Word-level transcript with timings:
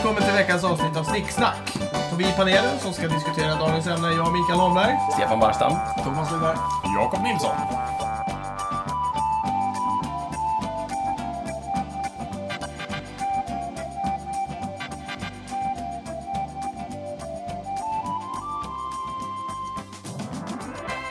Välkommen 0.00 0.22
till 0.22 0.32
veckans 0.32 0.64
avsnitt 0.64 0.96
av 0.96 1.04
Snicksnack. 1.04 1.76
Vi 2.18 2.24
i 2.24 2.32
panelen 2.36 2.78
som 2.78 2.92
ska 2.92 3.08
diskutera 3.08 3.54
dagens 3.54 3.86
ämne 3.86 4.08
är 4.08 4.12
jag, 4.12 4.32
Mikael 4.32 4.58
Holmberg. 4.58 4.98
Stefan 5.14 5.40
Barstam. 5.40 5.72
Thomas 6.04 6.30
Lundberg. 6.30 6.56
Jakob 6.96 7.22
Nilsson. 7.22 7.56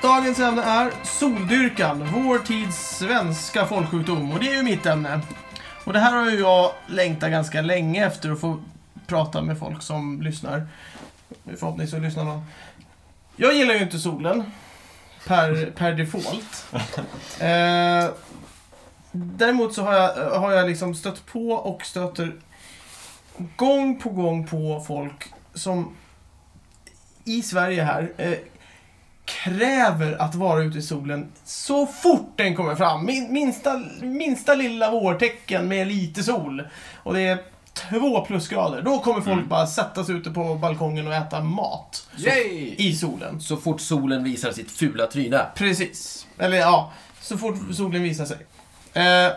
Dagens 0.01 0.39
ämne 0.39 0.61
är 0.61 0.91
soldyrkan, 1.03 2.07
vår 2.13 2.39
tids 2.39 2.97
svenska 2.97 3.65
folksjukdom. 3.65 4.31
Och 4.31 4.39
det 4.39 4.49
är 4.49 4.55
ju 4.55 4.63
mitt 4.63 4.85
ämne. 4.85 5.21
Och 5.83 5.93
det 5.93 5.99
här 5.99 6.15
har 6.15 6.29
ju 6.29 6.39
jag 6.39 6.71
längtat 6.87 7.31
ganska 7.31 7.61
länge 7.61 8.07
efter 8.07 8.31
att 8.31 8.39
få 8.41 8.57
prata 9.09 9.41
med 9.41 9.59
folk 9.59 9.81
som 9.81 10.21
lyssnar. 10.21 10.67
Förhoppningsvis 11.57 11.91
så 11.91 11.99
lyssnar 11.99 12.23
någon. 12.23 12.45
Jag 13.35 13.53
gillar 13.53 13.73
ju 13.73 13.81
inte 13.81 13.99
solen. 13.99 14.43
Per, 15.27 15.71
per 15.71 15.93
default. 15.93 16.65
Eh, 17.39 18.09
däremot 19.11 19.73
så 19.73 19.83
har 19.83 19.93
jag, 19.93 20.39
har 20.39 20.51
jag 20.51 20.67
liksom 20.69 20.95
stött 20.95 21.25
på 21.25 21.49
och 21.51 21.85
stöter 21.85 22.35
gång 23.55 23.99
på 23.99 24.09
gång 24.09 24.47
på 24.47 24.83
folk 24.87 25.33
som 25.53 25.95
i 27.25 27.41
Sverige 27.41 27.83
här 27.83 28.11
eh, 28.17 28.37
kräver 29.25 30.21
att 30.21 30.35
vara 30.35 30.63
ute 30.63 30.77
i 30.77 30.81
solen 30.81 31.31
så 31.45 31.87
fort 31.87 32.33
den 32.35 32.55
kommer 32.55 32.75
fram. 32.75 33.05
Min, 33.05 33.33
minsta, 33.33 33.83
minsta 34.01 34.55
lilla 34.55 34.91
vårtecken 34.91 35.67
med 35.67 35.87
lite 35.87 36.23
sol. 36.23 36.67
Och 36.95 37.13
det 37.13 37.21
är 37.21 37.39
två 37.89 38.25
plusgrader. 38.25 38.81
Då 38.81 38.99
kommer 38.99 39.21
folk 39.21 39.45
bara 39.45 39.67
sätta 39.67 40.03
sig 40.03 40.15
ute 40.15 40.31
på 40.31 40.55
balkongen 40.55 41.07
och 41.07 41.13
äta 41.13 41.41
mat. 41.41 42.07
Yay! 42.17 42.75
I 42.77 42.95
solen. 42.95 43.41
Så 43.41 43.57
fort 43.57 43.81
solen 43.81 44.23
visar 44.23 44.51
sitt 44.51 44.71
fula 44.71 45.07
tryne. 45.07 45.45
Precis. 45.55 46.27
Eller 46.37 46.57
ja, 46.57 46.91
så 47.21 47.37
fort 47.37 47.55
solen 47.73 48.03
visar 48.03 48.25
sig. 48.25 48.37
Eh, 48.93 49.31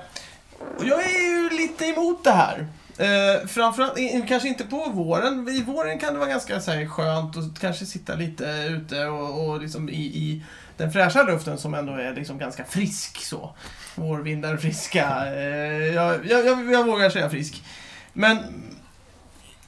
och 0.79 0.85
jag 0.85 1.03
är 1.03 1.29
ju 1.29 1.57
lite 1.57 1.85
emot 1.85 2.25
det 2.25 2.33
här. 2.33 2.67
Eh, 2.99 3.47
framförallt, 3.47 3.99
kanske 4.29 4.49
inte 4.49 4.65
på 4.65 4.91
våren. 4.95 5.49
I 5.49 5.63
våren 5.63 5.99
kan 5.99 6.13
det 6.13 6.19
vara 6.19 6.31
ganska 6.31 6.61
så 6.61 6.71
här, 6.71 6.87
skönt 6.87 7.37
att 7.37 7.61
kanske 7.61 7.87
sitta 7.87 8.15
lite 8.15 8.45
ute 8.71 9.07
och, 9.07 9.49
och 9.49 9.61
liksom 9.61 9.89
i, 9.89 10.03
i 10.03 10.43
den 10.77 10.93
fräscha 10.93 11.23
luften 11.23 11.59
som 11.59 11.75
ändå 11.75 11.93
är 11.93 12.15
liksom 12.15 12.39
ganska 12.39 12.65
frisk 12.65 13.25
så. 13.25 13.55
Vårvindar 13.95 14.57
friska. 14.57 15.27
Eh, 15.27 15.95
jag, 15.95 16.27
jag, 16.27 16.47
jag, 16.47 16.73
jag 16.73 16.87
vågar 16.87 17.11
säga 17.11 17.31
frisk. 17.31 17.63
Men 18.13 18.39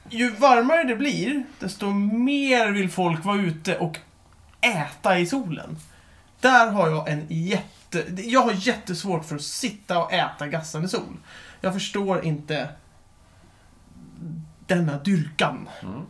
ju 0.09 0.29
varmare 0.29 0.83
det 0.83 0.95
blir, 0.95 1.43
desto 1.59 1.89
mer 1.89 2.71
vill 2.71 2.89
folk 2.89 3.25
vara 3.25 3.41
ute 3.41 3.77
och 3.77 3.97
äta 4.61 5.19
i 5.19 5.25
solen. 5.25 5.77
Där 6.39 6.71
har 6.71 6.89
jag 6.89 7.09
en 7.09 7.25
jätte... 7.29 8.05
Jag 8.17 8.41
har 8.41 8.51
jättesvårt 8.51 9.25
för 9.25 9.35
att 9.35 9.41
sitta 9.41 10.03
och 10.03 10.13
äta 10.13 10.47
gassande 10.47 10.87
sol. 10.87 11.17
Jag 11.61 11.73
förstår 11.73 12.25
inte 12.25 12.69
denna 14.67 14.97
dyrkan. 14.97 15.69
Mm. 15.81 16.01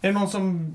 Är 0.00 0.08
det 0.08 0.18
någon 0.18 0.30
som 0.30 0.74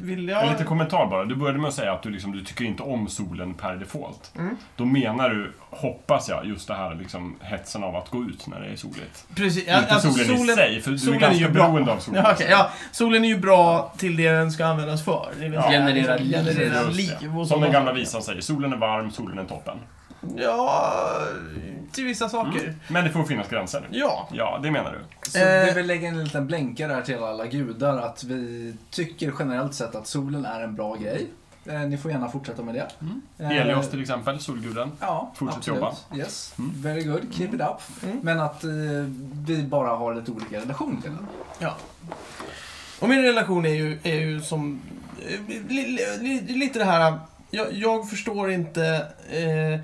vill... 0.00 0.28
En 0.30 0.34
Ja, 0.36 0.50
liten 0.50 0.66
kommentar 0.66 1.06
bara. 1.06 1.24
Du 1.24 1.34
började 1.36 1.58
med 1.58 1.68
att 1.68 1.74
säga 1.74 1.92
att 1.92 2.02
du, 2.02 2.10
liksom, 2.10 2.32
du 2.32 2.44
tycker 2.44 2.64
inte 2.64 2.82
om 2.82 3.08
solen 3.08 3.54
per 3.54 3.76
default. 3.76 4.32
Mm. 4.38 4.56
Då 4.76 4.84
menar 4.84 5.28
du, 5.30 5.52
hoppas 5.70 6.28
jag, 6.28 6.46
just 6.46 6.68
det 6.68 6.74
här 6.74 6.94
liksom, 6.94 7.36
hetsen 7.40 7.84
av 7.84 7.96
att 7.96 8.10
gå 8.10 8.22
ut 8.24 8.46
när 8.46 8.60
det 8.60 8.66
är 8.66 8.76
soligt. 8.76 9.26
precis. 9.34 9.62
inte 9.62 9.74
Alltså, 9.74 10.10
solen, 10.12 10.34
i 10.50 10.54
sig, 10.54 10.80
för 10.80 10.90
du 10.90 10.98
solen 10.98 11.16
är 11.16 11.20
ganska 11.20 11.40
ju 11.44 11.50
bra. 11.50 11.62
beroende 11.68 11.92
av 11.92 11.98
solen. 12.00 12.22
Ja, 12.24 12.32
okej, 12.32 12.46
ja, 12.50 12.70
solen 12.92 13.24
är 13.24 13.28
ju 13.28 13.38
bra 13.38 13.92
till 13.98 14.16
det 14.16 14.30
den 14.30 14.52
ska 14.52 14.66
användas 14.66 15.04
för. 15.04 15.28
Det 15.38 15.44
vill 15.44 15.52
Ja. 15.54 15.70
Generera 15.70 16.82
liv. 16.88 17.10
Som 17.48 17.60
den 17.60 17.72
gamla 17.72 17.92
visan 17.92 18.22
säger, 18.22 18.40
solen 18.40 18.72
är 18.72 18.76
varm, 18.76 19.10
solen 19.10 19.38
är 19.38 19.44
toppen. 19.44 19.78
Ja, 20.36 21.18
till 21.92 22.04
vissa 22.04 22.28
saker. 22.28 22.74
Men 22.88 23.04
det 23.04 23.10
får 23.10 23.24
finnas 23.24 23.48
gränser. 23.48 23.88
Ja. 23.90 24.28
Ja, 24.32 24.58
det 24.62 24.70
menar 24.70 24.92
du. 24.92 25.30
Så 25.30 25.38
Eh. 25.38 25.64
vi 25.64 25.72
vill 25.72 25.86
lägga 25.86 26.08
en 26.08 26.24
liten 26.24 26.46
blänkare 26.46 26.92
här 26.92 27.02
till 27.02 27.18
alla 27.22 27.46
gudar 27.46 27.98
att 27.98 28.24
vi 28.24 28.74
tycker 28.90 29.32
generellt 29.38 29.74
sett 29.74 29.94
att 29.94 30.06
solen 30.06 30.44
är 30.46 30.60
en 30.60 30.74
bra 30.74 30.94
grej. 30.94 31.26
Eh, 31.66 31.80
Ni 31.80 31.96
får 31.98 32.10
gärna 32.10 32.28
fortsätta 32.28 32.62
med 32.62 32.74
det. 32.74 32.86
Eh, 33.38 33.48
Helios 33.50 33.90
till 33.90 34.00
exempel, 34.02 34.40
solguden. 34.40 34.92
Ja, 35.00 35.32
Fortsätt 35.36 35.56
absolut. 35.58 35.80
jobba. 35.80 35.94
Yes, 36.16 36.54
Mm. 36.58 36.72
very 36.82 37.02
good. 37.02 37.34
Keep 37.34 37.48
it 37.48 37.60
up. 37.60 38.04
Mm. 38.04 38.18
Men 38.22 38.40
att 38.40 38.64
eh, 38.64 38.70
vi 39.46 39.62
bara 39.62 39.88
har 39.96 40.14
lite 40.14 40.30
olika 40.30 40.60
relation 40.60 41.02
till 41.02 41.10
den. 41.10 41.26
Ja. 41.58 41.76
Och 43.00 43.08
min 43.08 43.22
relation 43.22 43.66
är 43.66 43.74
ju, 43.74 43.98
är 44.02 44.14
ju 44.20 44.40
som... 44.42 44.80
eh, 45.28 45.40
Li, 45.68 45.98
li, 46.20 46.40
lite 46.40 46.78
det 46.78 46.84
här... 46.84 47.18
Jag, 47.50 47.72
jag 47.72 48.10
förstår 48.10 48.50
inte... 48.50 49.06
Eh, 49.30 49.80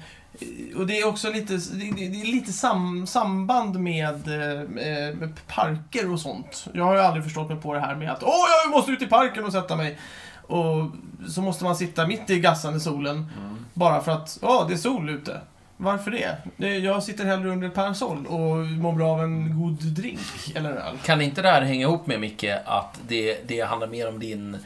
och 0.76 0.87
det 0.87 1.00
är 1.00 1.06
också 1.06 1.31
lite, 1.31 1.53
det, 1.54 2.04
är 2.04 2.32
lite 2.32 2.53
sam, 2.53 3.06
samband 3.06 3.81
med, 3.81 4.28
eh, 4.28 4.60
eh, 4.60 5.15
med 5.15 5.47
parker 5.47 6.12
och 6.12 6.20
sånt. 6.20 6.66
Jag 6.72 6.84
har 6.84 6.94
ju 6.94 7.00
aldrig 7.00 7.25
förstått 7.25 7.48
mig 7.48 7.60
på 7.60 7.75
det 7.75 7.81
här 7.81 7.94
med 7.94 8.12
att 8.12 8.22
Åh, 8.22 8.44
jag 8.65 8.71
måste 8.71 8.92
ut 8.92 9.03
i 9.03 9.06
parken 9.06 9.44
och 9.44 9.53
sätta 9.53 9.76
mig. 9.76 9.98
Och 10.47 10.91
så 11.28 11.42
måste 11.42 11.65
man 11.65 11.76
sitta 11.76 12.06
mitt 12.06 12.31
i 12.31 12.41
gassande 12.41 12.81
solen 12.81 13.26
bara 13.75 14.00
för 14.00 14.12
att, 14.12 14.38
ja, 14.42 14.65
det 14.69 14.75
är 14.75 14.78
sol 14.78 15.10
ute. 15.10 15.41
Varför 15.76 16.10
det? 16.56 16.76
Jag 16.76 17.03
sitter 17.03 17.25
hellre 17.25 17.50
under 17.50 17.69
ett 17.69 17.75
parasoll 17.75 18.26
och 18.26 18.56
mår 18.56 18.92
bra 18.92 19.10
av 19.10 19.22
en 19.22 19.60
god 19.60 19.82
drink 19.82 20.53
eller 20.54 20.71
öl. 20.71 20.98
Kan 21.04 21.21
inte 21.21 21.42
det 21.42 21.48
här 21.48 21.62
hänga 21.62 21.87
ihop 21.87 22.06
med, 22.06 22.21
Micke, 22.21 22.44
att 22.65 23.00
det, 23.09 23.48
det 23.48 23.60
handlar 23.60 23.88
mer 23.88 24.09
om 24.09 24.19
din 24.19 24.56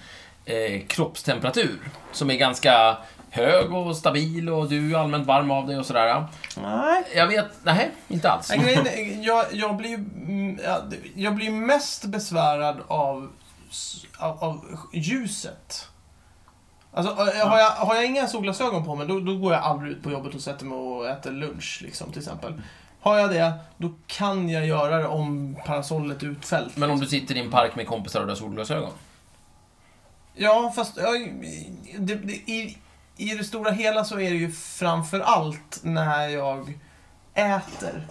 eh, 0.44 0.86
kroppstemperatur? 0.86 1.78
Som 2.12 2.30
är 2.30 2.34
ganska 2.34 2.96
hög 3.36 3.72
och 3.72 3.96
stabil 3.96 4.48
och 4.48 4.68
du 4.68 4.94
är 4.94 4.98
allmänt 4.98 5.26
varm 5.26 5.50
av 5.50 5.66
dig 5.66 5.78
och 5.78 5.86
sådär. 5.86 6.24
Nej. 6.56 7.04
Jag 7.14 7.26
vet, 7.26 7.46
nej, 7.62 7.90
inte 8.08 8.30
alls. 8.30 8.52
Nej, 8.56 9.20
jag, 9.22 9.44
jag 9.52 9.76
blir 9.76 9.94
mm, 9.94 10.60
ja, 10.64 10.82
jag 11.14 11.34
blir 11.34 11.50
mest 11.50 12.04
besvärad 12.04 12.76
av, 12.88 13.30
av, 14.18 14.44
av 14.44 14.64
ljuset. 14.92 15.88
Alltså, 16.92 17.14
har 17.14 17.58
jag, 17.58 17.70
har 17.70 17.94
jag 17.94 18.04
inga 18.04 18.26
solglasögon 18.26 18.84
på 18.84 18.94
mig, 18.94 19.06
då, 19.06 19.20
då 19.20 19.36
går 19.36 19.52
jag 19.52 19.62
aldrig 19.62 19.92
ut 19.92 20.02
på 20.02 20.10
jobbet 20.10 20.34
och 20.34 20.40
sätter 20.40 20.64
mig 20.64 20.78
och 20.78 21.08
äter 21.08 21.30
lunch, 21.30 21.80
liksom, 21.82 22.12
till 22.12 22.20
exempel. 22.20 22.52
Har 23.00 23.18
jag 23.18 23.30
det, 23.30 23.52
då 23.76 23.90
kan 24.06 24.48
jag 24.48 24.66
göra 24.66 24.98
det 24.98 25.06
om 25.06 25.56
parasollet 25.66 26.22
är 26.22 26.26
utfällt. 26.26 26.76
Men 26.76 26.90
om 26.90 27.00
du 27.00 27.06
sitter 27.06 27.36
i 27.36 27.40
en 27.40 27.50
park 27.50 27.76
med 27.76 27.86
kompisar 27.86 28.20
och 28.20 28.28
har 28.28 28.34
solglasögon? 28.34 28.90
Ja, 30.34 30.72
fast 30.76 30.96
ja, 30.96 31.10
det, 31.98 32.14
det, 32.14 32.32
i, 32.32 32.78
i 33.16 33.34
det 33.34 33.44
stora 33.44 33.70
hela 33.70 34.04
så 34.04 34.20
är 34.20 34.30
det 34.30 34.36
ju 34.36 34.52
framför 34.52 35.20
allt 35.20 35.80
när 35.82 36.28
jag 36.28 36.78
äter. 37.34 38.06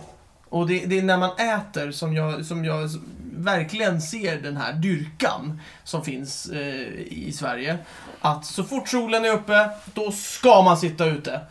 Och 0.49 0.67
det, 0.67 0.85
det 0.85 0.97
är 0.97 1.03
när 1.03 1.17
man 1.17 1.37
äter 1.37 1.91
som 1.91 2.13
jag, 2.13 2.45
som 2.45 2.65
jag 2.65 2.89
verkligen 3.37 4.01
ser 4.01 4.41
den 4.41 4.57
här 4.57 4.73
dyrkan 4.73 5.61
som 5.83 6.03
finns 6.03 6.49
eh, 6.49 6.89
i 6.99 7.31
Sverige. 7.35 7.77
Att 8.21 8.45
så 8.45 8.63
fort 8.63 8.89
solen 8.89 9.25
är 9.25 9.33
uppe, 9.33 9.69
då 9.93 10.11
ska 10.11 10.61
man 10.61 10.77
sitta 10.77 11.05
ute. 11.05 11.41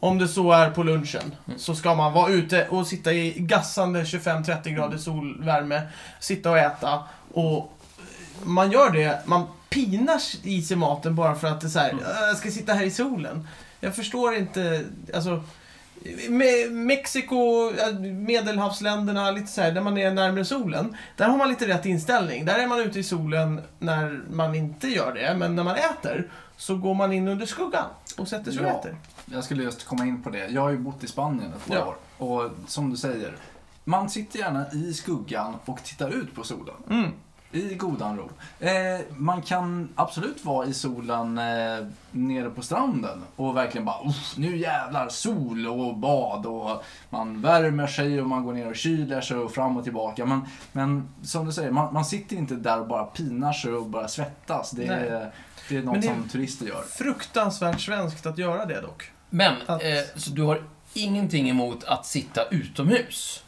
Om 0.00 0.18
det 0.18 0.28
så 0.28 0.52
är 0.52 0.70
på 0.70 0.82
lunchen, 0.82 1.34
så 1.56 1.74
ska 1.74 1.94
man 1.94 2.12
vara 2.12 2.32
ute 2.32 2.68
och 2.68 2.86
sitta 2.86 3.12
i 3.12 3.34
gassande 3.38 4.04
25-30 4.04 4.68
grader 4.68 4.98
solvärme, 4.98 5.82
sitta 6.20 6.50
och 6.50 6.58
äta. 6.58 7.02
Och 7.32 7.72
man 8.42 8.70
gör 8.72 8.90
det, 8.90 9.22
man 9.26 9.46
pinar 9.70 10.20
i 10.42 10.62
sig 10.62 10.76
maten 10.76 11.14
bara 11.14 11.34
för 11.34 11.48
att 11.48 11.60
det 11.60 11.66
är 11.66 11.68
så 11.68 11.78
här, 11.78 11.90
"Äh, 11.90 12.26
jag 12.28 12.36
ska 12.36 12.50
sitta 12.50 12.72
här 12.72 12.84
i 12.84 12.90
solen. 12.90 13.48
Jag 13.80 13.96
förstår 13.96 14.34
inte, 14.34 14.84
alltså 15.14 15.42
Me- 16.28 16.70
Mexiko, 16.70 17.70
äh, 17.78 17.98
medelhavsländerna, 18.00 19.30
lite 19.30 19.46
så 19.46 19.60
här, 19.60 19.72
där 19.72 19.80
man 19.80 19.98
är 19.98 20.10
närmare 20.10 20.44
solen. 20.44 20.96
Där 21.16 21.28
har 21.28 21.38
man 21.38 21.48
lite 21.48 21.68
rätt 21.68 21.86
inställning. 21.86 22.44
Där 22.44 22.58
är 22.58 22.66
man 22.66 22.80
ute 22.80 22.98
i 22.98 23.02
solen 23.02 23.60
när 23.78 24.20
man 24.30 24.54
inte 24.54 24.88
gör 24.88 25.14
det, 25.14 25.34
men 25.38 25.56
när 25.56 25.64
man 25.64 25.76
äter 25.76 26.30
så 26.56 26.76
går 26.76 26.94
man 26.94 27.12
in 27.12 27.28
under 27.28 27.46
skuggan 27.46 27.84
och 28.18 28.28
sätter 28.28 28.52
sig 28.52 28.60
och 28.60 28.66
Ja. 28.70 28.78
äter. 28.80 28.96
Jag 29.32 29.44
skulle 29.44 29.62
just 29.62 29.84
komma 29.86 30.06
in 30.06 30.22
på 30.22 30.30
det. 30.30 30.46
Jag 30.48 30.60
har 30.62 30.70
ju 30.70 30.78
bott 30.78 31.04
i 31.04 31.06
Spanien 31.06 31.52
ett 31.56 31.66
par 31.68 31.76
Ja. 31.76 31.84
år. 31.86 31.96
Och 32.26 32.50
som 32.66 32.90
du 32.90 32.96
säger, 32.96 33.36
man 33.84 34.10
sitter 34.10 34.38
gärna 34.38 34.72
i 34.72 34.94
skuggan 34.94 35.54
och 35.64 35.82
tittar 35.84 36.10
ut 36.10 36.34
på 36.34 36.44
solen. 36.44 36.74
Mm. 36.90 37.10
I 37.52 37.74
godan 37.74 38.16
ro. 38.16 38.30
Eh, 38.60 39.00
man 39.16 39.42
kan 39.42 39.88
absolut 39.94 40.44
vara 40.44 40.66
i 40.66 40.74
solen 40.74 41.38
eh, 41.38 41.86
nere 42.10 42.50
på 42.50 42.62
stranden 42.62 43.22
och 43.36 43.56
verkligen 43.56 43.84
bara 43.84 44.08
"Uff, 44.08 44.36
nu 44.36 44.56
jävlar 44.56 45.08
sol 45.08 45.66
och 45.66 45.96
bad 45.96 46.46
och 46.46 46.84
man 47.10 47.42
värmer 47.42 47.86
sig 47.86 48.20
och 48.20 48.26
man 48.26 48.44
går 48.44 48.52
ner 48.52 48.68
och 48.70 48.76
kyler 48.76 49.20
sig 49.20 49.36
och 49.36 49.52
fram 49.52 49.76
och 49.76 49.84
tillbaka. 49.84 50.26
Men, 50.26 50.40
men 50.72 51.08
som 51.22 51.46
du 51.46 51.52
säger, 51.52 51.70
man, 51.70 51.94
man 51.94 52.04
sitter 52.04 52.36
inte 52.36 52.54
där 52.54 52.80
och 52.80 52.86
bara 52.88 53.04
pinar 53.04 53.52
sig 53.52 53.72
och 53.72 53.86
bara 53.86 54.08
svettas. 54.08 54.70
Det 54.70 54.86
Nej. 54.86 55.08
är, 55.08 55.32
det 55.68 55.76
är 55.76 55.82
något 55.82 55.92
Men 55.92 56.00
det- 56.00 56.06
som 56.06 56.28
turister 56.28 56.66
gör. 56.66 56.82
Fruktansvärt 56.82 57.80
svenskt 57.80 58.26
att 58.26 58.38
göra 58.38 58.66
det 58.66 58.80
dock. 58.80 59.10
Men, 59.30 59.54
Att- 59.66 59.82
eh, 59.82 59.88
så 60.16 60.30
du 60.30 60.42
har 60.42 60.62
ingenting 60.94 61.50
emot 61.50 61.84
att 61.84 62.06
sitta 62.06 62.44
utomhus? 62.50 63.44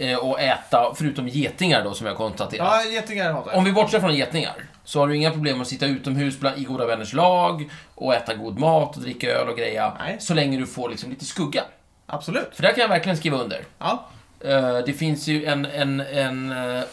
Eh, 0.00 0.16
och 0.16 0.40
äta, 0.40 0.92
förutom 0.94 1.28
getingar 1.28 1.84
då 1.84 1.94
som 1.94 2.06
jag 2.06 2.16
konstaterat. 2.16 2.84
Ja, 2.84 2.90
getingar 2.92 3.32
hatar 3.32 3.50
jag. 3.50 3.58
Om 3.58 3.64
vi 3.64 3.72
bortser 3.72 4.00
från 4.00 4.14
getingar, 4.14 4.64
så 4.84 5.00
har 5.00 5.08
du 5.08 5.16
inga 5.16 5.30
problem 5.30 5.60
att 5.60 5.68
sitta 5.68 5.86
utomhus 5.86 6.34
i 6.56 6.64
goda 6.64 6.86
vänners 6.86 7.12
lag 7.12 7.70
och 7.94 8.14
äta 8.14 8.34
god 8.34 8.58
mat 8.58 8.96
och 8.96 9.02
dricka 9.02 9.30
öl 9.30 9.48
och 9.48 9.56
greja. 9.56 9.92
Nej. 9.98 10.16
Så 10.20 10.34
länge 10.34 10.58
du 10.58 10.66
får 10.66 10.88
liksom 10.88 11.10
lite 11.10 11.24
skugga. 11.24 11.62
Absolut. 12.06 12.48
För 12.52 12.62
där 12.62 12.72
kan 12.72 12.80
jag 12.80 12.88
verkligen 12.88 13.16
skriva 13.16 13.38
under. 13.38 13.64
Ja. 13.78 14.08
Eh, 14.40 14.78
det 14.86 14.92
finns 14.92 15.28
ju 15.28 15.44
en, 15.44 15.64
en, 15.64 16.00
en 16.00 16.52
eh, 16.52 16.84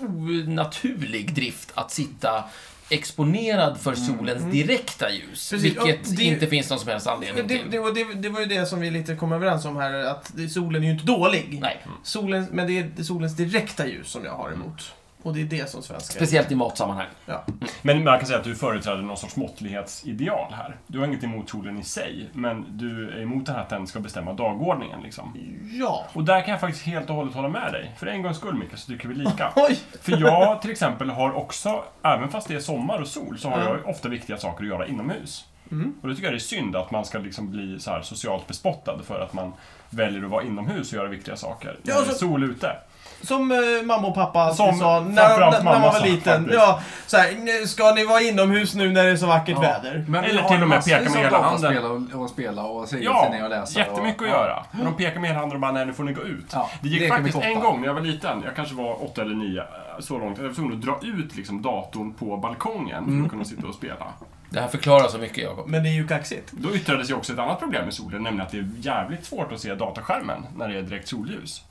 onaturlig 0.00 1.34
drift 1.34 1.72
att 1.74 1.90
sitta 1.90 2.44
exponerad 2.88 3.80
för 3.80 3.94
solens 3.94 4.52
direkta 4.52 5.10
ljus. 5.10 5.52
Mm. 5.52 5.62
Precis, 5.62 5.64
Vilket 5.64 6.16
det- 6.16 6.24
inte 6.24 6.46
finns 6.46 6.70
någon 6.70 6.78
som 6.78 6.88
helst 6.88 7.06
anledning 7.06 7.46
Det, 7.46 7.58
till. 7.58 7.70
det, 7.70 7.78
var- 7.78 7.92
det, 7.92 8.14
det 8.14 8.28
var 8.28 8.40
ju 8.40 8.46
det 8.46 8.66
som 8.66 8.80
vi 8.80 8.90
lite 8.90 9.14
kom 9.16 9.32
överens 9.32 9.64
om 9.64 9.76
här, 9.76 9.92
att 9.94 10.32
solen 10.50 10.82
är 10.82 10.86
ju 10.86 10.92
inte 10.92 11.04
dålig. 11.06 11.58
Nej. 11.62 11.86
Solen, 12.02 12.46
men 12.52 12.66
det 12.66 12.78
är 12.98 13.02
solens 13.02 13.36
direkta 13.36 13.86
ljus 13.86 14.08
som 14.08 14.24
jag 14.24 14.32
har 14.32 14.52
emot. 14.52 14.92
Och 15.26 15.34
det 15.34 15.40
är 15.40 15.44
det 15.44 15.70
som 15.70 15.82
svenskar... 15.82 16.14
Speciellt 16.16 16.50
i 16.52 16.54
matsammanhang. 16.54 17.06
Ja. 17.26 17.44
Men 17.82 18.04
man 18.04 18.18
kan 18.18 18.26
säga 18.26 18.38
att 18.38 18.44
du 18.44 18.54
företräder 18.54 19.02
någon 19.02 19.16
sorts 19.16 19.36
måttlighetsideal 19.36 20.52
här. 20.52 20.76
Du 20.86 20.98
har 20.98 21.06
inget 21.06 21.24
emot 21.24 21.50
solen 21.50 21.78
i 21.78 21.82
sig, 21.84 22.28
men 22.32 22.64
du 22.68 23.10
är 23.10 23.22
emot 23.22 23.46
det 23.46 23.52
här 23.52 23.60
att 23.60 23.68
den 23.68 23.86
ska 23.86 24.00
bestämma 24.00 24.32
dagordningen. 24.32 25.00
Liksom. 25.02 25.34
Ja. 25.80 26.06
Och 26.12 26.24
där 26.24 26.40
kan 26.40 26.50
jag 26.50 26.60
faktiskt 26.60 26.84
helt 26.86 27.10
och 27.10 27.16
hållet 27.16 27.34
hålla 27.34 27.48
med 27.48 27.72
dig. 27.72 27.92
För 27.98 28.06
en 28.06 28.22
gångs 28.22 28.36
skull, 28.36 28.54
Mikael, 28.54 28.78
så 28.78 28.86
tycker 28.92 29.08
vi 29.08 29.14
lika. 29.14 29.52
Oj! 29.56 29.78
För 30.02 30.12
jag 30.20 30.62
till 30.62 30.70
exempel 30.70 31.10
har 31.10 31.32
också, 31.32 31.84
även 32.02 32.28
fast 32.28 32.48
det 32.48 32.54
är 32.54 32.60
sommar 32.60 32.98
och 33.00 33.08
sol, 33.08 33.38
så 33.38 33.48
har 33.48 33.58
Ja. 33.58 33.64
jag 33.68 33.88
ofta 33.88 34.08
viktiga 34.08 34.36
saker 34.36 34.64
att 34.64 34.68
göra 34.70 34.86
inomhus. 34.86 35.44
Mm. 35.70 35.94
Och 36.02 36.08
då 36.08 36.14
tycker 36.14 36.26
jag 36.26 36.32
det 36.34 36.36
är 36.38 36.40
synd 36.40 36.76
att 36.76 36.90
man 36.90 37.04
ska 37.04 37.18
liksom 37.18 37.50
bli 37.50 37.78
så 37.80 37.90
här 37.90 38.02
socialt 38.02 38.46
bespottad 38.46 38.98
för 39.04 39.20
att 39.20 39.32
man 39.32 39.52
väljer 39.90 40.24
att 40.24 40.30
vara 40.30 40.42
inomhus 40.44 40.92
och 40.92 40.96
göra 40.96 41.08
viktiga 41.08 41.36
saker. 41.36 41.78
Ja, 41.82 41.94
när 41.94 42.00
det 42.02 42.08
är 42.08 42.12
så- 42.12 42.18
sol 42.18 42.44
ute. 42.44 42.76
Som 43.22 43.52
eh, 43.52 43.58
mamma 43.84 44.08
och 44.08 44.14
pappa 44.14 44.54
Som 44.54 44.78
sa 44.78 45.00
när, 45.00 45.38
när, 45.50 45.62
man 45.64 45.82
var 45.82 46.00
liten. 46.06 46.34
faktiskt. 46.42 46.54
Ja, 46.60 46.80
så 47.06 47.16
här, 47.16 47.32
"Nu 47.60 47.66
ska 47.66 47.92
ni 47.94 48.04
vara 48.04 48.20
inomhus 48.20 48.74
nu 48.74 48.92
när 48.92 49.04
det 49.04 49.10
är 49.10 49.16
så 49.16 49.26
vackert 49.26 49.58
väder? 49.62 50.04
Men 50.08 50.24
Eller 50.24 50.42
till 50.42 50.62
och 50.62 50.68
med 50.68 50.84
peka 50.84 51.10
med 51.10 51.12
hela 51.12 51.42
handen. 51.42 51.74
dataspel 51.74 52.12
Och, 52.14 52.22
och 52.22 52.30
spela 52.30 52.62
och 52.62 52.88
se 52.88 52.98
Ja, 53.00 53.32
och 53.44 53.50
läsa. 53.50 53.78
jättemycket 53.78 54.20
och, 54.22 54.26
att 54.26 54.32
göra. 54.32 54.64
Men 54.72 54.84
de 54.84 54.94
pekar 54.96 55.20
med 55.20 55.30
hela 55.30 55.40
handen 55.40 55.56
och 55.56 55.60
bara, 55.60 55.72
nej 55.72 55.86
nu 55.86 55.92
får 55.92 56.04
ni 56.04 56.12
gå 56.12 56.22
ut. 56.22 56.46
Ja, 56.52 56.70
det 56.80 56.88
gick 56.88 57.08
faktiskt 57.08 57.38
en 57.42 57.60
gång 57.60 57.80
när 57.80 57.86
jag 57.86 57.94
var 57.94 58.00
liten, 58.00 58.42
jag 58.44 58.56
kanske 58.56 58.74
var 58.74 59.04
åtta 59.04 59.22
eller 59.22 59.34
nio, 59.34 59.62
så 59.98 60.18
långt, 60.18 60.38
jag 60.38 60.44
var 60.44 60.54
tvungen 60.54 60.72
att 60.78 60.82
dra 60.82 60.98
ut 61.02 61.36
liksom, 61.36 61.62
datorn 61.62 62.12
på 62.12 62.36
balkongen 62.36 63.04
för 63.04 63.10
Mm. 63.10 63.24
att 63.24 63.30
kunna 63.30 63.44
sitta 63.44 63.66
och 63.66 63.74
spela. 63.74 64.06
Det 64.50 64.60
här 64.60 64.68
förklarar 64.68 65.08
så 65.08 65.18
mycket, 65.18 65.38
Jakob. 65.44 65.68
Men 65.68 65.82
det 65.82 65.88
är 65.88 65.92
ju 65.92 66.06
kaxigt. 66.08 66.52
Då 66.52 66.74
yttrades 66.74 67.10
ju 67.10 67.14
också 67.14 67.32
ett 67.32 67.38
annat 67.38 67.58
problem 67.60 67.84
med 67.84 67.94
solen, 67.94 68.22
nämligen 68.22 68.46
att 68.46 68.52
det 68.52 68.58
är 68.58 68.68
jävligt 68.80 69.24
svårt 69.24 69.52
att 69.52 69.60
se 69.60 69.74
dataskärmen 69.74 70.46
när 70.58 70.68
det 70.68 70.78
är 70.78 70.82
direkt 70.82 71.08
solljus. 71.08 71.62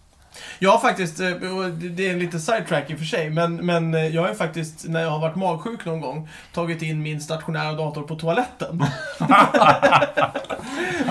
Jag 0.60 0.72
har 0.72 0.80
faktiskt, 0.80 1.20
eh, 1.20 1.30
det 1.72 2.08
är 2.08 2.12
en 2.12 2.20
liten 2.20 2.42
sidetrack 2.42 2.90
i 2.90 2.94
och 2.94 2.98
för 2.98 3.06
sig, 3.06 3.30
men, 3.30 3.56
men 3.56 3.94
eh, 3.94 4.08
jag 4.08 4.22
har 4.22 4.34
faktiskt, 4.34 4.88
när 4.88 5.02
jag 5.02 5.10
har 5.10 5.20
varit 5.20 5.36
magsjuk 5.36 5.86
någon 5.86 6.02
gång, 6.02 6.30
tagit 6.54 6.82
in 6.82 7.02
min 7.02 7.22
stationära 7.22 7.74
dator 7.74 8.02
på 8.02 8.16
toaletten. 8.16 8.84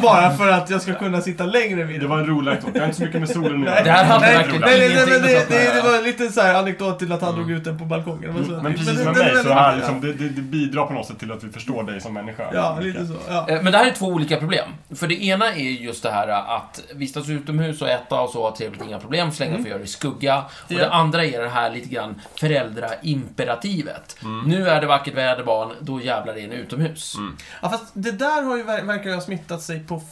Bara 0.03 0.31
för 0.37 0.49
att 0.49 0.71
jag 0.71 0.82
ska 0.82 0.94
kunna 0.94 1.21
sitta 1.21 1.44
längre 1.47 1.85
vid 1.85 2.00
Det 2.00 2.06
var 2.06 2.19
en 2.19 2.26
rolig 2.26 2.50
anekdot, 2.50 2.75
det 2.75 2.81
har 2.81 2.87
inte 2.87 2.99
så 2.99 3.05
mycket 3.05 3.21
med 3.21 3.29
solen 3.29 3.62
göra. 3.62 3.82
Det 3.82 3.91
här 3.91 4.05
hade 4.05 4.21
nej, 4.21 4.37
verkligen 4.37 4.61
nej, 4.61 4.79
nej, 4.79 4.88
nej, 4.88 5.06
men 5.06 5.23
med 5.23 5.47
det, 5.49 5.75
det, 5.75 5.82
var 5.82 6.03
lite 6.03 6.32
så 6.32 6.41
här 6.41 6.55
anekdot 6.55 6.99
till 6.99 7.12
att 7.12 7.23
han 7.23 7.35
drog 7.35 7.50
ut 7.50 7.65
den 7.65 7.79
på 7.79 7.85
balkongen. 7.85 8.35
Var 8.35 8.43
så, 8.43 8.62
Men 8.62 8.73
precis 8.73 8.88
det- 8.88 9.05
som 9.05 9.05
med 9.05 9.35
mig, 9.35 9.43
så 9.43 9.53
här, 9.53 9.77
liksom, 9.77 10.00
det, 10.00 10.12
det, 10.12 10.29
det 10.29 10.43
bidrar 10.43 10.87
på 10.87 10.93
något 10.93 11.06
sätt 11.06 11.19
till 11.19 11.32
att 11.32 11.44
vi 11.44 11.49
förstår 11.49 11.82
dig 11.82 12.00
som 12.00 12.15
människa. 12.15 12.44
Ja, 12.53 12.79
lite 12.81 13.06
så. 13.06 13.15
Ja. 13.29 13.49
Eh, 13.49 13.62
Men 13.62 13.73
det 13.73 13.79
här 13.79 13.87
är 13.87 13.91
två 13.91 14.06
olika 14.06 14.37
problem. 14.37 14.69
För 14.94 15.06
det 15.06 15.25
ena 15.25 15.55
är 15.55 15.61
just 15.61 16.03
det 16.03 16.11
här 16.11 16.29
att 16.29 16.82
vistas 16.94 17.29
utomhus 17.29 17.82
och 17.82 17.88
äta 17.88 18.20
och 18.20 18.31
så, 18.31 18.50
trevligt, 18.50 18.82
inga 18.82 18.99
problem, 18.99 19.13
så 19.32 19.43
länge 19.43 19.52
man 19.52 19.62
får 19.62 19.69
göra 19.69 19.78
det 19.78 19.84
i 19.84 19.88
skugga. 19.88 20.38
Och 20.43 20.75
det 20.75 20.90
andra 20.90 21.25
är 21.25 21.40
det 21.43 21.49
här 21.49 21.70
lite 21.70 21.88
grann 21.88 22.20
föräldraimperativet. 22.34 24.16
Nu 24.46 24.69
är 24.69 24.81
det 24.81 24.87
vackert 24.87 25.14
väder 25.14 25.44
barn, 25.44 25.72
då 25.81 26.00
jävlar 26.02 26.38
är 26.38 26.49
ni 26.49 26.55
utomhus. 26.56 27.16
Ja, 27.62 27.70
fast 27.70 27.84
det 27.93 28.12
där 28.12 28.43
har 28.43 28.56
ju, 28.56 28.62
ver- 28.62 28.84
verkar 28.84 29.11
ju 29.11 29.14
ha 29.14 29.22
smittat 29.22 29.62
sig 29.62 29.81
på 29.84 30.02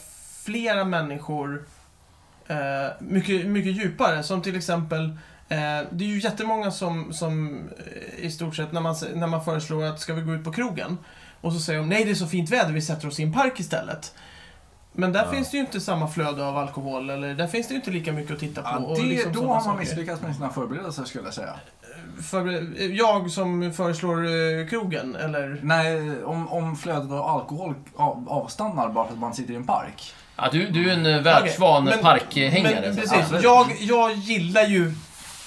flera 0.43 0.83
människor 0.85 1.65
eh, 2.47 2.57
mycket, 2.99 3.45
mycket 3.45 3.73
djupare. 3.75 4.23
Som 4.23 4.41
till 4.41 4.55
exempel, 4.55 5.03
eh, 5.49 5.57
det 5.91 6.05
är 6.05 6.09
ju 6.09 6.19
jättemånga 6.19 6.71
som, 6.71 7.13
som 7.13 7.63
eh, 8.17 8.25
i 8.25 8.31
stort 8.31 8.55
sett, 8.55 8.71
när 8.71 8.81
man, 8.81 8.95
när 9.13 9.27
man 9.27 9.45
föreslår 9.45 9.83
att 9.85 9.99
ska 9.99 10.13
vi 10.13 10.21
gå 10.21 10.33
ut 10.33 10.43
på 10.43 10.51
krogen? 10.51 10.97
Och 11.41 11.53
så 11.53 11.59
säger 11.59 11.79
de, 11.79 11.89
nej 11.89 12.05
det 12.05 12.11
är 12.11 12.15
så 12.15 12.27
fint 12.27 12.49
väder, 12.49 12.71
vi 12.73 12.81
sätter 12.81 13.07
oss 13.07 13.19
i 13.19 13.23
en 13.23 13.33
park 13.33 13.59
istället. 13.59 14.13
Men 14.95 15.13
där 15.13 15.23
Ja. 15.25 15.31
finns 15.31 15.51
det 15.51 15.57
ju 15.57 15.63
inte 15.63 15.79
samma 15.81 16.07
flöde 16.07 16.45
av 16.47 16.57
alkohol, 16.57 17.09
eller 17.09 17.33
där 17.33 17.47
finns 17.47 17.67
det 17.67 17.71
ju 17.73 17.79
inte 17.79 17.91
lika 17.91 18.11
mycket 18.11 18.33
att 18.33 18.39
titta 18.39 18.61
på. 18.61 18.69
Ja, 18.71 18.77
och 18.77 18.97
det, 18.97 19.03
liksom 19.03 19.33
då 19.33 19.39
har 19.41 19.47
man 19.47 19.63
saker. 19.63 19.79
misslyckats 19.79 20.21
med 20.21 20.35
sina 20.35 20.49
förberedelser 20.49 21.03
skulle 21.03 21.23
jag 21.25 21.33
säga. 21.33 21.53
För, 22.31 22.69
jag 22.97 23.31
som 23.31 23.73
föreslår 23.73 24.25
eh, 24.25 24.67
krogen, 24.69 25.15
eller? 25.15 25.59
Nej, 25.63 26.23
om, 26.23 26.47
om 26.49 26.75
flödet 26.75 27.11
av 27.11 27.21
alkohol 27.21 27.73
av, 27.95 28.25
avstannar 28.29 28.89
bara 28.89 29.05
för 29.05 29.13
att 29.13 29.19
man 29.19 29.33
sitter 29.33 29.53
i 29.53 29.55
en 29.55 29.65
park. 29.65 30.13
Ja, 30.35 30.49
du, 30.51 30.67
du 30.69 30.89
är 30.89 30.93
en 30.93 31.05
eh, 31.05 31.21
världsvan 31.21 31.83
men- 31.83 31.99
parkhängare. 31.99 32.81
Men 32.81 32.95
precis, 32.95 33.43
jag, 33.43 33.67
jag 33.79 34.13
gillar 34.13 34.63
ju 34.63 34.91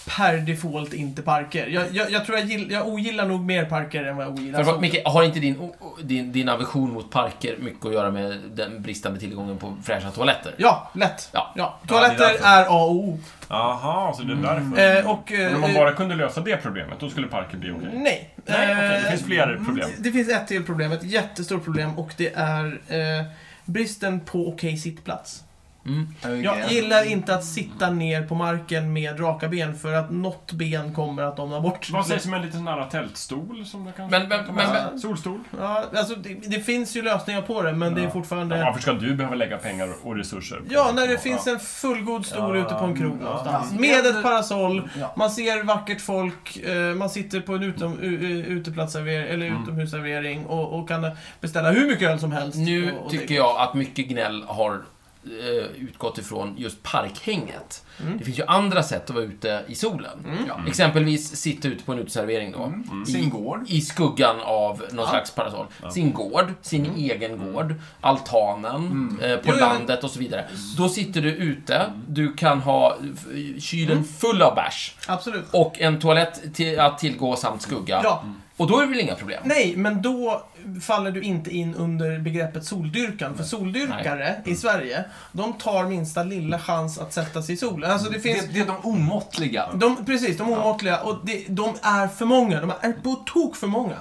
per 0.06 0.38
default 0.38 0.93
inte 0.93 1.23
parker. 1.23 1.67
Jag, 1.67 1.87
jag, 1.93 2.11
jag 2.11 2.25
tror 2.26 2.38
jag, 2.38 2.47
gill, 2.47 2.70
jag 2.70 2.88
ogillar 2.88 3.26
nog 3.26 3.41
mer 3.44 3.64
parker 3.64 4.05
än 4.05 4.17
vad 4.17 4.26
jag 4.26 4.32
ogillar 4.32 4.64
För. 4.64 4.79
Micke, 4.81 5.03
har 5.05 5.23
inte 5.23 5.38
din, 5.41 5.73
din, 6.03 6.32
din 6.32 6.49
aversion 6.49 6.93
mot 6.93 7.11
parker 7.11 7.56
mycket 7.61 7.87
att 7.87 7.93
göra 7.93 8.11
med 8.11 8.41
den 8.55 8.82
bristande 8.82 9.20
tillgången 9.20 9.58
på 9.58 9.76
fräscha 9.85 10.11
toaletter? 10.11 10.55
Ja, 10.56 10.91
lätt. 10.94 11.29
Ja. 11.32 11.53
Ja, 11.56 11.79
är 11.82 11.88
toaletter 11.88 12.19
därför. 12.19 12.44
är 12.47 12.67
A 12.69 12.85
och 12.85 12.91
O. 12.94 13.19
Jaha, 13.49 14.12
så 14.14 14.23
det 14.23 14.32
är 14.32 14.37
därför. 14.37 14.99
Eh, 14.99 15.11
och... 15.11 15.31
Men 15.31 15.47
om 15.47 15.55
Eh, 15.55 15.61
man 15.61 15.75
bara 15.75 15.93
kunde 15.93 16.14
lösa 16.14 16.40
det 16.40 16.57
problemet, 16.57 17.00
då 17.00 17.11
skulle 17.11 17.26
parker 17.26 17.57
bli 17.57 17.71
okej. 17.71 17.88
Nej. 17.92 18.35
Nej, 18.45 18.73
okej, 18.73 18.88
det 18.90 18.97
Eh, 18.97 19.11
finns 19.11 19.25
fler 19.25 19.61
problem. 19.64 19.88
Det, 19.97 20.02
det 20.02 20.12
finns 20.12 20.28
ett 20.28 20.47
till 20.47 20.64
problem, 20.64 20.92
ett 20.92 21.04
jättestort 21.04 21.64
problem 21.64 21.99
och 21.99 22.14
det 22.16 22.33
är 22.35 22.64
eh, 22.88 23.26
bristen 23.64 24.21
på 24.21 24.49
okej 24.49 24.76
sittplats. 24.76 25.42
Mm. 25.87 26.43
Jag 26.43 26.73
gillar 26.73 27.11
inte 27.11 27.35
att 27.35 27.45
sitta 27.45 27.90
ner 27.90 28.23
på 28.23 28.35
marken 28.35 28.93
med 28.93 29.21
raka 29.21 29.49
ben 29.49 29.75
för 29.78 29.93
att 29.93 30.11
något 30.11 30.52
ben 30.52 30.95
kommer 30.95 31.23
att 31.23 31.37
domna 31.37 31.61
bort. 31.61 31.90
Vad 31.90 32.07
sägs 32.07 32.26
om 32.26 32.35
en 32.35 32.43
liten 32.43 32.59
sån 32.59 32.66
här 32.69 32.87
tältstol 32.90 33.64
som 33.66 33.85
det 33.85 33.93
kanske 33.97 34.19
Men- 34.19 34.28
men- 34.28 34.45
kan 34.47 34.55
men-? 34.55 34.99
Solstol? 34.99 35.40
Ja, 35.61 35.85
alltså 35.97 36.14
det, 36.14 36.35
det 36.35 36.61
finns 36.61 36.97
ju 36.97 37.02
lösningar 37.02 37.43
på 37.43 37.62
det, 37.62 37.73
men 37.73 37.95
det 37.95 38.00
är 38.00 38.05
Ja. 38.05 38.11
fortfarande... 38.11 38.59
Ja, 38.59 38.64
varför 38.64 38.81
ska 38.83 38.93
du 38.93 39.14
behöva 39.14 39.35
lägga 39.37 39.57
pengar 39.59 39.88
och 40.02 40.16
resurser? 40.16 40.57
på 40.57 40.64
Ja, 40.71 40.90
när 40.95 41.07
det 41.07 41.12
Ja. 41.12 41.19
finns 41.19 41.47
en 41.47 41.59
fullgod 41.61 42.26
stol 42.26 42.57
Ja, 42.57 42.62
ute 42.64 42.75
på 42.75 42.85
en 42.85 42.97
krog 42.97 43.19
ja. 43.21 43.25
någonstans. 43.25 43.69
Ja. 43.73 43.81
Med 43.81 44.07
ett 44.07 44.23
parasoll, 44.23 44.88
Ja. 45.00 45.14
man 45.16 45.31
ser 45.31 45.64
vackert 45.64 46.00
folk, 46.00 46.57
eh, 46.57 46.76
man 46.95 47.11
sitter 47.11 47.40
på 47.40 47.52
en 47.55 47.62
utom, 47.62 47.99
uteplatsservering, 48.00 49.28
eller 49.35 49.47
Mm. 49.47 49.62
utomhusservering 49.62 50.47
och, 50.47 50.78
och 50.81 50.88
kan 50.88 51.11
beställa 51.40 51.71
hur 51.71 51.87
mycket 51.87 52.11
öl 52.11 52.19
som 52.21 52.33
helst. 52.33 52.59
Nu 52.59 52.93
och, 52.93 53.05
och 53.05 53.11
tycker 53.11 53.28
det- 53.28 53.35
jag 53.35 53.57
att 53.61 53.75
mycket 53.75 54.09
gnäll 54.09 54.45
har 54.47 54.83
utgått 55.76 56.18
ifrån 56.18 56.54
just 56.59 56.83
parkhänget. 56.83 57.85
Mm. 58.02 58.18
Det 58.18 58.25
finns 58.25 58.38
ju 58.38 58.45
andra 58.47 58.83
sätt 58.83 59.04
att 59.11 59.14
vara 59.16 59.25
ute 59.25 59.64
i 59.68 59.75
solen. 59.75 60.25
Mm. 60.25 60.38
Ja. 60.49 60.61
Exempelvis 60.68 61.37
sitta 61.37 61.68
ute 61.68 61.85
på 61.85 61.92
en 61.92 61.99
uteservering 61.99 62.52
då. 62.52 62.64
Mm. 62.64 63.06
Sin 63.06 63.30
gård. 63.30 63.61
I 63.66 63.80
skuggan 63.80 64.37
av 64.40 64.78
någon 64.90 65.04
Ja. 65.04 65.11
slags 65.11 65.30
parasoll. 65.30 65.66
Ja. 65.83 65.90
Sin 65.90 66.12
gård, 66.12 66.52
sin 66.62 66.95
egen 66.97 67.52
gård, 67.52 67.75
altanen, 68.00 68.76
Mm. 68.87 69.21
eh, 69.21 69.37
på 69.37 69.49
Jo, 69.49 69.61
landet 69.61 70.04
och 70.04 70.11
så 70.11 70.18
vidare. 70.18 70.49
Då 70.76 70.88
sitter 70.88 71.21
du 71.23 71.30
ute, 71.33 71.92
du 72.09 72.33
kan 72.35 72.61
ha 72.61 72.97
kylen 73.59 74.04
full 74.04 74.42
av 74.42 74.54
bärs 74.54 74.95
Absolut. 75.09 75.45
och 75.52 75.80
en 75.80 76.00
toalett 76.00 76.54
till, 76.54 76.80
att 76.80 76.99
tillgå 76.99 77.37
samt 77.37 77.62
skugga. 77.62 78.02
Ja. 78.59 78.65
Och 78.65 78.71
då 78.71 78.79
är 78.79 78.83
det 78.83 78.89
väl 78.89 79.01
inga 79.01 79.15
problem? 79.15 79.41
Nej, 79.45 79.75
men 79.77 80.03
då 80.03 80.47
faller 80.83 81.11
du 81.11 81.23
inte 81.23 81.51
in 81.51 81.75
under 81.75 82.19
begreppet 82.19 82.65
soldyrkan. 82.65 83.37
För 83.37 83.45
soldyrkare 83.45 84.35
i 84.45 84.55
Sverige, 84.57 85.05
de 85.33 85.53
tar 85.53 85.85
minsta 85.85 86.23
lilla 86.23 86.59
chans 86.59 86.99
att 86.99 87.13
sätta 87.13 87.43
sig 87.43 87.55
i 87.55 87.59
solen. 87.59 87.91
Alltså 87.91 88.11
det 88.11 88.21
finns... 88.21 88.41
Det, 88.47 88.53
det 88.53 88.61
är 88.61 88.67
de 88.67 88.77
omåttliga. 88.83 89.69
De, 89.75 90.05
precis, 90.07 90.39
de 90.39 90.53
omåttliga. 90.53 91.01
Och 91.01 91.19
det, 91.25 91.45
de 91.49 91.75
är 91.83 92.09
för 92.09 92.25
många. 92.25 92.61
De 92.61 92.73
är 92.81 92.93
på 92.93 93.15
tok 93.15 93.57
för 93.57 93.67
många. 93.67 93.97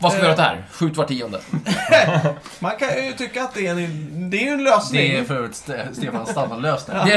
Vad 0.00 0.12
ska 0.12 0.20
vi 0.22 0.26
Eh. 0.26 0.30
göra 0.30 0.32
åt 0.32 0.36
det 0.36 0.42
här? 0.42 0.64
Skjut 0.72 0.96
var 0.96 1.04
tionde. 1.04 1.40
Man 2.58 2.72
kan 2.78 3.04
ju 3.06 3.12
tycka 3.12 3.42
att 3.42 3.54
det 3.54 3.66
är 3.66 3.70
en, 3.78 4.30
det 4.30 4.48
är 4.48 4.52
en 4.52 4.64
lösning. 4.64 5.00
Det 5.00 5.18
är 5.18 5.24
för 5.24 5.36
övrigt 5.36 5.52
Ste- 5.52 5.92
Stefans 5.94 6.28
standardlösning. 6.30 6.96
Det, 7.06 7.16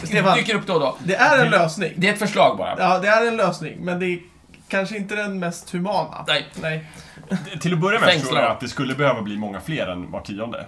det 0.00 0.06
Stefan. 0.06 0.36
dyker 0.38 0.54
upp 0.54 0.66
då 0.66 0.74
och 0.74 0.80
då. 0.80 0.96
Det 1.04 1.14
är 1.14 1.44
en 1.44 1.50
lösning. 1.50 1.92
Det 1.96 2.08
är 2.08 2.12
ett 2.12 2.18
förslag 2.18 2.56
bara. 2.58 2.74
Ja, 2.78 2.98
det 2.98 3.08
är 3.08 3.26
en 3.28 3.36
lösning, 3.36 3.76
men 3.80 3.98
det 3.98 4.06
är 4.06 4.18
kanske 4.68 4.96
inte 4.96 5.14
den 5.16 5.38
mest 5.38 5.70
humana. 5.70 6.24
Nej. 6.28 6.46
Nej. 6.62 6.84
Till 7.60 7.72
att 7.72 7.78
börja 7.78 8.00
med 8.00 8.08
Fängsla 8.08 8.28
tror 8.28 8.40
jag 8.42 8.50
att 8.50 8.60
det 8.60 8.68
skulle 8.68 8.94
behöva 8.94 9.22
bli 9.22 9.36
många 9.36 9.60
fler 9.60 9.86
än 9.86 10.10
var 10.10 10.20
tionde. 10.20 10.66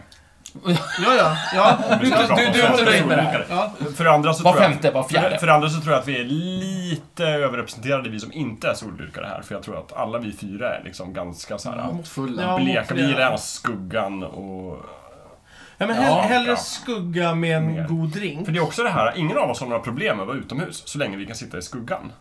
Ja, 0.65 0.75
ja. 1.19 1.37
ja. 1.55 1.79
Du- 2.01 2.05
du- 2.05 2.11
du 2.11 2.43
är 2.43 2.47
inte 2.47 2.59
svenska 2.59 2.85
nöjd 2.85 3.07
med 3.07 3.19
det 3.19 3.23
här? 3.23 3.47
ja. 3.51 3.73
För 3.97 4.05
det 4.05 4.11
andra 4.13 4.35
så 4.35 4.45
Var 4.45 4.53
tror 4.53 4.63
jag- 4.63 4.73
femte, 4.73 4.91
var 4.91 5.03
fjärde. 5.09 5.31
För, 5.31 5.37
för 5.37 5.47
det 5.47 5.53
andra 5.55 5.69
så 5.71 5.81
tror 5.81 5.93
jag 5.93 6.01
att 6.01 6.09
vi 6.09 6.21
är 6.21 6.25
lite 6.25 7.25
överrepresenterade, 7.27 8.11
vi 8.11 8.21
som 8.21 8.33
inte 8.33 8.69
är 8.69 8.75
solbrukare 8.75 9.27
här. 9.27 9.43
För 9.43 9.55
jag 9.55 9.63
tror 9.63 9.79
att 9.79 9.93
alla 9.93 10.19
vi 10.19 10.33
fyra 10.33 10.75
är 10.77 10.85
liksom 10.85 11.13
ganska 11.13 11.59
så 11.59 11.71
här. 11.71 11.93
Måttfulla. 11.93 12.43
Ja. 12.43 12.57
bleka. 12.59 12.95
Vi 12.95 13.07
gillar 13.07 13.37
skuggan 13.37 14.23
och... 14.23 14.85
Ja, 15.79 15.87
men 15.87 15.97
Ja, 15.97 16.03
hell- 16.03 16.29
hellre 16.29 16.51
ja. 16.51 16.57
skugga 16.57 17.35
med 17.35 17.57
en 17.57 17.73
Mer. 17.75 17.87
god 17.89 18.09
drink. 18.09 18.45
För 18.47 18.53
det 18.53 18.59
är 18.59 18.63
också 18.63 18.83
det 18.83 18.91
här, 18.91 19.13
ingen 19.17 19.39
av 19.39 19.51
oss 19.51 19.61
har 19.61 19.67
några 19.67 19.83
problem 19.83 20.17
med 20.17 20.23
att 20.23 20.29
vara 20.29 20.39
utomhus 20.39 20.83
så 20.87 20.99
länge 20.99 21.17
vi 21.17 21.27
kan 21.27 21.37
sitta 21.37 21.59
i 21.59 21.63
skuggan. 21.63 22.13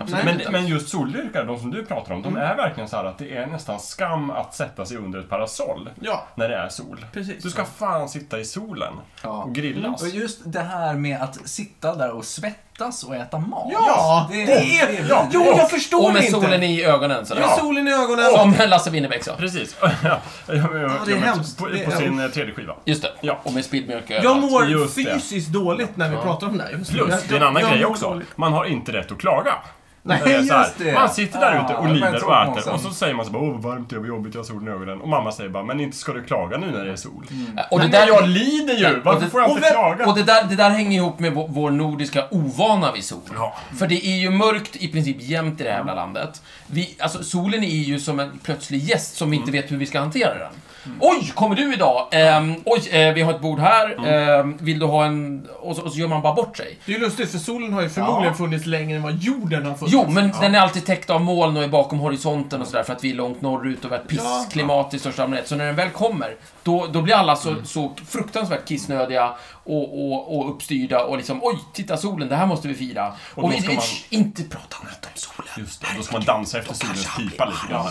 Absolut 0.00 0.24
Men, 0.24 0.40
men 0.52 0.66
just 0.66 0.88
soldyrkare, 0.88 1.44
de 1.44 1.58
som 1.60 1.70
du 1.70 1.84
pratar 1.84 2.14
om, 2.14 2.22
de 2.22 2.28
Mm. 2.36 2.42
är 2.50 2.56
verkligen 2.56 2.88
så 2.88 2.96
här 2.96 3.04
att 3.04 3.18
det 3.18 3.36
är 3.36 3.46
nästan 3.46 3.80
skam 3.80 4.30
att 4.30 4.54
sätta 4.54 4.84
sig 4.86 4.96
under 4.96 5.18
ett 5.18 5.28
parasoll 5.28 5.90
Ja, 6.00 6.26
när 6.34 6.48
det 6.48 6.56
är 6.56 6.68
sol. 6.68 7.06
precis. 7.12 7.42
Du 7.42 7.50
ska 7.50 7.64
fan 7.64 8.08
sitta 8.08 8.40
i 8.40 8.44
solen 8.44 8.92
Ja. 9.22 9.42
och 9.42 9.54
grillas. 9.54 10.02
Och 10.02 10.08
just 10.08 10.40
det 10.44 10.60
här 10.60 10.94
med 10.94 11.20
att 11.22 11.48
sitta 11.48 11.94
där 11.96 12.10
och 12.10 12.24
svettas 12.24 12.60
och 13.08 13.16
äta 13.16 13.38
mat. 13.38 13.68
Ja, 13.72 14.28
det, 14.30 14.44
det 14.44 14.78
är... 14.80 15.06
Ja, 15.08 15.26
jo, 15.32 15.44
jag 15.56 15.70
förstår 15.70 16.06
Och 16.06 16.12
med 16.12 16.24
inte. 16.24 16.32
solen 16.40 16.62
i 16.62 16.84
ögonen 16.84 17.26
sådär. 17.26 17.40
Med 17.40 17.50
solen 17.50 17.88
i 17.88 17.92
ögonen. 17.92 18.30
Som 18.32 18.54
Lasse 18.68 18.90
Winnerbäck 18.90 19.24
sa. 19.24 19.36
Precis. 19.36 19.76
ja, 19.80 20.20
det 20.46 21.12
är 21.12 21.16
hemskt. 21.16 21.58
På, 21.58 21.68
på 21.84 21.90
sin 21.90 22.20
eh, 22.20 22.28
tredje 22.28 22.54
skiva. 22.54 22.74
Just 22.84 23.02
det. 23.02 23.10
Ja. 23.20 23.38
Och 23.42 23.52
med 23.52 23.64
spilld 23.64 23.88
mjölk 23.88 24.04
Jag 24.08 24.40
mår 24.40 24.88
fysiskt 24.88 25.48
dåligt 25.48 25.96
när 25.96 26.08
vi 26.08 26.14
Ja. 26.14 26.22
pratar 26.22 26.46
om 26.46 26.58
det 26.58 26.64
här. 26.64 26.70
Plus, 26.70 27.22
det 27.28 27.34
är 27.34 27.36
en 27.40 27.46
annan 27.46 27.62
jag 27.62 27.72
grej 27.72 27.84
också. 27.84 28.08
dåligt. 28.08 28.28
Man 28.36 28.52
har 28.52 28.64
inte 28.64 28.92
rätt 28.92 29.12
att 29.12 29.18
klaga. 29.18 29.54
Nej, 30.02 30.18
så 30.20 30.28
här, 30.28 30.38
just 30.64 30.78
det. 30.78 30.92
Man 30.94 31.08
sitter 31.10 31.40
där 31.40 31.64
ute 31.64 31.74
och 31.74 31.88
lider 31.88 32.24
och 32.28 32.42
äter 32.58 32.72
och 32.72 32.80
så 32.80 32.90
säger 32.90 33.14
man 33.14 33.26
så 33.26 33.32
bara 33.32 33.42
åh 33.42 33.52
vad 33.52 33.62
varmt 33.62 33.90
det 33.90 33.96
är, 33.96 34.00
vad 34.00 34.08
jobbigt, 34.08 34.34
jag 34.34 34.38
har 34.40 34.44
solen 34.46 34.68
i 34.68 34.70
ögonen. 34.70 35.00
Och 35.00 35.08
mamma 35.08 35.32
säger 35.32 35.50
bara, 35.50 35.62
men 35.64 35.80
inte 35.80 35.96
ska 35.96 36.12
du 36.12 36.22
klaga 36.24 36.56
nu 36.58 36.66
när 36.70 36.84
det 36.84 36.92
är 36.92 36.96
sol. 36.96 37.26
Och 37.70 37.78
det 37.78 37.84
Men 37.84 37.90
där, 37.90 38.06
jag 38.06 38.28
lider 38.28 38.74
ju! 38.74 38.86
och 38.98 39.04
Varför 39.04 39.20
det- 39.24 39.30
får 39.30 39.40
jag 39.40 39.50
och 39.50 39.56
inte 39.56 39.68
vem- 39.68 39.72
klaga? 39.74 40.06
och 40.06 40.14
det 40.16 40.22
där, 40.22 40.44
det 40.44 40.56
där 40.56 40.70
hänger 40.70 40.96
ihop 40.98 41.18
med 41.18 41.32
vår, 41.34 41.48
vår 41.48 41.70
nordiska 41.70 42.24
ovana 42.30 42.92
vid 42.92 43.04
sol. 43.04 43.20
Ja. 43.34 43.56
För 43.78 43.86
det 43.86 44.06
är 44.06 44.16
ju 44.16 44.30
mörkt 44.30 44.76
i 44.76 44.88
princip 44.88 45.16
jämt 45.20 45.60
i 45.60 45.64
det 45.64 45.70
här 45.70 45.76
jävla 45.76 45.94
landet. 45.94 46.42
Vi, 46.66 46.96
alltså, 46.98 47.24
solen 47.24 47.64
är 47.64 47.68
ju 47.68 47.98
som 48.00 48.20
en 48.20 48.38
plötslig 48.38 48.78
gäst 48.82 49.16
som 49.16 49.30
vi 49.30 49.36
inte 49.36 49.50
vet 49.52 49.70
hur 49.70 49.76
vi 49.76 49.86
ska 49.86 50.00
hantera 50.00 50.38
den. 50.38 50.52
Oj, 51.00 51.32
kommer 51.34 51.56
du 51.56 51.74
idag? 51.74 52.08
Ehm, 52.12 52.54
oj, 52.64 52.88
eh, 52.90 53.14
vi 53.14 53.22
har 53.22 53.32
ett 53.34 53.40
bord 53.40 53.58
här. 53.58 54.06
Ehm, 54.08 54.56
vill 54.60 54.78
du 54.78 54.86
ha 54.86 55.04
en... 55.04 55.46
Och 55.60 55.76
så, 55.76 55.82
och 55.82 55.92
så 55.92 55.98
gör 55.98 56.08
man 56.08 56.22
bara 56.22 56.34
bort 56.34 56.56
sig. 56.56 56.78
Det 56.84 56.92
är 56.92 56.96
ju 56.98 57.04
lustigt, 57.04 57.30
för 57.30 57.38
solen 57.38 57.72
har 57.72 57.82
ju 57.82 57.88
förmodligen 57.88 58.34
funnits 58.34 58.66
längre 58.66 58.96
än 58.96 59.02
vad 59.02 59.14
jorden 59.18 59.66
har 59.66 59.74
funnits. 59.74 59.92
Jo, 59.94 60.04
men 60.08 60.32
den 60.40 60.54
är 60.54 60.60
alltid 60.60 60.86
täckt 60.86 61.10
av 61.10 61.20
moln 61.20 61.56
och 61.56 61.62
är 61.64 61.68
bakom 61.68 61.98
horisonten 61.98 62.60
och 62.60 62.66
sådär 62.66 62.82
för 62.82 62.92
att 62.92 63.04
vi 63.04 63.10
är 63.10 63.14
långt 63.14 63.42
norrut 63.42 63.84
och 63.84 63.90
vi 63.90 63.94
har 63.96 64.02
ett 64.02 64.08
pissklimat 64.08 64.94
i 64.94 64.98
största 64.98 65.22
allmänhet. 65.22 65.48
Så 65.48 65.56
när 65.56 65.66
den 65.66 65.76
väl 65.76 65.90
kommer, 65.90 66.34
då, 66.62 66.86
då 66.92 67.02
blir 67.02 67.14
alla 67.14 67.36
så, 67.36 67.54
så 67.64 67.92
fruktansvärt 68.08 68.68
kissnödiga 68.68 69.32
och, 69.64 70.12
och, 70.12 70.38
och 70.38 70.50
uppstyrda 70.54 71.04
och 71.04 71.16
liksom 71.16 71.38
oj, 71.42 71.58
titta 71.74 71.96
solen, 71.96 72.28
det 72.28 72.36
här 72.36 72.46
måste 72.46 72.68
vi 72.68 72.74
fira. 72.74 73.12
Och, 73.34 73.44
Och 73.44 73.52
vi 73.52 73.56
då 73.56 73.62
ska 73.62 73.72
man- 73.72 73.82
inte 74.10 74.42
prata 74.42 74.76
skit 74.76 74.98
om 75.02 75.10
solen. 75.14 75.50
Just 75.58 75.80
det, 75.80 75.86
då 75.96 76.02
ska 76.02 76.12
man 76.12 76.24
dansa 76.24 76.58
efter 76.58 76.74
solens 76.74 77.08
pipa 77.16 77.44
lite 77.44 77.58
grann. 77.70 77.86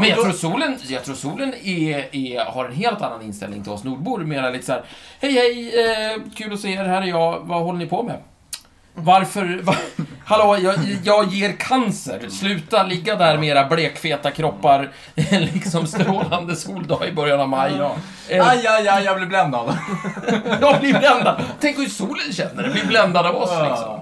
Men 0.00 0.08
jag 0.08 0.20
tror 0.22 0.32
solen, 0.32 0.78
jag 0.88 1.04
tror 1.04 1.14
solen 1.14 1.54
är, 1.64 2.16
är, 2.16 2.44
har 2.44 2.64
en 2.64 2.72
helt 2.74 3.02
annan 3.02 3.22
inställning 3.22 3.62
till 3.62 3.72
oss 3.72 3.84
nordbor. 3.84 4.18
Mera 4.20 4.50
lite 4.50 4.66
såhär, 4.66 4.82
hej 5.20 5.32
hej, 5.32 5.72
eh, 5.84 6.20
kul 6.36 6.52
att 6.52 6.60
se 6.60 6.72
er, 6.72 6.84
här 6.84 7.02
är 7.02 7.06
jag, 7.06 7.40
vad 7.40 7.62
håller 7.62 7.78
ni 7.78 7.86
på 7.86 8.02
med? 8.02 8.16
Varför, 8.94 9.60
va, 9.62 9.74
hallå, 10.24 10.56
jag, 10.62 10.74
jag 11.04 11.28
ger 11.28 11.52
cancer. 11.52 12.28
Sluta 12.28 12.82
ligga 12.82 13.16
där 13.16 13.38
med 13.38 13.48
era 13.48 13.64
blekfeta 13.64 14.30
kroppar, 14.30 14.92
en 15.14 15.44
liksom 15.54 15.86
strålande 15.86 16.56
soldag 16.56 17.08
i 17.08 17.12
början 17.12 17.40
av 17.40 17.48
maj. 17.48 17.72
Ja. 17.78 17.94
Eh, 18.28 18.48
Aj, 18.48 18.66
aj, 18.66 18.88
aj, 18.88 19.04
jag 19.04 19.16
blir 19.16 19.26
bländad. 19.26 19.76
jag 20.60 20.80
blir 20.80 20.98
bländad. 20.98 21.42
Tänk 21.60 21.78
hur 21.78 21.86
solen 21.86 22.32
känner, 22.32 22.62
den 22.62 22.72
blir 22.72 22.86
bländad 22.86 23.26
av 23.26 23.36
oss 23.36 23.50
liksom. 23.68 24.00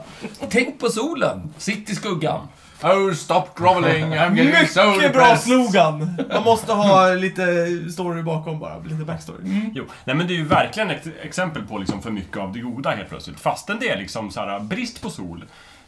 Tänk 0.50 0.80
på 0.80 0.88
solen, 0.88 1.54
sitt 1.58 1.90
i 1.90 1.94
skuggan. 1.94 2.48
Oh, 2.82 3.12
stop 3.14 3.44
groveling, 3.56 4.04
I'm 4.14 4.36
getting 4.36 4.68
so 4.68 4.90
Mycket 4.90 5.12
bra 5.12 5.22
depressed. 5.22 5.44
slogan! 5.44 6.16
Man 6.32 6.42
måste 6.44 6.72
ha 6.72 7.08
lite 7.14 7.66
story 7.92 8.22
bakom 8.22 8.58
bara, 8.58 8.78
lite 8.78 9.04
backstory. 9.04 9.70
Jo, 9.74 9.84
nej 10.04 10.16
men 10.16 10.26
det 10.26 10.32
är 10.32 10.36
ju 10.36 10.44
verkligen 10.44 10.90
ett 10.90 11.06
exempel 11.22 11.62
på 11.62 11.78
liksom 11.78 12.02
för 12.02 12.10
mycket 12.10 12.36
av 12.36 12.52
det 12.52 12.60
goda 12.60 12.90
helt 12.90 13.08
plötsligt. 13.08 13.40
Fastän 13.40 13.78
det 13.80 13.88
är 13.88 13.98
liksom 13.98 14.30
så 14.30 14.40
här, 14.40 14.60
brist 14.60 15.02
på 15.02 15.10
sol 15.10 15.44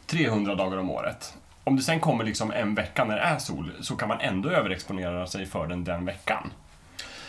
300 0.06 0.54
dagar 0.54 0.78
om 0.78 0.90
året. 0.90 1.34
Om 1.64 1.76
det 1.76 1.82
sen 1.82 2.00
kommer 2.00 2.25
liksom 2.25 2.52
en 2.52 2.75
vecka 2.75 3.04
när 3.04 3.16
det 3.16 3.22
är 3.22 3.38
sol 3.38 3.72
så 3.80 3.96
kan 3.96 4.08
man 4.08 4.20
ändå 4.20 4.49
överexponera 4.49 5.26
sig 5.26 5.46
för 5.46 5.66
den 5.66 5.84
den 5.84 6.04
veckan. 6.04 6.50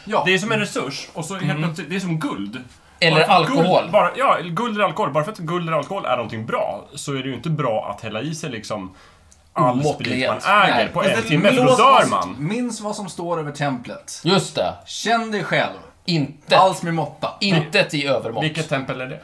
Ja. 0.06 0.24
Det 0.26 0.34
är 0.34 0.38
som 0.38 0.52
en 0.52 0.60
resurs 0.60 1.10
och 1.14 1.26
så 1.26 1.36
helt 1.36 1.60
plötsligt, 1.60 1.90
det 1.90 1.96
är 1.96 2.00
som 2.00 2.20
guld. 2.20 2.64
Eller 3.00 3.24
alkohol. 3.24 3.80
Guld, 3.82 3.92
bara, 3.92 4.12
ja, 4.18 4.38
guld 4.44 4.76
eller 4.76 4.86
alkohol. 4.86 5.12
Bara 5.14 5.24
för 5.24 5.32
att 5.32 5.38
guld 5.38 5.68
eller 5.68 5.78
alkohol 5.78 6.06
är 6.06 6.16
någonting 6.16 6.46
bra 6.46 6.86
så 6.96 7.14
är 7.14 7.24
det 7.24 7.30
ju 7.30 7.34
inte 7.34 7.50
bra 7.50 7.90
att 7.96 8.02
hälla 8.02 8.22
i 8.22 8.36
sig 8.36 8.50
liksom 8.50 8.96
all 9.54 9.84
sprit 9.84 10.28
man 10.28 10.38
äger 10.38 10.76
Nej. 10.76 10.90
på 10.94 11.04
en 11.04 11.24
timme, 11.24 11.50
för 11.54 11.66
då 11.66 11.76
dör 11.76 12.06
man. 12.10 12.36
Minns 12.40 12.82
vad 12.82 12.96
som 12.96 13.10
står 13.10 13.40
över 13.40 13.52
templet. 13.52 14.22
Just 14.24 14.56
det. 14.56 14.74
Känn 14.86 15.32
dig 15.32 15.44
själv. 15.44 15.78
Inte, 16.06 16.58
Allt 16.58 16.84
med 16.84 16.94
måtta. 16.94 17.30
intet 17.40 17.94
i 17.94 18.08
övermått. 18.08 18.44
Vilket 18.44 18.70
tempel 18.70 19.02
är 19.02 19.08
det? 19.08 19.20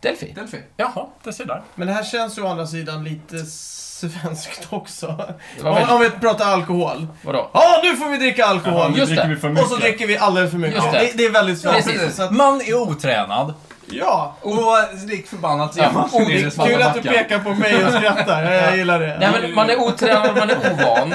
Delphi. 0.00 0.32
Delphi. 0.32 0.58
Jaha, 0.76 1.06
det 1.24 1.32
ser 1.32 1.44
där. 1.44 1.62
Men 1.74 1.86
det 1.86 1.92
här 1.94 2.04
känns 2.04 2.38
ju 2.38 2.42
å 2.42 2.46
andra 2.48 2.66
sidan 2.66 3.04
lite 3.04 3.38
svenskt 3.44 4.66
också. 4.70 5.06
Om, 5.06 5.64
väldigt- 5.64 5.90
om 5.90 6.00
vi 6.00 6.10
pratar 6.10 6.44
alkohol. 6.52 7.06
Vadå? 7.22 7.50
Ja, 7.54 7.80
nu 7.84 7.96
får 7.96 8.08
vi 8.08 8.16
dricka 8.16 8.44
alkohol! 8.46 8.78
Jaha, 8.80 8.88
nu 8.88 8.98
Just 8.98 9.08
dricker 9.08 9.28
det. 9.28 9.34
vi 9.34 9.40
för 9.40 9.50
och 9.62 9.68
så 9.68 9.76
dricker 9.76 10.06
vi 10.06 10.18
alldeles 10.18 10.50
för 10.50 10.58
mycket. 10.58 10.82
Det. 10.82 10.98
det. 10.98 11.10
Det, 11.14 11.24
är 11.24 11.30
väldigt 11.30 11.58
svenskt. 11.60 12.30
Man 12.30 12.60
är 12.60 12.74
otränad. 12.74 13.54
Ja. 13.92 14.36
Och 14.42 15.08
lik 15.08 15.26
förbannat 15.26 15.74
Ja, 15.76 15.82
gör 15.84 15.92
man 15.92 16.10
ner 16.28 16.30
i 16.38 16.42
det- 16.42 16.50
svarta 16.50 16.70
Kul 16.70 16.82
att 16.82 16.94
du 16.94 17.02
pekar 17.02 17.38
på 17.38 17.54
mig 17.54 17.84
och 17.86 17.92
skrattar. 17.92 18.52
Jag 18.52 18.76
gillar 18.76 19.00
det. 19.00 19.16
Nej, 19.20 19.28
men 19.42 19.54
man 19.54 19.70
är 19.70 19.80
otränad, 19.80 20.36
man 20.36 20.50
är 20.50 20.72
ovan. 20.72 21.14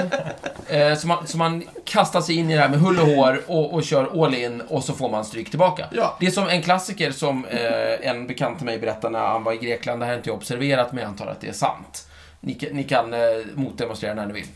Eh, 0.68 0.94
så, 0.98 1.06
man, 1.06 1.26
så 1.26 1.36
man 1.38 1.64
kastar 1.84 2.20
sig 2.20 2.34
in 2.36 2.50
i 2.50 2.54
det 2.54 2.60
här 2.60 2.68
med 2.68 2.80
hull 2.80 2.98
och 3.00 3.06
hår 3.06 3.40
och, 3.46 3.74
och 3.74 3.82
kör 3.84 4.24
all 4.24 4.34
in 4.34 4.60
och 4.60 4.84
så 4.84 4.92
får 4.92 5.08
man 5.10 5.24
stryk 5.24 5.50
tillbaka. 5.50 5.86
Ja. 5.92 6.16
Det 6.20 6.26
är 6.26 6.30
som 6.30 6.48
en 6.48 6.62
klassiker 6.62 7.10
som 7.10 7.44
eh, 7.44 8.08
en 8.10 8.26
bekant 8.26 8.56
till 8.58 8.66
mig 8.66 8.78
berättade 8.78 9.18
när 9.18 9.26
han 9.26 9.44
var 9.44 9.52
i 9.52 9.56
Grekland. 9.56 10.00
Det 10.00 10.04
här 10.06 10.12
har 10.12 10.16
inte 10.18 10.28
jag 10.30 10.36
observerat, 10.36 10.92
men 10.92 11.02
jag 11.02 11.08
antar 11.08 11.26
att 11.26 11.40
det 11.40 11.48
är 11.48 11.52
sant. 11.52 12.08
Ni, 12.40 12.54
kan- 12.54 12.68
ni 12.72 12.82
kan 12.84 13.14
eh, 13.14 13.20
motdemonstrera 13.54 14.14
när 14.14 14.26
ni 14.26 14.32
vill. 14.32 14.46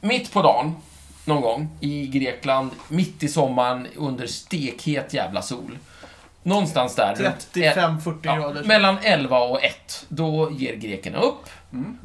Mitt 0.00 0.32
på 0.32 0.42
dagen, 0.42 0.74
någon 1.24 1.42
gång, 1.42 1.68
i 1.80 2.06
Grekland, 2.06 2.70
mitt 2.88 3.22
i 3.22 3.28
sommaren, 3.28 3.86
under 3.96 4.26
stekhet 4.26 5.14
jävla 5.14 5.42
sol. 5.42 5.78
Någonstans 6.46 6.94
där. 6.94 7.14
runt 7.14 7.26
ett- 7.36 7.48
35-40 7.52 8.18
Ja, 8.22 8.34
grader. 8.36 8.64
mellan 8.64 8.96
11 9.02 9.38
och 9.38 9.64
1. 9.64 10.04
Då 10.08 10.50
ger 10.52 10.74
grekerna 10.76 11.18
upp. 11.18 11.44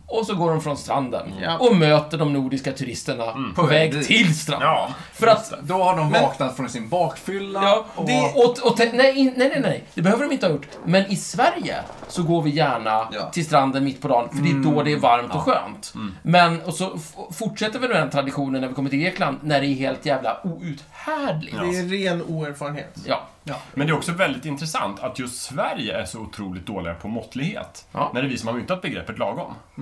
Och 0.07 0.25
så 0.25 0.35
går 0.35 0.49
de 0.51 0.61
från 0.61 0.77
stranden. 0.77 1.33
Ja. 1.41 1.57
Och 1.57 1.75
möter 1.75 2.17
de 2.17 2.33
nordiska 2.33 2.71
turisterna 2.71 3.25
på 3.25 3.61
På 3.61 3.67
väg 3.67 3.93
dit. 3.93 4.07
till 4.07 4.35
stranden. 4.39 4.67
Ja, 4.67 4.89
För 5.13 5.27
att... 5.27 5.53
Då 5.63 5.73
har 5.83 5.97
de 5.97 6.09
Men- 6.09 6.21
vaknat 6.21 6.55
från 6.55 6.69
sin 6.69 6.89
bakfylla. 6.89 7.63
Ja, 7.63 7.85
och... 7.95 8.05
det, 8.07 8.21
och, 8.35 8.71
och, 8.71 8.79
nej, 8.79 8.89
nej, 8.93 9.33
nej, 9.37 9.59
nej. 9.61 9.83
Det 9.93 10.01
behöver 10.01 10.23
de 10.25 10.31
inte 10.33 10.45
ha 10.45 10.53
gjort. 10.53 10.67
Men 10.85 11.11
i 11.11 11.15
Sverige 11.15 11.75
så 12.07 12.23
går 12.23 12.41
vi 12.41 12.49
gärna 12.49 13.07
till 13.31 13.45
stranden 13.45 13.83
mitt 13.83 14.01
på 14.01 14.07
dagen, 14.07 14.29
för 14.35 14.43
det 14.43 14.49
är 14.49 14.73
då 14.75 14.83
det 14.83 14.91
är 14.91 14.97
varmt 14.99 15.35
och 15.35 15.41
skönt. 15.41 15.93
Men, 16.23 16.61
och 16.61 16.73
så 16.73 16.99
fortsätter 17.31 17.79
vi 17.79 17.87
med 17.87 17.97
den 17.97 18.09
traditionen 18.09 18.61
när 18.61 18.67
vi 18.67 18.73
kommer 18.73 18.89
till 18.89 18.99
Grekland, 18.99 19.37
när 19.41 19.61
det 19.61 19.67
är 19.67 19.75
helt 19.75 20.05
jävla 20.05 20.37
outhärdligt. 20.43 21.57
Det 21.57 21.77
är 21.79 22.09
ren 22.09 22.21
oerfarenhet. 22.21 22.95
Ja. 23.05 23.27
Men 23.73 23.87
det 23.87 23.93
är 23.93 23.97
också 23.97 24.11
väldigt 24.11 24.45
intressant 24.45 24.99
att 24.99 25.19
just 25.19 25.41
Sverige 25.41 25.97
är 26.01 26.05
så 26.05 26.19
otroligt 26.19 26.65
dåliga 26.65 26.93
på 26.93 27.07
måttlighet. 27.07 27.85
Ja. 27.91 28.11
När 28.13 28.21
det 28.21 28.27
är 28.27 28.29
vi 28.29 28.37
som 28.37 28.47
har 28.47 28.55
myntat 28.55 28.81
begreppet 28.81 29.17
lagom. 29.19 29.53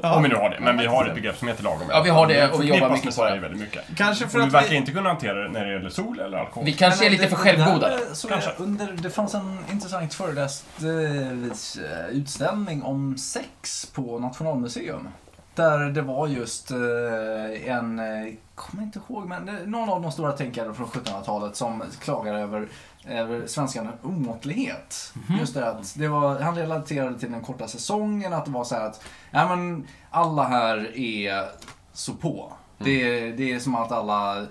Om 0.00 0.22
vi 0.22 0.28
nu 0.28 0.34
har 0.34 0.50
det, 0.50 0.60
men 0.60 0.78
vi 0.78 0.86
har 0.86 1.06
ett 1.06 1.14
begrepp 1.14 1.36
som 1.38 1.48
heter 1.48 1.64
lagom. 1.64 1.86
Ja, 1.90 2.02
vi 2.02 2.10
har 2.10 2.26
det 2.26 2.50
och 2.50 2.62
vi 2.62 2.66
jobbar 2.66 2.90
mycket 2.90 3.04
med 3.04 3.14
på 3.14 3.20
Sverige 3.20 3.34
det. 3.34 3.40
väldigt 3.40 3.60
mycket. 3.60 3.84
Kanske 3.96 4.28
för 4.28 4.38
Och 4.38 4.44
vi 4.44 4.48
att 4.48 4.54
verkar 4.54 4.70
vi... 4.70 4.76
inte 4.76 4.92
kunna 4.92 5.08
hantera 5.08 5.42
det 5.42 5.48
när 5.48 5.64
det 5.64 5.72
gäller 5.72 5.90
sol 5.90 6.20
eller 6.20 6.38
alkohol. 6.38 6.64
Vi 6.64 6.72
kanske 6.72 7.06
är 7.06 7.10
lite 7.10 7.28
för 7.28 7.36
självgoda. 7.36 7.88
Det, 7.88 7.96
där 7.96 8.28
Kanske. 8.28 8.50
under, 8.56 8.92
det 8.92 9.10
fanns 9.10 9.34
en 9.34 9.58
intressant 9.72 10.14
föreläst 10.14 10.66
eh, 10.82 12.08
utställning 12.10 12.82
om 12.82 13.18
sex 13.18 13.86
på 13.94 14.18
Nationalmuseum. 14.18 15.08
Där 15.56 15.78
det 15.78 16.02
var 16.02 16.26
just 16.26 16.70
eh, 16.70 17.70
en, 17.70 17.98
eh, 17.98 18.34
kommer 18.54 18.82
inte 18.82 19.00
ihåg, 19.08 19.28
men 19.28 19.44
någon 19.44 19.88
av 19.88 20.02
de 20.02 20.12
stora 20.12 20.32
tänkare 20.32 20.74
från 20.74 20.86
1700-talet 20.86 21.56
som 21.56 21.82
klagar 22.00 22.34
över, 22.34 22.68
över 23.08 23.46
svenskan 23.46 23.88
omåttlighet. 24.02 25.12
Just 25.38 25.54
det 25.54 25.70
att 25.70 25.94
det 25.98 26.08
var, 26.08 26.40
han 26.40 26.54
relaterade 26.54 27.18
till 27.18 27.32
den 27.32 27.40
korta 27.40 27.68
säsongen, 27.68 28.32
att 28.32 28.44
det 28.44 28.50
var 28.50 28.64
så 28.64 28.74
här 28.74 28.86
att 28.86 29.04
ja, 29.30 29.56
men 29.56 29.86
alla 30.10 30.42
här 30.42 30.98
är 30.98 31.44
så 31.92 32.12
på. 32.14 32.52
Det, 32.78 33.32
det 33.32 33.52
är 33.52 33.58
som 33.58 33.74
att 33.74 33.92
alla 33.92 34.46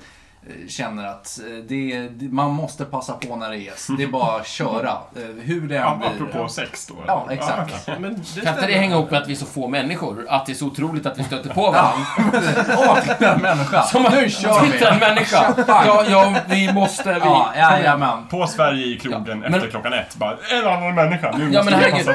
känner 0.68 1.06
att 1.08 1.40
eh, 1.50 1.64
det, 1.68 2.10
man 2.32 2.52
måste 2.52 2.86
passa 2.86 3.14
på 3.14 3.36
när 3.36 3.50
det 3.50 3.58
ges. 3.58 3.88
Det 3.98 4.04
är 4.04 4.08
bara 4.08 4.36
att 4.40 4.48
köra. 4.48 4.92
Eh, 5.16 5.22
Hur 5.44 5.62
det 5.68 5.76
än 5.78 5.82
Ja, 5.82 5.96
blir. 6.18 6.28
apropå 6.28 6.48
sex 6.48 6.88
då. 6.88 6.96
Ja, 7.08 7.28
exakt. 7.30 7.74
okej. 7.86 7.96
Men 8.00 8.24
det 8.36 8.42
Kan 8.42 8.54
inte 8.54 8.68
det 8.68 8.74
hänga 8.74 8.96
ihop 8.96 9.12
med 9.12 9.22
att 9.22 9.28
vi 9.28 9.32
är 9.34 9.38
så 9.38 9.46
få 9.46 9.68
människor? 9.68 10.26
Att 10.30 10.46
det 10.46 10.52
är 10.52 10.54
så 10.54 10.66
otroligt 10.66 11.06
att 11.06 11.20
vi 11.20 11.24
stöter 11.24 11.50
på 11.50 11.62
varandra? 11.62 12.06
Åh, 12.78 12.98
titta 13.02 13.34
en 13.36 13.42
människa! 13.42 13.82
Som 13.84 14.04
nu 14.04 14.30
kör 14.30 14.62
vi! 14.62 14.72
Titta, 14.72 14.94
en 14.94 15.00
människa! 15.00 15.54
Ja, 15.68 16.04
ja, 16.10 16.36
vi 16.50 16.74
måste... 16.74 17.14
Vi, 17.14 17.20
Ja, 17.20 17.52
jajamän. 17.58 18.28
På 18.30 18.48
Sverige 18.48 18.86
i 18.86 19.00
krogen 19.00 19.24
Ja, 19.28 19.36
men- 19.36 19.54
efter 19.54 19.70
klockan 19.70 19.94
ett. 19.94 20.16
Bara, 20.16 20.38
en 20.52 20.68
annan 20.68 20.96
människa. 20.96 21.32
Nu 21.38 21.50
Ja, 21.54 21.64
måste 21.64 21.78
men 21.78 21.86
vi 21.86 22.04
passa 22.04 22.14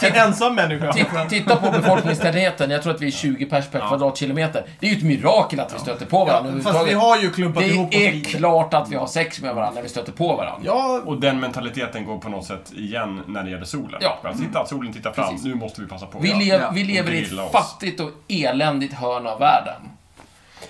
på. 0.00 0.06
En 0.06 0.14
ensam 0.28 0.54
människa. 0.54 0.90
ti- 0.90 1.28
Titta 1.28 1.56
på 1.56 1.70
befolkningstätheten. 1.70 2.70
Jag 2.70 2.82
tror 2.82 2.94
att 2.94 3.00
vi 3.00 3.06
är 3.06 3.10
20 3.10 3.46
pers 3.46 3.66
per 3.66 3.78
kvadratkilometer. 3.88 4.64
Det 4.80 4.86
är 4.86 4.90
ju 4.90 4.96
ett 4.96 5.04
mirakel 5.04 5.60
att 5.60 5.74
vi 5.74 5.78
stöter 5.78 6.06
på 6.06 6.24
varandra 6.24 6.62
Fast 6.72 6.86
vi 6.88 6.92
har 6.94 7.18
ju 7.18 7.30
klumpat 7.52 7.64
ihop 7.74 7.88
oss 7.88 7.94
Det 7.94 8.06
är 8.08 8.12
lite. 8.12 8.30
klart 8.30 8.74
att 8.74 8.88
vi 8.90 8.96
har 8.96 9.06
sex 9.06 9.40
med 9.40 9.54
varandra 9.54 9.74
när 9.74 9.82
vi 9.82 9.88
stöter 9.88 10.12
på 10.12 10.36
varandra. 10.36 10.62
Ja, 10.64 11.00
Och 11.06 11.20
den 11.20 11.40
mentaliteten 11.40 12.04
går 12.04 12.18
på 12.18 12.28
något 12.28 12.44
sätt 12.46 12.72
igen 12.76 13.20
när 13.26 13.42
det 13.42 13.50
gäller 13.50 13.64
solen. 13.64 13.98
Ja. 14.02 14.18
Bara, 14.22 14.34
Titta, 14.34 14.66
solen 14.66 14.92
tittar 14.92 15.12
fram. 15.12 15.28
Precis. 15.28 15.44
Nu 15.46 15.54
måste 15.54 15.80
vi 15.80 15.86
passa 15.88 16.06
på. 16.06 16.18
Vi, 16.18 16.28
lev, 16.34 16.60
Ja, 16.60 16.70
vi 16.74 16.84
lever 16.84 17.12
i 17.12 17.20
grilla 17.20 17.42
ett 17.42 17.54
oss. 17.54 17.62
fattigt 17.62 18.00
och 18.00 18.10
eländigt 18.28 18.94
hörn 18.94 19.26
av 19.26 19.38
världen. 19.38 19.82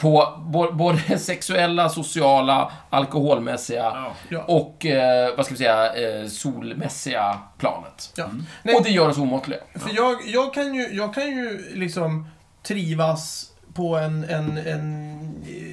På 0.00 0.38
bo- 0.38 0.72
både 0.72 1.18
sexuella, 1.18 1.88
sociala, 1.88 2.72
alkoholmässiga 2.90 3.82
Ja. 3.94 4.12
Ja. 4.28 4.42
och, 4.42 4.86
eh, 4.86 5.36
vad 5.36 5.46
ska 5.46 5.54
vi 5.54 5.58
säga, 5.58 5.94
eh, 6.22 6.26
solmässiga 6.28 7.38
planet. 7.58 8.12
ja. 8.16 8.26
Nej, 8.62 8.74
Och 8.74 8.82
det 8.82 8.90
gör 8.90 9.08
oss 9.08 9.18
omåttliga. 9.18 9.58
För 9.74 9.90
jag, 9.96 10.16
jag, 10.26 10.54
kan 10.54 10.74
ju, 10.74 10.88
jag 10.92 11.14
kan 11.14 11.26
ju 11.26 11.72
liksom 11.74 12.26
trivas 12.62 13.51
på 13.74 13.96
en, 13.96 14.24
en, 14.24 14.58
en 14.58 15.12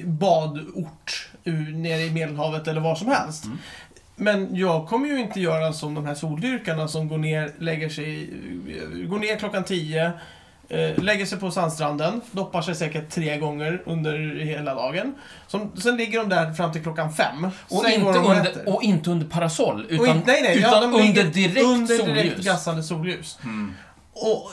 badort 0.04 1.28
nere 1.74 2.00
i 2.00 2.10
Medelhavet 2.10 2.68
eller 2.68 2.80
var 2.80 2.94
som 2.94 3.08
helst. 3.08 3.44
Men 4.16 4.56
jag 4.56 4.88
kommer 4.88 5.08
ju 5.08 5.20
inte 5.20 5.40
göra 5.40 5.72
som 5.72 5.94
de 5.94 6.06
här 6.06 6.14
soldyrkarna 6.14 6.88
som 6.88 7.08
går 7.08 7.18
ner, 7.18 7.52
lägger 7.58 7.88
sig, 7.88 8.30
går 9.08 9.18
ner 9.18 9.36
klockan 9.36 9.64
10, 9.64 10.12
eh, 10.68 10.98
lägger 11.02 11.26
sig 11.26 11.38
på 11.38 11.50
sandstranden, 11.50 12.20
doppar 12.30 12.62
sig 12.62 12.74
säkert 12.74 13.10
tre 13.10 13.36
gånger 13.38 13.82
under 13.86 14.44
hela 14.44 14.74
dagen. 14.74 15.14
Som, 15.46 15.72
sen 15.76 15.96
ligger 15.96 16.18
de 16.18 16.28
där 16.28 16.52
fram 16.52 16.72
till 16.72 16.82
klockan 16.82 17.12
5. 17.12 17.48
Och 17.68 17.82
sen 17.82 17.92
inte, 17.92 18.18
under, 18.18 18.68
och 18.74 18.82
inte 18.82 19.10
under 19.10 19.26
parasoll, 19.26 19.86
utan, 19.88 20.16
inte- 20.16 20.32
nej, 20.32 20.42
nej, 20.42 20.58
ja, 20.60 20.68
utan 20.68 20.92
de 20.92 21.00
under 21.08 21.24
direkt 21.24 21.62
under 21.64 21.98
solljus. 21.98 22.16
direkt 22.22 22.44
gassande 22.44 22.82
solljus. 22.82 23.38
Mm. 23.44 23.74
Och, 24.12 24.50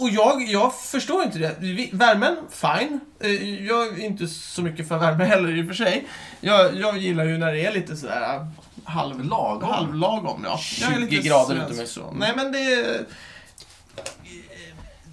och 0.00 0.10
jag, 0.10 0.42
jag 0.42 0.74
förstår 0.74 1.22
inte 1.22 1.38
det. 1.38 1.56
Värmen, 1.92 2.36
fine. 2.50 3.00
Eh, 3.20 3.64
Jag 3.66 3.86
är 4.00 4.04
inte 4.04 4.26
så 4.28 4.62
mycket 4.62 4.88
för 4.88 4.98
värme 4.98 5.24
heller 5.24 5.56
i 5.58 5.62
och 5.62 5.66
för 5.66 5.74
sig. 5.74 6.06
Jag, 6.40 6.76
jag 6.76 6.98
gillar 6.98 7.24
ju 7.24 7.38
när 7.38 7.52
det 7.52 7.66
är 7.66 7.72
lite 7.72 7.96
sådär 7.96 8.46
halv, 8.84 9.24
Lagom. 9.24 9.70
halvlagom. 9.70 10.42
Ja. 10.44 10.58
Jag 10.80 10.92
är 10.92 10.94
20 11.00 11.06
lite 11.16 11.28
grader 11.28 11.64
utomhus. 11.66 11.90
så. 11.90 12.10
Nej 12.18 12.32
men 12.36 12.52
det 12.52 13.04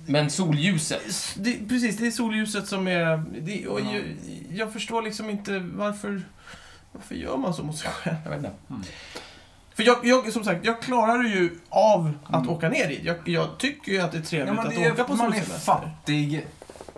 Men 0.07 0.29
solljuset. 0.29 1.33
det, 1.35 1.69
precis, 1.69 1.97
det 1.97 2.07
är 2.07 2.11
solljuset 2.11 2.67
som 2.67 2.87
är... 2.87 3.23
Det, 3.41 3.67
och 3.67 3.79
Ja. 3.81 3.85
jag, 3.93 4.03
jag 4.53 4.73
förstår 4.73 5.01
liksom 5.01 5.29
inte 5.29 5.59
varför... 5.59 6.21
Varför 6.91 7.15
gör 7.15 7.37
man 7.37 7.53
så 7.53 7.63
mot 7.63 7.77
sig 7.77 7.89
själv? 7.91 8.15
Jag 8.23 8.29
vet 8.31 8.37
inte. 8.39 8.51
För 9.75 9.83
jag, 9.83 9.97
jag, 10.03 10.33
som 10.33 10.43
sagt, 10.43 10.65
jag 10.65 10.81
klarar 10.81 11.23
ju 11.23 11.59
av 11.69 12.13
att 12.23 12.47
åka 12.47 12.69
ner 12.69 12.87
dit. 12.87 13.01
Jag, 13.03 13.15
jag 13.25 13.57
tycker 13.57 13.91
ju 13.91 13.99
att 13.99 14.11
det 14.11 14.17
är 14.17 14.19
Ja, 14.19 14.25
trevligt 14.25 14.55
men 14.55 14.67
att 14.67 14.73
är, 14.77 14.91
åka 14.91 15.03
på 15.03 15.15
man 15.15 15.27
är 15.27 15.31
solsemester. 15.31 15.59
fattig, 15.65 16.45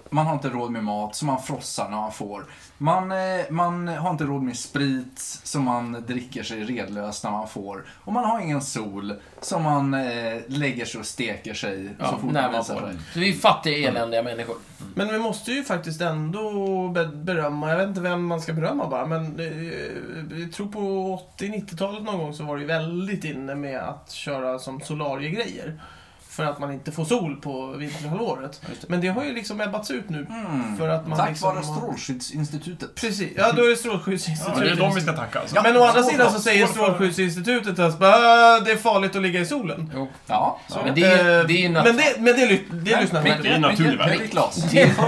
man 0.10 0.26
har 0.26 0.34
inte 0.34 0.50
råd 0.50 0.72
med 0.72 0.84
mat, 0.84 1.16
så 1.16 1.26
man 1.26 1.42
frossar 1.44 1.90
när 1.90 1.98
man 1.98 2.12
får. 2.12 2.46
Man, 2.78 3.12
eh, 3.12 3.18
man 3.50 3.88
har 3.88 4.10
inte 4.10 4.24
råd 4.24 4.44
med 4.44 4.58
sprit, 4.58 5.20
så 5.44 5.60
man 5.60 6.04
dricker 6.08 6.44
sig 6.44 6.64
redlös 6.64 7.24
när 7.24 7.32
man 7.32 7.48
får. 7.48 7.86
Och 8.04 8.14
man 8.14 8.26
har 8.26 8.40
ingen 8.40 8.62
sol, 8.62 9.14
så 9.42 9.60
man 9.60 9.94
eh, 9.94 10.38
lägger 10.48 10.86
sig 10.86 11.00
och 11.00 11.06
steker 11.06 11.54
sig 11.54 11.90
Ja, 12.00 12.06
så 12.12 12.18
fort 12.18 12.32
när 12.32 12.52
man 12.52 12.66
får 12.66 12.74
sig. 12.74 12.84
det. 12.94 13.00
Så 13.14 13.20
vi 13.20 13.30
är 13.30 13.34
fattiga, 13.34 13.90
eländiga 13.90 14.24
människor. 14.24 14.56
Men 14.96 15.08
vi 15.08 15.20
måste 15.20 15.52
ju 15.52 15.64
faktiskt 15.64 16.02
ändå 16.02 16.88
be- 16.88 17.08
berömma, 17.08 17.70
jag 17.70 17.78
vet 17.78 17.88
inte 17.88 18.02
vem 18.02 18.26
man 18.26 18.42
ska 18.42 18.54
berömma 18.54 18.88
bara, 18.90 19.06
men 19.06 19.40
eh, 19.40 20.40
jag 20.42 20.52
tror 20.54 20.68
på 20.68 20.80
80-90-talet 21.40 22.04
någon 22.04 22.18
gång 22.18 22.34
så 22.34 22.44
var 22.44 22.56
det 22.56 22.62
ju 22.62 22.68
väldigt 22.68 23.24
inne 23.24 23.56
med 23.56 23.80
att 23.80 24.12
köra 24.12 24.60
som 24.60 24.82
solariegrejer. 24.82 25.82
För 26.38 26.46
att 26.46 26.60
man 26.60 26.72
inte 26.74 26.92
får 26.92 27.06
sol 27.06 27.36
på 27.42 27.68
vinterhalvåret. 27.68 28.62
Det. 28.82 28.90
Men 28.90 29.02
det 29.02 29.08
har 29.08 29.24
ju 29.24 29.34
liksom 29.34 29.62
ebbats 29.62 29.92
ut 29.92 30.10
nu. 30.10 30.26
Mm. 30.30 30.78
För 30.78 30.90
att 30.90 31.08
man 31.08 31.18
Tack 31.18 31.30
liksom 31.30 31.56
vare 31.56 31.64
Strålskyddsinstitutet. 31.64 32.96
Precis, 32.96 33.32
ja 33.36 33.52
då 33.52 33.62
är 33.62 33.66
det 33.66 33.72
Ja, 33.72 33.76
Strålskyddsinstitutet. 33.78 34.64
det 34.64 34.70
är 34.70 34.76
de 34.76 34.96
vi 34.96 35.02
ska 35.02 35.14
tacka. 35.14 35.40
Alltså. 35.40 35.62
Men 35.64 35.78
å 35.78 35.84
andra 35.84 36.04
sidan 36.04 36.32
så 36.32 36.40
säger 36.40 36.68
Strålskyddsinstitutet 36.68 37.80
att 37.80 37.94
"Äh, 38.02 38.66
det 38.66 38.72
är 38.72 38.78
farligt 38.78 39.16
att 39.16 39.22
ligga 39.22 39.40
i 39.40 39.46
solen. 39.46 39.92
Jo. 39.96 40.08
Ja, 40.28 40.60
så 40.68 40.80
Men 40.86 40.96
det 40.96 41.02
är 41.04 41.24
ju- 41.26 41.40
Eh, 41.42 41.48
det 41.48 41.66
är 41.66 41.70
men 41.70 42.26
det, 42.26 42.34
det, 42.48 42.62
det 42.72 43.02
lyssnar 43.02 43.22
man 43.22 43.30
Det 43.32 43.36
inte 43.38 43.50
är 43.50 43.54
på. 43.56 43.60
naturlig 43.60 43.98
värld. 43.98 44.20
Med 44.20 44.32
glas. 44.32 44.56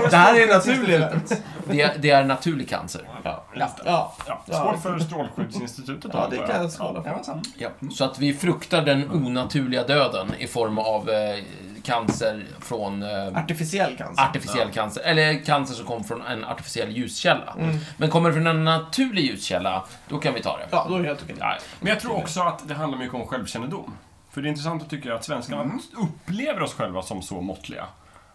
Det 0.10 0.18
här 0.18 0.36
är 0.40 0.48
naturligt. 0.54 1.42
Det 1.72 1.82
är, 1.82 1.98
det 2.00 2.10
är 2.10 2.24
naturlig 2.26 2.70
cancer. 2.70 3.02
Ja. 3.24 3.44
Det. 3.54 3.68
Ja. 3.86 4.14
Ja, 4.28 4.44
skål 4.54 4.78
för 4.78 5.00
Strålskyddsinstitutet 5.00 6.12
ja, 6.14 6.28
det 6.32 6.38
kan 6.38 6.62
jag. 6.62 6.72
skåla 6.72 7.04
för. 7.04 7.42
Ja. 7.58 7.70
Så 7.92 8.04
att 8.06 8.20
vi 8.20 8.34
fruktar 8.34 8.82
den 8.82 9.12
onaturliga 9.12 9.84
döden 9.84 10.32
i 10.40 10.48
form 10.48 10.78
av 10.78 11.10
eh, 11.10 11.38
cancer 11.84 12.46
från 12.60 13.04
eh, 13.04 13.28
Artificiell 13.38 13.98
cancer. 13.98 14.24
artificiell 14.24 14.72
cancer. 14.72 15.02
Eller 15.02 15.46
cancer 15.46 15.76
som 15.76 15.86
kommer 15.86 16.04
från 16.04 16.22
en 16.22 16.46
artificiell 16.46 16.92
ljuskälla. 16.92 17.56
Mm. 17.60 17.78
Men 17.98 18.10
kommer 18.10 18.30
det 18.30 18.36
från 18.36 18.48
en 18.48 18.64
naturlig 18.64 19.24
ljuskälla, 19.24 19.84
då 20.10 20.18
kan 20.18 20.34
vi 20.34 20.42
ta 20.42 20.58
det. 20.58 20.66
Ja, 20.72 20.86
då 20.90 20.96
är 20.96 21.00
det 21.00 21.08
helt 21.08 21.24
okej. 21.24 21.36
Ja, 21.40 21.58
Men 21.80 21.90
jag 21.90 22.00
tror 22.00 22.16
också 22.18 22.42
att 22.42 22.68
det 22.68 22.74
handlar 22.74 23.00
mycket 23.00 23.16
om 23.16 23.28
självkännedom. 23.28 23.94
För 24.32 24.42
det 24.42 24.48
är 24.48 24.50
intressant 24.50 24.84
att 24.84 24.90
tycka 24.90 25.16
att 25.16 25.24
svenskarna 25.24 25.62
Mm. 25.62 25.80
upplever 25.98 26.62
oss 26.62 26.74
själva 26.74 27.02
som 27.02 27.22
så 27.22 27.42
måttliga 27.42 27.86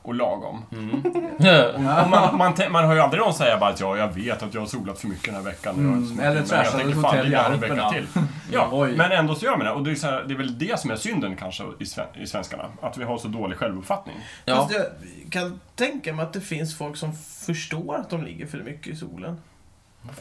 och 0.05 0.15
lagom. 0.15 0.65
Mm. 0.73 0.91
Och 2.05 2.11
man, 2.11 2.37
man, 2.39 2.55
te- 2.55 2.69
man 2.69 2.85
hör 2.85 2.95
ju 2.95 3.01
aldrig 3.01 3.23
någon 3.23 3.35
säga 3.35 3.59
bara 3.59 3.71
att 3.71 3.81
ja, 3.81 3.97
jag 3.97 4.09
vet 4.15 4.43
att 4.43 4.55
jag 4.55 4.61
har 4.61 4.67
solat 4.67 4.99
för 4.99 5.09
mycket 5.09 5.25
den 5.25 5.35
här 5.35 5.43
veckan. 5.43 5.75
och 5.75 5.81
Mm, 5.81 6.21
eller 6.21 6.43
tänker 6.43 6.89
ett 6.89 6.95
fan, 6.95 7.05
hotell 7.05 7.27
i 7.27 7.31
det 7.31 7.37
gör 7.37 7.51
en 7.51 7.61
vecka 7.61 7.83
Alperna. 7.83 7.91
till. 7.91 8.07
Ja, 8.53 8.87
men 8.97 9.13
ändå 9.13 9.35
så 9.35 9.45
gör 9.45 9.57
man 9.57 9.67
det. 9.67 9.73
Och 9.73 9.83
det 9.85 9.91
är, 9.91 9.95
så 9.95 10.07
här, 10.07 10.25
det 10.29 10.35
är 10.35 10.39
väl 10.39 10.59
det 10.59 10.81
som 10.81 10.91
är 10.91 10.97
synden 10.97 11.37
kanske 11.37 11.65
i, 11.81 11.87
sven, 11.87 12.07
i 12.15 12.27
svenskarna. 12.27 12.65
Att 12.81 12.97
vi 12.99 13.05
har 13.05 13.19
så 13.19 13.29
dålig 13.29 13.59
självuppfattning. 13.59 14.17
Ja. 14.45 14.57
Fast 14.57 14.73
jag 14.75 14.83
kan 15.31 15.61
tänka 15.77 16.13
mig 16.13 16.23
att 16.25 16.33
det 16.33 16.41
finns 16.41 16.79
folk 16.79 16.97
som 16.97 17.13
förstår 17.47 17.97
att 17.97 18.11
de 18.11 18.25
ligger 18.25 18.47
för 18.47 18.59
mycket 18.59 18.93
i 18.93 18.97
solen. 18.97 19.41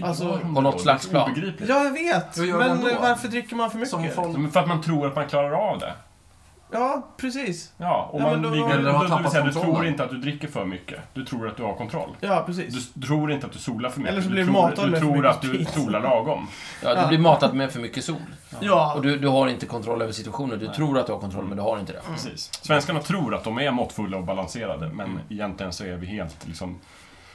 Alltså, 0.02 0.40
på 0.56 0.62
något 0.62 0.82
slags 0.82 1.10
plan. 1.10 1.54
Ja, 1.68 1.84
jag 1.84 1.92
vet. 1.92 2.38
Men 2.38 2.50
man 2.60 2.82
varför 3.02 3.28
dricker 3.28 3.56
man 3.56 3.72
för 3.72 3.78
mycket? 3.78 3.92
Som 3.92 4.10
folk... 4.10 4.54
För 4.54 4.60
att 4.60 4.68
man 4.68 4.82
tror 4.82 5.08
att 5.08 5.16
man 5.16 5.28
klarar 5.28 5.52
av 5.52 5.80
det. 5.80 5.94
Ja, 6.74 7.08
precis. 7.18 7.72
Ja, 7.78 8.10
och 8.12 8.20
Ja, 8.22 8.24
man 8.24 8.34
men 8.34 8.42
då- 8.42 8.50
ligger, 8.50 8.70
Eller 8.70 8.92
har 8.92 8.94
då, 8.94 8.94
det 8.94 9.00
vill 9.04 9.10
tappat 9.18 9.32
säga, 9.32 9.44
du 9.46 9.52
tror 9.52 9.64
kontrollen. 9.64 9.92
inte 9.92 10.04
att 10.04 10.10
du 10.10 10.18
dricker 10.18 10.48
för 10.48 10.66
mycket. 10.66 11.00
Du 11.14 11.26
tror 11.26 11.48
att 11.48 11.58
du 11.58 11.64
har 11.64 11.74
kontroll. 11.76 12.10
Ja, 12.20 12.44
precis. 12.46 12.92
Du 12.94 13.08
tror 13.08 13.32
inte 13.32 13.46
att 13.46 13.52
du 13.54 13.60
solar 13.60 13.90
för 13.90 14.00
mycket. 14.00 14.12
Eller 14.14 14.22
så 14.22 14.28
du 14.28 14.34
blir 14.34 14.44
du 14.46 14.52
tror, 14.52 14.62
matad 14.62 14.86
du 14.86 14.92
med 14.92 15.00
för 15.00 15.06
tror 15.08 15.16
mycket 15.18 15.32
att 15.32 15.42
du 15.42 15.48
sprit. 15.48 15.70
solar 15.70 16.00
lagom. 16.02 16.48
Ja, 16.84 17.02
du 17.02 17.08
blir 17.08 17.18
matad 17.20 17.54
med 17.56 17.72
för 17.72 17.80
mycket 17.80 18.04
sol. 18.04 18.16
Ja. 18.60 18.94
Och 18.96 19.02
du, 19.02 19.18
du 19.18 19.28
har 19.28 19.48
inte 19.48 19.66
kontroll 19.66 20.02
över 20.02 20.12
situationen. 20.14 20.60
Du 20.60 20.68
tror 20.68 20.98
att 21.00 21.06
du 21.08 21.14
har 21.14 21.20
kontroll, 21.20 21.46
men 21.46 21.58
du 21.58 21.64
har 21.64 21.80
inte 21.80 21.94
det. 21.94 22.02
Precis. 22.14 22.50
Svenskarna 22.62 23.00
tror 23.00 23.36
att 23.36 23.44
de 23.44 23.60
är 23.60 23.72
måttfulla 23.72 24.18
och 24.18 24.24
balanserade, 24.24 24.88
men 24.94 25.06
Mm. 25.06 25.20
egentligen 25.30 25.74
så 25.74 25.84
är 25.84 25.96
vi 25.96 26.06
helt 26.08 26.48
liksom... 26.48 26.80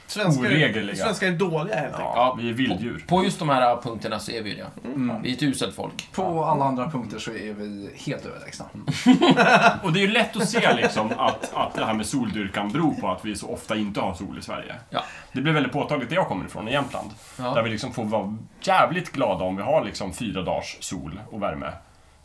Svenskar, 0.09 0.45
oregeliga. 0.45 0.95
svenskar 0.95 1.27
är 1.27 1.31
dåliga 1.31 1.75
helt 1.75 1.93
enkelt. 1.95 2.11
Ja, 2.15 2.37
vi 2.39 2.49
är 2.49 2.53
vilddjur. 2.53 3.05
På 3.07 3.23
just 3.23 3.39
de 3.39 3.49
här 3.49 3.77
punkterna 3.81 4.19
så 4.19 4.31
är 4.31 4.41
vi 4.41 4.55
det. 4.55 4.87
Mm. 4.87 5.21
Vi 5.21 5.29
är 5.31 5.35
ett 5.35 5.43
uselt 5.43 5.75
folk. 5.75 6.09
På 6.11 6.43
alla 6.45 6.65
andra 6.65 6.89
punkter 6.91 7.19
så 7.19 7.31
är 7.31 7.53
vi 7.53 7.89
helt 8.05 8.25
överlägsna. 8.25 8.65
Och 9.83 9.93
det 9.93 9.99
är 9.99 10.01
ju 10.01 10.11
lätt 10.11 10.35
att 10.35 10.49
se 10.49 10.73
liksom 10.73 11.11
att, 11.17 11.53
att 11.53 11.73
det 11.73 11.85
här 11.85 11.93
med 11.93 12.05
soldyrkan 12.05 12.71
beror 12.71 12.93
på 12.93 13.09
att 13.09 13.25
vi 13.25 13.35
så 13.35 13.47
ofta 13.53 13.75
inte 13.75 13.99
har 14.01 14.13
sol 14.13 14.37
i 14.39 14.41
Sverige. 14.41 14.75
Ja. 14.89 15.03
Det 15.33 15.41
blir 15.41 15.53
väldigt 15.53 15.73
påtagligt 15.73 16.09
där 16.09 16.15
jag 16.15 16.27
kommer 16.27 16.45
ifrån, 16.45 16.67
i 16.67 16.71
Jämtland. 16.71 17.09
Där 17.37 17.43
Ja. 17.55 17.61
vi 17.61 17.69
liksom 17.69 17.93
får 17.93 18.03
vara 18.05 18.37
jävligt 18.61 19.11
glada 19.11 19.43
om 19.45 19.55
vi 19.55 19.63
har 19.63 19.85
liksom 19.85 20.13
fyra 20.13 20.41
dagars 20.41 20.77
sol 20.79 21.19
och 21.31 21.41
värme 21.41 21.71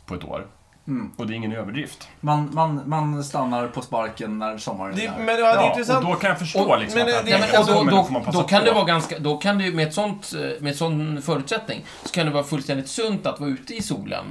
på 0.05 0.15
ett 0.15 0.23
år. 0.23 0.47
Mm. 0.87 1.11
Och 1.17 1.27
det 1.27 1.33
är 1.33 1.35
ingen 1.35 1.51
överdrift. 1.51 2.07
Man, 2.21 2.49
man, 2.53 2.81
man 2.85 3.23
stannar 3.23 3.67
på 3.67 3.81
sparken 3.81 4.39
när 4.39 4.57
sommaren 4.57 4.95
Det, 4.95 5.05
är 5.05 5.11
men 5.17 5.27
ja, 5.27 5.33
det 5.35 5.41
är 5.41 5.55
Ja, 5.55 5.61
och 5.63 5.69
intressant. 5.69 6.05
då 6.05 6.13
kan 6.15 6.29
jag 6.29 6.39
förstå 6.39 6.59
Och- 6.59 6.79
liksom 6.79 6.99
men 6.99 7.15
att 7.15 7.25
det- 7.25 7.31
Ja, 7.31 7.37
det- 7.51 7.57
och 7.59 7.65
då, 7.67 7.73
då, 7.91 8.07
då, 8.13 8.19
passa 8.19 8.43
kan 8.43 8.59
på. 8.59 8.65
det 8.65 8.71
vara 8.71 8.85
ganska, 8.85 9.19
då 9.19 9.37
kan 9.37 9.57
det 9.57 9.71
med 9.71 9.87
ett 9.87 9.93
sånt, 9.93 10.33
eh, 10.35 10.61
med 10.61 10.71
ett 10.71 10.77
sån 10.77 11.21
förutsättning, 11.21 11.85
så 12.03 12.09
kan 12.11 12.25
det 12.25 12.31
vara 12.31 12.43
fullständigt 12.43 12.87
sunt 12.89 13.25
att 13.25 13.39
vara 13.39 13.49
ute 13.49 13.73
i 13.75 13.81
solen 13.81 14.25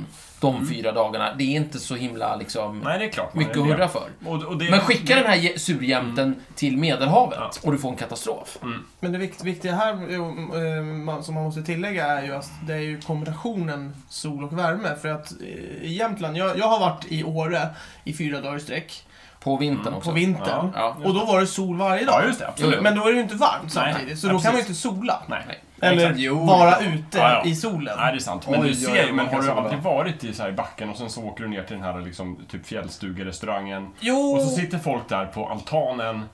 de 0.52 0.66
fyra 0.68 0.92
dagarna. 0.92 1.35
Det 1.38 1.44
är 1.44 1.57
inte 1.57 1.78
så 1.78 1.94
himla 1.94 2.37
liksom, 2.37 2.70
Mm. 2.70 2.85
Nej, 2.85 2.98
det 2.98 3.04
är 3.04 3.09
klart. 3.09 3.35
mycket 3.35 3.57
att 3.57 3.64
det- 3.68 3.72
hurra 3.74 3.88
för. 3.88 4.09
Och, 4.26 4.42
och 4.44 4.59
det, 4.59 4.70
Men 4.70 4.80
skicka 4.80 5.14
den 5.16 5.26
här 5.26 5.59
surjämten 5.59 6.37
till 6.54 6.76
Medelhavet 6.76 7.38
Ja. 7.40 7.50
och 7.62 7.72
du 7.72 7.78
får 7.78 7.88
en 7.88 7.96
katastrof. 7.96 8.59
Men 9.00 9.12
det 9.12 9.18
vikt, 9.18 9.44
viktiga 9.44 9.74
här 9.74 9.92
eh, 9.92 11.20
som 11.22 11.35
man 11.35 11.44
måste 11.44 11.62
tillägga 11.62 12.07
är 12.07 12.22
ju 12.24 12.35
att 12.35 12.50
det 12.66 12.72
är 12.74 12.78
ju 12.78 13.00
kombinationen 13.00 13.96
sol 14.09 14.44
och 14.44 14.59
värme. 14.59 14.88
För 15.02 15.09
att 15.09 15.33
eh, 15.40 15.46
i 15.83 15.94
Jämtland, 15.98 16.37
jag, 16.37 16.59
jag 16.59 16.66
har 16.68 16.80
varit 16.80 17.04
i 17.09 17.24
Åre 17.24 17.68
i 18.04 18.12
fyra 18.14 18.40
dagar 18.40 18.57
i 18.57 18.61
sträck. 18.61 19.04
På 19.40 19.57
vintern 19.57 19.87
Mm, 19.87 19.94
också. 19.98 20.11
På 20.11 20.14
vintern. 20.14 20.70
Ja. 20.74 20.96
Och 21.04 21.14
då 21.14 21.24
var 21.24 21.40
det 21.40 21.46
sol 21.46 21.76
varje 21.78 22.04
dag. 22.04 22.20
Ja, 22.22 22.26
just 22.26 22.38
det. 22.38 22.48
Absolut. 22.48 22.83
Men 22.83 22.96
då 22.96 23.02
är 23.02 23.07
det 23.11 23.16
ju 23.16 23.22
inte 23.22 23.35
varmt 23.35 23.74
Nej, 23.74 23.92
samtidigt, 23.92 24.18
så 24.18 24.26
nej, 24.26 24.37
då 24.37 24.42
kan 24.42 24.52
man 24.52 24.61
ju 24.61 24.66
precis. 24.66 24.85
inte 24.87 24.98
sola. 25.00 25.22
Nej. 25.28 25.61
Eller 25.85 26.31
vara 26.47 26.79
ute 26.81 27.18
Ja, 27.18 27.31
ja. 27.44 27.51
i 27.51 27.55
solen. 27.57 27.94
Nej, 27.99 28.12
det 28.12 28.18
är 28.18 28.20
sant. 28.20 28.47
Men 28.51 28.61
Oj, 28.62 28.68
du 28.68 28.75
ser 28.75 29.07
ju, 29.07 29.12
men 29.12 29.27
har 29.27 29.42
du 29.42 29.51
aldrig 29.51 29.79
varit 29.83 30.25
i, 30.25 30.33
så 30.35 30.42
här, 30.42 30.51
i 30.51 30.53
backen 30.53 30.90
och 30.90 30.97
sen 30.97 31.11
så 31.11 31.25
åker 31.25 31.42
du 31.44 31.51
ner 31.51 31.62
till 31.62 31.77
den 31.77 31.85
här 31.85 32.01
liksom, 32.01 32.38
typ 32.51 32.66
fjällstugerestaurangen 32.66 33.90
Jo! 34.01 34.16
och 34.37 34.42
så 34.42 34.49
sitter 34.49 34.79
folk 34.79 35.09
där 35.09 35.27
på 35.27 35.49
altanen 35.49 36.25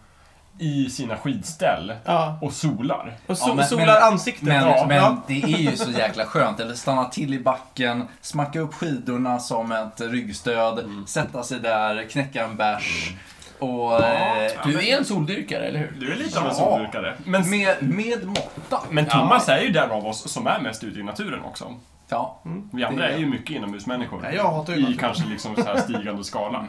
i 0.58 0.90
sina 0.90 1.16
skidställ 1.16 1.92
Ja. 2.04 2.38
och 2.42 2.52
solar. 2.52 3.16
Och 3.26 3.38
so 3.38 3.48
Ja, 3.48 3.54
men- 3.54 3.66
solar 3.66 3.86
men- 3.86 4.02
ansiktet. 4.02 4.42
Men, 4.42 4.68
ja. 4.68 4.84
men 4.88 5.16
det 5.26 5.42
är 5.42 5.58
ju 5.58 5.76
så 5.76 5.90
jäkla 5.90 6.24
skönt. 6.26 6.60
Eller 6.60 6.74
stanna 6.74 7.04
till 7.04 7.34
i 7.34 7.38
backen, 7.40 8.08
smacka 8.20 8.60
upp 8.60 8.74
skidorna 8.74 9.38
som 9.38 9.72
ett 9.72 10.00
ryggstöd, 10.00 10.84
sätta 11.06 11.42
sig 11.42 11.60
där, 11.60 12.04
knäcka 12.10 12.44
en 12.44 12.56
bärs. 12.56 13.12
Och, 13.60 14.02
eh, 14.04 14.50
Du 14.64 14.88
är 14.88 14.98
en 14.98 15.04
soldyrkare, 15.04 15.64
eller 15.66 15.78
hur? 15.78 15.92
Du 16.00 16.12
är 16.12 16.16
lite 16.16 16.38
av 16.38 16.44
en 16.44 16.50
Ja. 16.50 16.54
soldyrkare. 16.56 17.16
Men, 17.24 17.50
med, 17.50 17.76
med 17.80 18.26
måtta. 18.26 18.80
men 18.90 19.06
Thomas 19.06 19.48
är 19.48 19.60
ju 19.60 19.68
den 19.72 19.90
av 19.90 20.06
oss 20.06 20.32
som 20.32 20.46
är 20.46 20.60
mest 20.60 20.84
ute 20.84 21.00
i 21.00 21.02
naturen 21.02 21.44
också. 21.44 21.74
Ja. 22.08 22.38
Vi 22.72 22.84
andra 22.84 23.08
är 23.08 23.12
är 23.14 23.18
ju 23.18 23.26
mycket 23.26 23.56
inomhusmänniskor. 23.56 24.20
Ja, 24.24 24.30
jag 24.32 24.50
hatar 24.50 24.72
ju 24.72 24.78
I 24.78 24.82
naturen. 24.82 24.98
kanske 24.98 25.28
liksom 25.28 25.54
så 25.56 25.62
här 25.62 25.76
stigande 25.80 26.24
skala. 26.24 26.64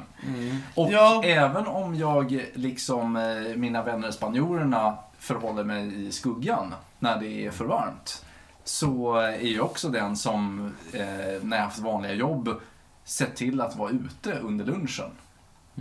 Och 0.75 0.91
Ja. 0.91 1.23
även 1.25 1.67
om 1.67 1.95
jag, 1.95 2.45
liksom 2.54 3.15
eh, 3.15 3.56
mina 3.58 3.84
vänner 3.84 4.12
spanjorerna, 4.12 4.97
förhåller 5.19 5.63
mig 5.63 6.08
i 6.08 6.12
skuggan 6.12 6.73
när 6.99 7.19
det 7.19 7.45
är 7.45 7.51
för 7.51 7.65
varmt. 7.65 8.25
Så 8.63 9.15
är 9.15 9.56
jag 9.56 9.65
också 9.65 9.89
den 9.89 10.15
som, 10.15 10.73
eh, 10.93 11.01
när 11.41 11.58
jag 11.58 11.63
haft 11.63 11.80
vanliga 11.80 12.13
jobb, 12.13 12.49
sett 13.04 13.36
till 13.36 13.62
att 13.62 13.75
vara 13.75 13.89
ute 13.91 14.34
under 14.39 14.65
lunchen. 14.65 15.10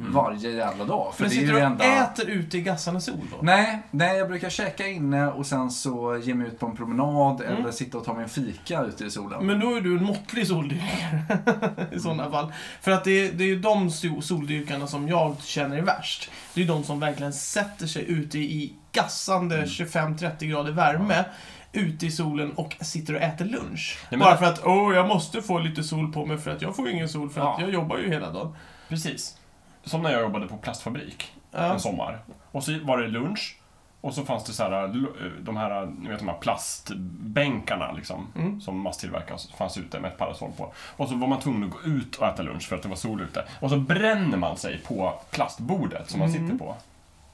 Varje 0.08 0.50
jävla 0.50 0.84
dag. 0.84 1.14
För 1.14 1.22
Men 1.22 1.30
sitter 1.30 1.42
ju 1.46 1.50
du 1.52 1.56
och 1.56 1.62
enda... 1.62 1.84
äter 1.84 2.28
ute 2.30 2.58
i 2.58 2.60
gassande 2.60 3.00
sol 3.00 3.18
då? 3.30 3.36
Nej, 3.42 3.82
nej, 3.90 4.18
jag 4.18 4.28
brukar 4.28 4.50
käka 4.50 4.86
inne 4.88 5.26
och 5.26 5.46
sen 5.46 5.70
så 5.70 6.16
ge 6.22 6.34
mig 6.34 6.46
ut 6.46 6.58
på 6.58 6.66
en 6.66 6.76
promenad 6.76 7.40
eller 7.40 7.70
sitta 7.70 7.98
och 7.98 8.04
ta 8.04 8.12
mig 8.14 8.22
en 8.22 8.28
fika 8.28 8.82
ute 8.82 9.04
i 9.04 9.10
solen. 9.10 9.46
Men 9.46 9.60
då 9.60 9.74
är 9.76 9.80
du 9.80 9.98
en 9.98 10.04
måttlig 10.04 10.46
soldyrkare 10.46 11.86
i 11.92 11.98
sådana 11.98 12.30
fall. 12.30 12.52
För 12.80 12.90
att 12.90 13.04
det 13.04 13.10
är, 13.28 13.32
det 13.32 13.44
är 13.44 13.48
ju 13.48 13.58
de 13.60 13.88
so- 13.88 14.20
soldyrkarna 14.20 14.86
som 14.86 15.08
jag 15.08 15.36
känner 15.42 15.76
är 15.78 15.82
värst. 15.82 16.30
Det 16.54 16.62
är 16.62 16.66
de 16.66 16.84
som 16.84 17.00
verkligen 17.00 17.32
sätter 17.32 17.86
sig 17.86 18.04
ute 18.10 18.38
i 18.38 18.74
gassande 18.92 19.64
25-30 19.64 20.44
grader 20.44 20.72
värme 20.72 21.24
ute 21.72 22.06
i 22.06 22.10
solen 22.10 22.52
och 22.52 22.76
sitter 22.80 23.14
och 23.14 23.20
äter 23.22 23.44
lunch. 23.44 23.98
men- 24.10 24.18
Bara 24.18 24.36
för 24.36 24.44
att, 24.46 24.60
åh, 24.66 24.94
jag 24.94 25.08
måste 25.08 25.42
få 25.42 25.58
lite 25.58 25.82
sol 25.84 26.12
på 26.12 26.26
mig 26.26 26.38
för 26.38 26.50
att 26.50 26.62
jag 26.62 26.76
får 26.76 26.88
ingen 26.88 27.08
sol 27.08 27.30
för 27.30 27.40
att 27.40 27.46
Ja. 27.46 27.64
jag 27.64 27.70
jobbar 27.74 27.98
ju 27.98 28.08
hela 28.08 28.30
dagen. 28.30 28.54
Precis. 28.88 29.36
Som 29.84 30.02
när 30.02 30.12
jag 30.12 30.22
jobbade 30.22 30.46
på 30.48 30.56
plastfabrik 30.56 31.32
Ja. 31.50 31.58
en 31.72 31.80
sommar. 31.80 32.18
Och 32.52 32.64
så 32.64 32.78
var 32.82 32.98
det 32.98 33.08
lunch. 33.08 33.56
Och 34.00 34.14
så 34.14 34.24
fanns 34.24 34.44
det 34.44 34.52
så 34.52 34.62
här, 34.62 34.84
l- 34.84 35.06
de 35.40 35.56
här, 35.56 35.86
ni 35.86 36.08
vet 36.08 36.18
de 36.18 36.28
här 36.28 36.36
plastbänkarna 36.38 37.92
liksom, 37.92 38.26
Mm. 38.36 38.60
som 38.60 38.80
masstillverkas, 38.80 39.50
fanns 39.58 39.78
ute 39.78 40.00
med 40.00 40.10
ett 40.12 40.18
parasoll 40.18 40.50
på. 40.56 40.72
Och 40.96 41.08
så 41.08 41.14
var 41.14 41.28
man 41.28 41.40
tvungen 41.40 41.64
att 41.64 41.70
gå 41.70 41.82
ut 41.90 42.16
och 42.16 42.26
äta 42.26 42.42
lunch 42.42 42.68
för 42.68 42.76
att 42.76 42.82
det 42.82 42.88
var 42.88 42.96
sol 42.96 43.20
ute. 43.22 43.44
Och 43.60 43.70
så 43.70 43.76
bränner 43.76 44.36
man 44.36 44.56
sig 44.56 44.78
på 44.78 45.14
plastbordet 45.30 46.10
som 46.10 46.18
man 46.20 46.28
Mm. 46.28 46.42
sitter 46.48 46.58
på. 46.58 46.76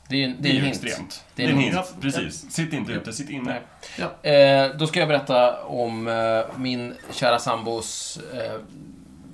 Det 0.08 0.22
är, 0.22 0.28
en- 0.28 0.36
Det 0.38 0.42
det 0.42 0.48
är 0.48 0.54
är 0.54 0.58
en 0.58 0.64
ju 0.64 0.70
extremt. 0.70 1.24
Det 1.34 1.42
Det 1.42 1.42
är 1.42 1.46
är 1.48 1.52
en 1.52 1.58
en 1.58 1.64
hint, 1.64 1.76
hint. 1.76 1.94
precis. 2.00 2.50
Sitt 2.52 2.72
inte 2.72 2.92
ute, 2.92 3.12
sitt 3.12 3.30
inne. 3.30 3.60
Nej. 4.22 4.34
Eh, 4.34 4.76
då 4.76 4.86
ska 4.86 4.98
jag 5.00 5.08
berätta 5.08 5.62
om 5.64 6.08
eh, 6.08 6.58
min 6.58 6.94
kära 7.12 7.38
sambos... 7.38 8.18
Eh, 8.34 8.60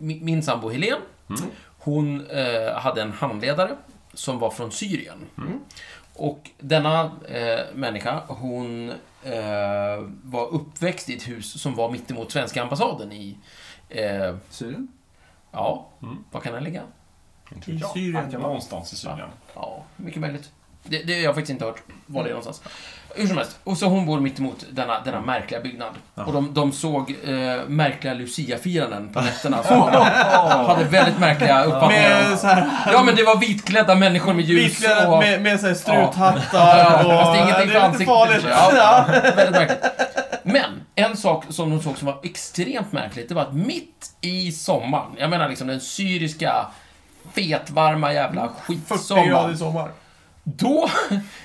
min, 0.01 0.25
min 0.25 0.43
sambo 0.43 0.71
Helen. 0.71 0.99
Mm. 1.29 1.43
Hon 1.85 2.27
eh, 2.27 2.73
hade 2.75 3.03
en 3.03 3.13
handledare 3.13 3.77
som 4.15 4.39
var 4.39 4.51
från 4.51 4.73
Syrien. 4.73 5.19
Mm. 5.39 5.61
Och 6.15 6.51
denna 6.59 7.05
eh, 7.29 7.61
människa, 7.75 8.23
hon 8.29 8.91
eh, 9.23 10.05
var 10.23 10.49
uppväxt 10.55 11.09
i 11.11 11.17
ett 11.17 11.29
hus 11.29 11.61
som 11.63 11.75
var 11.75 11.91
mittemot 11.91 12.33
svenska 12.33 12.63
ambassaden 12.63 13.13
i... 13.13 13.39
Eh, 13.89 14.35
Syrien? 14.51 14.89
ja, 15.53 15.89
Mm. 16.03 16.25
var 16.31 16.41
kan 16.41 16.53
den 16.55 16.65
ligga? 16.65 16.83
I. 17.67 17.81
Syrien. 17.95 18.31
Någonstans 18.31 18.93
i 18.93 18.97
Syrien. 18.97 19.29
Ja, 19.55 19.85
mycket 19.97 20.21
möjligt. 20.21 20.53
Det, 20.83 21.03
det 21.03 21.15
har 21.15 21.21
jag 21.21 21.35
faktiskt 21.35 21.51
inte 21.51 21.65
hört 21.65 21.83
var 22.07 22.23
det 22.25 22.29
är 22.31 22.35
någonstans. 22.35 22.63
Hur 23.17 23.27
som 23.27 23.37
helst. 23.37 23.57
Och 23.65 23.79
så 23.79 23.87
hon 23.87 24.07
bor 24.07 24.21
mitt 24.21 24.39
emot 24.39 24.65
denna, 24.71 25.01
denna 25.01 25.21
märkliga 25.21 25.61
byggnad. 25.61 25.91
Och 26.15 26.33
de, 26.33 26.55
de 26.55 26.73
såg 26.73 27.11
eh, 27.25 27.33
märkliga 27.69 28.15
Lucia-firanden 28.15 29.13
på 29.13 29.21
nätterna. 29.21 29.63
Som 29.69 29.81
hade 30.67 30.85
väldigt 30.85 31.19
märkliga 31.19 31.65
uppfattningar. 31.65 32.29
Med 32.29 32.39
så 32.39 32.47
här, 32.47 32.71
Ja, 32.93 33.03
men 33.03 33.17
det 33.17 33.23
var 33.23 33.37
vitklädda 33.37 33.95
människor 33.95 34.35
med 34.35 34.45
ljus 34.45 34.65
vitklädda 34.65 35.09
och... 35.09 35.19
med, 35.19 35.43
med 35.43 35.61
så 35.61 35.67
här 35.67 35.75
struthattar 35.75 36.79
Ja, 36.79 37.05
och... 37.05 37.11
fast 37.11 37.33
det 37.33 37.39
är 37.39 37.43
ingenting 37.45 37.67
det 37.69 37.73
för 37.73 37.81
är 37.81 37.83
lite 37.83 37.83
ansiktet. 37.83 38.07
farligt. 38.07 38.47
Ja. 38.51 38.73
Ja. 38.77 39.05
Väldigt 39.37 39.51
märkligt. 39.61 39.85
Men, 40.43 40.85
en 40.95 41.17
sak 41.17 41.45
som 41.49 41.71
de 41.71 41.83
såg 41.83 41.99
som 41.99 42.07
var 42.07 42.19
extremt 42.23 42.93
märkligt, 42.93 43.29
det 43.29 43.35
var 43.35 43.43
att 43.43 43.55
mitt 43.55 44.07
i 44.21 44.53
sommaren, 44.53 45.11
jag 45.19 45.31
menar 45.31 45.49
liksom 45.49 45.67
den 45.67 45.81
syriska 45.81 46.67
fetvarma 47.35 48.13
jävla 48.13 48.49
40 48.67 48.81
skitsommaren. 48.89 49.29
grader 49.29 49.55
i 49.55 49.57
sommar. 49.57 49.91
Då 50.45 50.91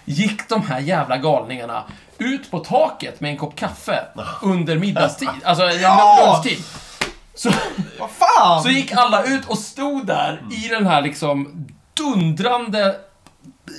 gick 0.05 0.49
de 0.49 0.61
här 0.61 0.79
jävla 0.79 1.17
galningarna 1.17 1.83
ut 2.17 2.51
på 2.51 2.59
taket 2.59 3.21
med 3.21 3.31
en 3.31 3.37
kopp 3.37 3.55
kaffe 3.55 4.03
under 4.41 4.77
middagstid. 4.77 5.29
Alltså, 5.43 5.63
Ja! 5.63 6.19
lunchtid. 6.43 6.63
Så, 7.35 7.49
Vad 7.99 8.09
fan! 8.09 8.63
så 8.63 8.69
gick 8.69 8.91
alla 8.91 9.23
ut 9.23 9.45
och 9.49 9.57
stod 9.57 10.05
där 10.05 10.41
i 10.51 10.67
den 10.67 10.87
här 10.87 11.01
liksom 11.01 11.65
dundrande, 11.93 12.95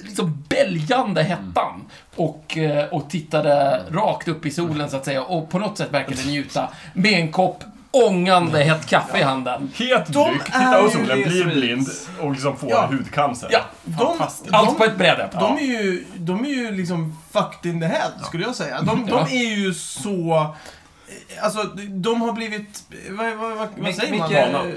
liksom 0.05 0.45
bälgande 0.49 1.23
hettan. 1.23 1.85
Och, 2.17 2.57
eh, 2.59 2.85
och 2.89 3.11
tittade 3.11 3.83
rakt 3.91 4.29
upp 4.29 4.47
i 4.47 4.51
solen, 4.51 4.91
så 4.91 4.97
att 4.97 5.05
säga. 5.05 5.23
Och 5.23 5.51
på 5.51 5.59
något 5.59 5.79
sätt 5.79 5.93
verkade 5.93 6.23
njuta 6.25 6.69
med 6.95 7.13
en 7.13 7.33
kopp 7.33 7.65
ångande 7.91 8.59
hett 8.63 8.87
kaffe 8.87 9.19
i 9.19 9.23
handen. 9.23 9.73
Het 9.79 10.07
De 10.07 10.29
dryck, 10.31 10.41
är 10.41 10.45
titta 10.45 10.83
på 10.83 10.91
solen, 10.91 11.23
blir 11.23 11.45
blind 11.45 11.89
och 12.21 12.33
liksom 12.33 12.57
får 12.57 12.71
Ja. 12.71 12.87
hudcancer. 12.87 13.49
Ja, 13.53 13.61
de. 13.85 14.17
Allt 14.51 14.69
de, 14.69 14.77
på 14.77 14.85
ett 14.85 14.99
bräde. 14.99 15.29
de, 15.33 15.59
är 15.59 15.63
ju, 15.83 16.05
de 16.17 16.45
är 16.45 16.49
ju 16.49 16.71
liksom 16.71 17.19
fucked 17.33 17.73
in 17.73 17.81
the 17.81 17.87
head, 17.87 18.13
skulle 18.25 18.45
jag 18.45 18.55
säga. 18.55 18.83
De, 18.83 19.07
Ja. 19.09 19.25
de 19.29 19.37
är 19.37 19.57
ju 19.57 19.75
så... 19.75 20.55
Alltså, 21.43 21.63
de 21.89 22.21
har 22.23 22.33
blivit... 22.33 22.83
Vad, 23.11 23.27
vad, 23.37 23.37
vad, 23.37 23.57
vad 23.59 23.69
Mik- 23.77 23.93
säger 23.97 24.19
man? 24.19 24.31
Micke- 24.31 24.75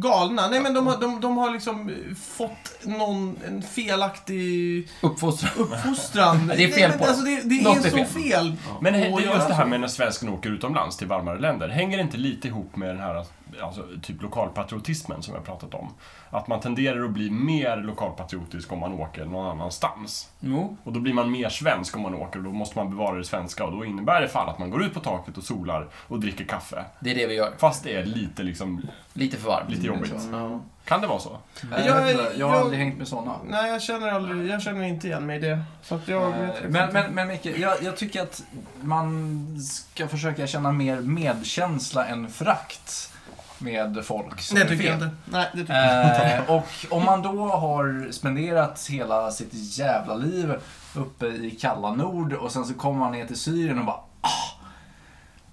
Galna. 0.00 0.48
Nej, 0.48 0.60
men 0.60 0.74
de, 0.74 0.86
har- 0.86 1.00
de, 1.00 1.20
de 1.20 1.36
har 1.36 1.50
liksom 1.50 1.94
fått 2.36 2.78
någon, 2.82 3.36
en 3.48 3.62
felaktig 3.62 4.88
Uppfostran. 5.00 5.50
uppfostran. 5.56 6.46
Det 6.56 6.64
är 6.64 6.68
fel 6.68 6.92
på 6.92 7.04
Alltså, 7.04 7.24
det, 7.24 7.40
det 7.44 7.54
är 7.60 7.64
är 7.86 7.90
så 7.90 7.96
fel. 7.96 8.06
fel. 8.22 8.56
Men 8.80 8.92
det 8.92 8.98
just 9.20 9.48
det 9.48 9.54
här 9.54 9.66
med 9.66 9.80
när 9.80 9.88
svensken 9.88 10.28
åker 10.28 10.50
utomlands 10.50 10.96
till 10.96 11.06
varmare 11.06 11.38
länder. 11.38 11.68
Hänger 11.68 11.96
det 11.96 12.02
inte 12.02 12.16
lite 12.16 12.48
ihop 12.48 12.76
med 12.76 12.88
den 12.88 13.00
här 13.00 13.24
alltså, 13.62 13.84
typ 14.02 14.22
lokalpatriotismen 14.22 15.22
som 15.22 15.34
jag 15.34 15.44
pratat 15.44 15.74
om? 15.74 15.94
Att 16.30 16.46
man 16.48 16.60
tenderar 16.60 17.04
att 17.04 17.10
bli 17.10 17.30
mer 17.30 17.76
lokalpatriotisk 17.76 18.72
om 18.72 18.78
man 18.78 18.92
åker 18.92 19.24
någon 19.24 19.46
annanstans. 19.46 20.28
Jo. 20.40 20.76
Och 20.84 20.92
då 20.92 21.00
blir 21.00 21.12
man 21.14 21.30
mer 21.30 21.48
svensk 21.48 21.96
om 21.96 22.02
man 22.02 22.14
åker 22.14 22.38
och 22.38 22.44
då 22.44 22.52
måste 22.52 22.78
man 22.78 22.90
bevara 22.90 23.16
det 23.18 23.24
svenska 23.24 23.64
och 23.64 23.72
då 23.72 23.84
innebär 23.84 24.20
det 24.20 24.28
fall 24.28 24.48
att 24.48 24.58
man 24.58 24.70
går 24.70 24.82
ut 24.84 24.94
på 24.94 25.00
taket 25.00 25.36
och 25.38 25.44
solar 25.44 25.88
och 26.08 26.20
dricker 26.20 26.44
kaffe. 26.44 26.84
Det 27.00 27.10
är 27.10 27.14
det 27.14 27.26
vi 27.26 27.34
gör. 27.34 27.52
Fast 27.58 27.84
det 27.84 27.96
är 27.96 28.04
lite 28.04 28.42
liksom, 28.42 28.82
Lite 29.12 29.36
för 29.36 29.48
varmt. 29.48 29.70
lite 29.70 29.86
jobbigt. 29.86 30.14
Ja. 30.32 30.60
Kan 30.84 31.00
det 31.00 31.06
vara 31.06 31.18
så? 31.18 31.38
Jag, 31.70 31.86
Jag- 31.86 32.10
inte, 32.10 32.32
jag 32.36 32.46
har 32.48 32.54
jag- 32.54 32.62
aldrig 32.62 32.80
hängt 32.80 32.98
med 32.98 33.08
sådana. 33.08 33.36
Nej, 33.48 33.70
jag 33.70 33.82
känner, 33.82 34.08
aldrig, 34.12 34.50
jag 34.50 34.62
känner 34.62 34.84
inte 34.84 35.06
igen 35.06 35.26
mig 35.26 35.36
i 35.36 35.40
det. 35.40 35.62
Så 35.82 35.94
att 35.94 36.08
jag 36.08 36.30
Men, 36.30 36.50
inte. 36.60 36.88
men, 36.92 37.14
men 37.14 37.28
Micke, 37.28 37.46
jag, 37.46 37.82
jag 37.82 37.96
tycker 37.96 38.22
att 38.22 38.42
man 38.80 39.60
ska 39.60 40.08
försöka 40.08 40.46
känna 40.46 40.72
mer 40.72 41.00
medkänsla 41.00 42.06
än 42.06 42.28
frakt 42.30 43.12
med 43.60 44.04
folk 44.04 44.40
som 44.40 44.58
Det 44.58 44.64
är 44.64 44.68
tycker 44.68 44.84
jag 44.84 44.98
fel. 44.98 45.08
inte. 45.08 45.16
Nej, 45.24 45.46
det 45.52 45.60
tycker 45.60 45.74
jag 45.74 46.06
inte. 46.06 46.44
Eh, 46.48 46.50
och 46.56 46.68
om 46.98 47.04
man 47.04 47.22
då 47.22 47.46
har 47.48 48.12
spenderat 48.12 48.86
hela 48.90 49.30
sitt 49.30 49.78
jävla 49.78 50.14
liv 50.14 50.54
uppe 50.94 51.26
i 51.26 51.50
kalla 51.60 51.94
nord 51.94 52.32
och 52.32 52.52
sen 52.52 52.64
så 52.64 52.74
kommer 52.74 52.98
man 52.98 53.12
ner 53.12 53.26
till 53.26 53.36
Syrien 53.40 53.78
och 53.78 53.84
bara 53.84 54.00
ah, 54.20 54.58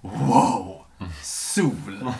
Wow! 0.00 0.82
Sol! 1.22 2.12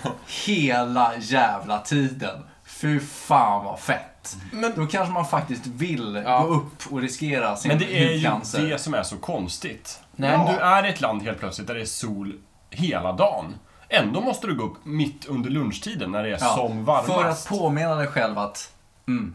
Hela 0.46 1.12
jävla 1.18 1.79
tiden. 1.79 2.42
Fy 2.64 3.01
fan 3.01 3.64
vad 3.64 3.81
fett. 3.81 4.37
Men 4.53 4.72
Då 4.77 4.87
kanske 4.87 5.12
man 5.12 5.27
faktiskt 5.27 5.66
vill 5.66 6.22
Ja. 6.27 6.42
gå 6.42 6.48
upp 6.48 6.83
och 6.90 7.01
riskera 7.01 7.57
sin 7.57 7.68
Men 7.68 7.79
det 7.79 7.98
är 7.98 8.12
ju 8.12 8.68
det 8.68 8.79
som 8.79 8.94
är 8.94 9.03
så 9.03 9.16
konstigt. 9.16 10.01
Nej, 10.16 10.35
Om 10.35 10.44
men- 10.44 10.55
du 10.55 10.61
är 10.61 10.87
i 10.87 10.88
ett 10.88 11.01
land 11.01 11.22
helt 11.22 11.38
plötsligt 11.38 11.66
där 11.66 11.74
det 11.74 11.81
är 11.81 11.85
sol 11.85 12.35
hela 12.70 13.12
dagen. 13.12 13.55
Ändå 13.88 14.20
måste 14.20 14.46
du 14.46 14.55
gå 14.55 14.64
upp 14.64 14.85
mitt 14.85 15.27
under 15.27 15.51
lunchtiden 15.51 16.12
när 16.12 16.22
det 16.22 16.29
är 16.29 16.33
Ja, 16.33 16.38
som 16.38 16.85
varmast. 16.85 17.12
För 17.12 17.24
att 17.24 17.48
påminna 17.48 17.94
dig 17.94 18.07
själv 18.07 18.38
att 18.38 18.72
mm, 19.09 19.35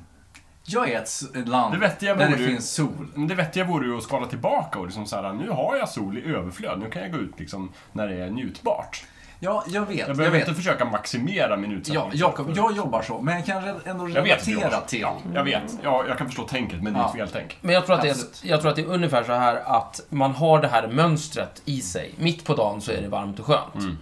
jag 0.66 0.90
är 0.90 1.02
ett 1.02 1.48
land 1.48 1.74
Det 1.74 1.80
vettiga 1.80 2.16
där 2.16 2.30
det 2.30 2.38
ju- 2.38 2.48
finns 2.48 2.72
sol. 2.74 3.08
Men 3.14 3.28
det 3.28 3.36
vettiga 3.36 3.64
vore 3.64 3.86
ju 3.88 3.98
att 3.98 4.04
skala 4.04 4.26
tillbaka 4.28 4.80
och 4.80 4.86
liksom 4.86 5.06
så 5.06 5.16
här, 5.16 5.34
nu 5.34 5.50
har 5.50 5.76
jag 5.78 5.90
sol 5.90 6.18
i 6.18 6.26
överflöd, 6.36 6.80
nu 6.80 6.90
kan 6.90 7.02
jag 7.02 7.12
gå 7.12 7.18
ut 7.18 7.40
liksom 7.40 7.72
när 7.92 8.08
det 8.08 8.16
är 8.24 8.30
njutbart. 8.30 9.04
Ja, 9.40 9.64
jag 9.68 9.86
vet. 9.86 9.98
Jag 10.00 10.10
Jag, 10.10 10.18
behöver 10.18 10.38
vet. 10.40 10.48
inte 10.48 10.62
försöka 10.62 10.86
maximera 10.86 11.58
min 11.58 11.72
utsättning. 11.72 12.04
Ja, 12.14 12.28
Jakob, 12.28 12.52
jag 12.56 12.76
jobbar 12.76 13.02
så, 13.02 13.22
men 13.22 13.36
jag 13.36 13.46
kan 13.46 13.64
ändå 13.86 14.10
jag 14.10 14.26
relatera 14.26 14.82
till. 14.82 15.00
Ja, 15.02 15.18
jag 15.34 15.44
vet. 15.44 15.64
Ja, 15.84 16.04
jag 16.08 16.18
kan 16.18 16.28
förstå 16.28 16.44
tänket, 16.44 16.84
men 16.84 16.94
det 16.94 17.00
är 17.00 17.04
Ja. 17.04 17.08
ett 17.10 17.16
feltänk. 17.16 17.58
Men 17.62 17.74
jag 17.74 17.86
tror, 17.86 17.96
att 17.96 18.02
det 18.02 18.10
är, 18.10 18.16
jag 18.44 18.62
tror 18.62 18.70
att 18.70 18.76
det 18.76 18.82
är 18.82 18.86
ungefär 18.88 19.24
så 19.24 19.32
här 19.34 19.56
att 19.66 20.02
man 20.10 20.32
har 20.32 20.62
det 20.62 20.68
här 20.68 20.88
mönstret 20.88 21.62
i 21.66 21.82
sig. 21.82 22.14
Mitt 22.18 22.46
på 22.46 22.56
dagen 22.56 22.82
så 22.82 22.92
är 22.92 23.02
det 23.02 23.08
varmt 23.08 23.40
och 23.40 23.46
skönt. 23.46 23.76
Mm. 23.76 23.98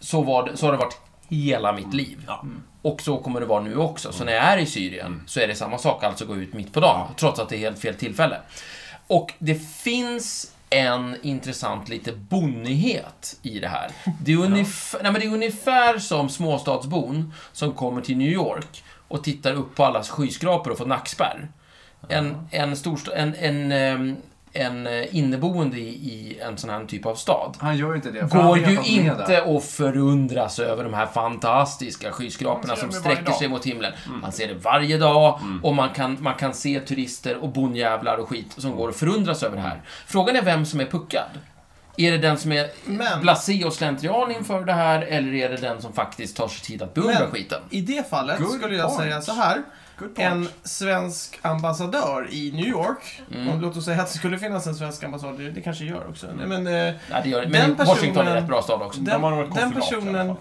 Så, 0.00 0.22
var 0.22 0.46
det, 0.46 0.56
så 0.56 0.66
har 0.66 0.72
det 0.72 0.78
varit 0.78 1.00
hela 1.28 1.72
mitt 1.72 1.94
liv. 1.94 2.24
Ja. 2.26 2.44
Och 2.82 3.00
så 3.00 3.18
kommer 3.18 3.40
det 3.40 3.46
vara 3.46 3.62
nu 3.62 3.76
också. 3.76 4.12
Så 4.12 4.24
när 4.24 4.32
jag 4.32 4.44
är 4.44 4.58
i 4.58 4.66
Syrien 4.66 5.22
så 5.26 5.40
är 5.40 5.48
det 5.48 5.54
samma 5.54 5.78
sak, 5.78 6.04
alltså 6.04 6.24
gå 6.24 6.36
ut 6.36 6.54
mitt 6.54 6.72
på 6.72 6.80
dagen. 6.80 7.08
Trots 7.16 7.40
att 7.40 7.48
det 7.48 7.56
är 7.56 7.58
helt 7.58 7.78
fel 7.78 7.94
tillfälle. 7.94 8.40
Och 9.06 9.32
det 9.38 9.54
finns 9.54 10.52
en 10.70 11.16
intressant 11.22 11.88
lite 11.88 12.12
bonnighet 12.12 13.38
i 13.42 13.58
det 13.58 13.68
här. 13.68 13.90
Det 14.22 14.32
är, 14.32 14.36
ungefär, 14.36 15.02
nej, 15.02 15.12
men 15.12 15.20
det 15.20 15.26
är 15.26 15.34
ungefär 15.34 15.98
som 15.98 16.28
småstadsbon 16.28 17.34
som 17.52 17.72
kommer 17.72 18.00
till 18.00 18.16
New 18.16 18.32
York 18.32 18.84
och 19.08 19.24
tittar 19.24 19.52
upp 19.52 19.74
på 19.74 19.84
allas 19.84 20.10
skyskrapor 20.10 20.70
och 20.70 20.78
får 20.78 20.86
nackspärr. 20.86 21.48
En, 22.08 22.48
en, 22.50 22.76
storstad, 22.76 23.14
en, 23.16 23.34
en, 23.34 23.72
ehm, 23.72 24.16
en 24.52 24.86
eh, 24.86 25.16
inneboende 25.16 25.78
i, 25.78 25.88
i 25.88 26.38
en 26.40 26.58
sån 26.58 26.70
här 26.70 26.84
typ 26.84 27.06
av 27.06 27.14
stad 27.14 27.56
Han 27.60 27.76
gör 27.76 27.94
inte 27.94 28.10
det. 28.10 28.20
går 28.32 28.58
ju 28.58 28.78
att 28.78 28.86
inte 28.86 29.42
att 29.42 29.64
förundras 29.64 30.58
över 30.58 30.84
de 30.84 30.94
här 30.94 31.06
fantastiska 31.06 32.12
skyskraporna 32.12 32.76
som 32.76 32.92
sträcker 32.92 33.32
sig 33.32 33.48
mot 33.48 33.66
himlen. 33.66 33.92
Man 34.22 34.32
ser 34.32 34.48
det 34.48 34.54
varje 34.54 34.98
dag 34.98 35.38
Mm. 35.42 35.64
och 35.64 35.74
man 35.74 35.88
kan, 35.94 36.16
man 36.20 36.34
kan 36.34 36.54
se 36.54 36.80
turister 36.80 37.36
och 37.36 37.48
bondjävlar 37.48 38.16
och 38.16 38.28
skit 38.28 38.54
som 38.56 38.76
går 38.76 38.88
och 38.88 38.94
förundras 38.96 39.42
över 39.42 39.56
det 39.56 39.62
här. 39.62 39.80
Frågan 40.06 40.36
är 40.36 40.42
vem 40.42 40.66
som 40.66 40.80
är 40.80 40.86
puckad. 40.86 41.28
Är 41.96 42.10
det 42.12 42.18
den 42.18 42.38
som 42.38 42.52
är 42.52 42.68
Men- 42.84 43.20
blasé 43.20 43.64
och 43.64 43.72
slentrian 43.72 44.30
inför 44.30 44.64
det 44.64 44.72
här, 44.72 45.02
eller 45.02 45.34
är 45.34 45.48
det 45.48 45.56
den 45.56 45.82
som 45.82 45.92
faktiskt 45.92 46.36
tar 46.36 46.48
sig 46.48 46.60
tid 46.66 46.82
att 46.82 46.94
beundra 46.94 47.18
Men- 47.20 47.30
skiten? 47.30 47.60
I 47.70 47.80
det 47.80 48.10
fallet 48.10 48.38
Good 48.38 48.50
skulle 48.52 48.76
jag 48.76 48.88
point. 48.88 49.00
säga 49.02 49.20
så 49.22 49.32
här. 49.32 49.62
En 50.16 50.48
svensk 50.64 51.38
ambassadör 51.42 52.28
i 52.30 52.52
New 52.52 52.66
York. 52.66 53.22
Mm. 53.34 53.48
Och 53.48 53.60
låt 53.62 53.76
oss 53.76 53.84
säga 53.84 54.02
att 54.02 54.12
det 54.12 54.18
skulle 54.18 54.38
finnas 54.38 54.66
en 54.66 54.74
svensk 54.74 55.04
ambassad. 55.04 55.38
Det, 55.54 55.60
kanske 55.60 55.84
gör 55.84 56.08
också. 56.08 56.26
Men 56.46 56.66
eh, 56.66 56.72
Ja, 56.74 56.94
det 57.22 57.28
gör 57.28 57.40
det. 57.40 57.46
Den 57.46 57.70
Men 57.76 57.86
Washington 57.86 58.06
är 58.06 58.12
personen- 58.24 58.34
rätt 58.34 58.46
bra 58.48 58.62
stad 58.62 58.82
också. 58.82 59.00
De 59.00 59.22
den, 59.22 59.38
ett 59.40 59.54
den 59.54 59.72
personen 59.72 60.36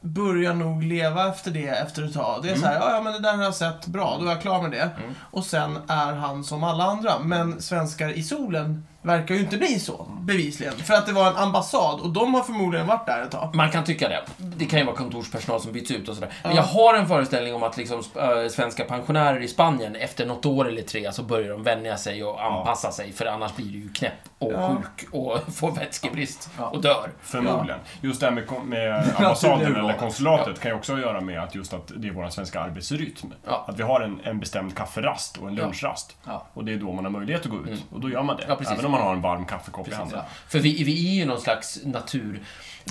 börjar 0.00 0.54
nog 0.54 0.82
leva 0.82 1.28
efter 1.28 1.50
det 1.50 1.68
efter 1.68 2.02
ett 2.02 2.14
tag. 2.14 2.42
Det 2.42 2.48
är 2.48 2.52
Mm. 2.52 2.62
så 2.62 2.66
här, 2.68 2.74
ja, 2.74 2.94
ja 2.94 3.00
men 3.00 3.12
det 3.12 3.18
där 3.18 3.36
har 3.36 3.44
jag 3.44 3.54
sett, 3.54 3.86
bra, 3.86 4.16
då 4.20 4.26
är 4.26 4.30
jag 4.30 4.42
klar 4.42 4.62
med 4.62 4.70
det. 4.70 4.90
Mm. 5.02 5.14
Och 5.20 5.44
sen 5.44 5.78
är 5.88 6.12
han 6.12 6.44
som 6.44 6.64
alla 6.64 6.84
andra. 6.84 7.18
Men 7.18 7.62
svenskar 7.62 8.08
i 8.08 8.22
solen 8.22 8.86
verkar 9.06 9.34
ju 9.34 9.40
inte 9.40 9.56
bli 9.56 9.78
så, 9.80 10.06
bevisligen. 10.20 10.72
För 10.74 10.94
att 10.94 11.06
det 11.06 11.12
var 11.12 11.26
en 11.30 11.36
ambassad 11.36 12.00
och 12.00 12.10
de 12.10 12.34
har 12.34 12.42
förmodligen 12.42 12.86
varit 12.86 13.06
där 13.06 13.22
ett 13.22 13.30
tag. 13.30 13.54
Man 13.54 13.70
kan 13.70 13.84
tycka 13.84 14.08
det. 14.08 14.20
Det 14.36 14.64
kan 14.64 14.78
ju 14.78 14.84
vara 14.84 14.96
kontorspersonal 14.96 15.60
som 15.60 15.72
byts 15.72 15.90
ut 15.90 16.08
och 16.08 16.14
sådär. 16.14 16.32
Men 16.42 16.50
Ja. 16.52 16.56
jag 16.56 16.62
har 16.64 16.94
en 16.94 17.08
föreställning 17.08 17.54
om 17.54 17.62
att 17.62 17.76
liksom, 17.76 17.98
äh, 18.14 18.48
svenska 18.50 18.84
pensionärer 18.84 19.40
i 19.40 19.48
Spanien, 19.48 19.96
efter 19.96 20.26
något 20.26 20.46
år 20.46 20.68
eller 20.68 20.82
tre, 20.82 21.12
så 21.12 21.22
börjar 21.22 21.48
de 21.48 21.62
vänja 21.62 21.96
sig 21.96 22.24
och 22.24 22.44
anpassa 22.44 22.90
sig. 22.92 23.12
För 23.12 23.26
annars 23.26 23.56
blir 23.56 23.66
du 23.72 23.78
ju 23.78 23.88
knäpp 23.92 24.12
och 24.38 24.52
Ja. 24.52 24.76
sjuk 24.76 25.08
och 25.12 25.38
får 25.54 25.70
vätskebrist 25.70 26.50
Ja. 26.58 26.64
och 26.64 26.80
dör. 26.82 27.10
Förmodligen. 27.22 27.80
Just 28.00 28.20
det 28.20 28.26
här 28.26 28.32
med, 28.32 28.44
med 28.64 29.04
ambassaden 29.16 29.76
eller 29.76 29.92
konsulatet 29.92 30.60
kan 30.60 30.70
ju 30.70 30.76
också 30.76 30.98
göra 30.98 31.20
med 31.20 31.42
att 31.42 31.54
just 31.54 31.74
att 31.74 31.92
det 31.96 32.08
är 32.08 32.12
vår 32.12 32.28
svenska 32.28 32.60
arbetsrytm. 32.60 33.32
Ja. 33.46 33.64
Att 33.68 33.78
vi 33.78 33.82
har 33.82 34.00
en, 34.00 34.20
en 34.24 34.40
bestämd 34.40 34.76
kafferast 34.76 35.36
och 35.36 35.48
en 35.48 35.54
lunchrast. 35.54 36.16
Ja. 36.24 36.46
Och 36.54 36.64
det 36.64 36.72
är 36.72 36.76
då 36.76 36.92
man 36.92 37.04
har 37.04 37.12
möjlighet 37.12 37.42
att 37.44 37.50
gå 37.50 37.56
ut. 37.56 37.66
Mm. 37.66 37.78
Och 37.92 38.00
då 38.00 38.10
gör 38.10 38.22
man 38.22 38.36
det. 38.36 38.44
Ja, 38.48 38.56
precis. 38.56 38.72
Även 38.72 38.84
om 38.86 38.90
man 38.98 39.06
har 39.06 39.14
en 39.14 39.20
varm 39.20 39.44
kaffekopp 39.44 39.86
i 39.86 39.90
Precis, 39.90 39.98
handen. 39.98 40.18
ja. 40.18 40.24
För 40.48 40.58
vi, 40.58 40.84
vi 40.84 41.08
är 41.10 41.14
ju 41.14 41.24
någon 41.24 41.40
slags 41.40 41.78
natur... 41.84 42.42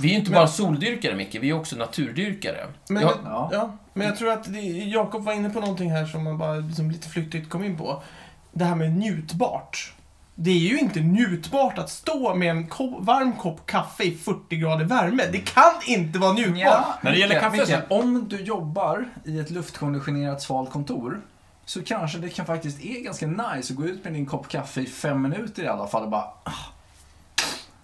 Vi 0.02 0.08
är 0.08 0.12
ju 0.12 0.18
inte 0.20 0.32
Men- 0.32 0.38
bara 0.40 0.48
soldyrkare, 0.48 1.16
Micke. 1.16 1.36
Vi 1.42 1.50
är 1.50 1.54
också 1.54 1.76
naturdyrkare. 1.76 2.68
Men, 2.90 3.04
Ja. 3.04 3.14
Ja. 3.26 3.50
ja, 3.52 3.78
men 3.94 4.08
jag 4.08 4.18
tror 4.18 4.32
att 4.32 4.48
Jakob 4.86 5.24
var 5.24 5.34
inne 5.34 5.50
på 5.50 5.60
någonting 5.60 5.92
här 5.92 6.06
som 6.06 6.24
man 6.24 6.38
bara 6.38 6.56
liksom 6.56 6.92
lite 6.92 7.10
flyktigt 7.10 7.50
kom 7.50 7.64
in 7.64 7.78
på. 7.78 8.04
Det 8.52 8.66
här 8.66 8.76
med 8.76 8.92
njutbart. 8.98 9.94
Det 10.36 10.52
är 10.52 10.56
ju 10.60 10.80
inte 10.80 11.00
njutbart 11.00 11.78
att 11.78 11.90
stå 11.90 12.36
med 12.36 12.50
en 12.52 12.68
ko- 12.68 13.00
varm 13.00 13.34
kopp 13.34 13.66
kaffe 13.66 14.04
i 14.04 14.12
40 14.18 14.56
grader 14.58 14.86
värme. 14.86 15.24
Det 15.32 15.38
kan 15.40 15.72
inte 15.86 16.20
vara 16.20 16.34
njutbart. 16.34 16.58
Ja, 16.58 16.96
När 17.02 17.12
det 17.12 17.18
gäller 17.18 17.40
kaffe 17.40 17.58
Micke, 17.58 17.68
så- 17.68 17.96
Om 18.00 18.30
du 18.30 18.42
jobbar 18.42 19.06
i 19.26 19.40
ett 19.40 19.50
luftkonditionerat 19.52 20.42
svalt 20.42 20.70
kontor 20.72 21.22
så 21.66 21.84
kanske 21.84 22.18
det 22.18 22.30
kan 22.30 22.46
faktiskt 22.46 22.82
är 22.86 23.00
ganska 23.04 23.28
nice 23.28 23.74
att 23.74 23.78
gå 23.78 23.86
ut 23.86 24.04
med 24.04 24.14
din 24.14 24.26
kopp 24.26 24.48
kaffe 24.50 24.82
i 24.82 24.86
fem 24.86 25.22
minuter 25.22 25.64
i 25.64 25.68
alla 25.68 25.88
fall 25.88 26.04
och 26.04 26.10
bara... 26.10 26.22
Ah, 26.44 26.52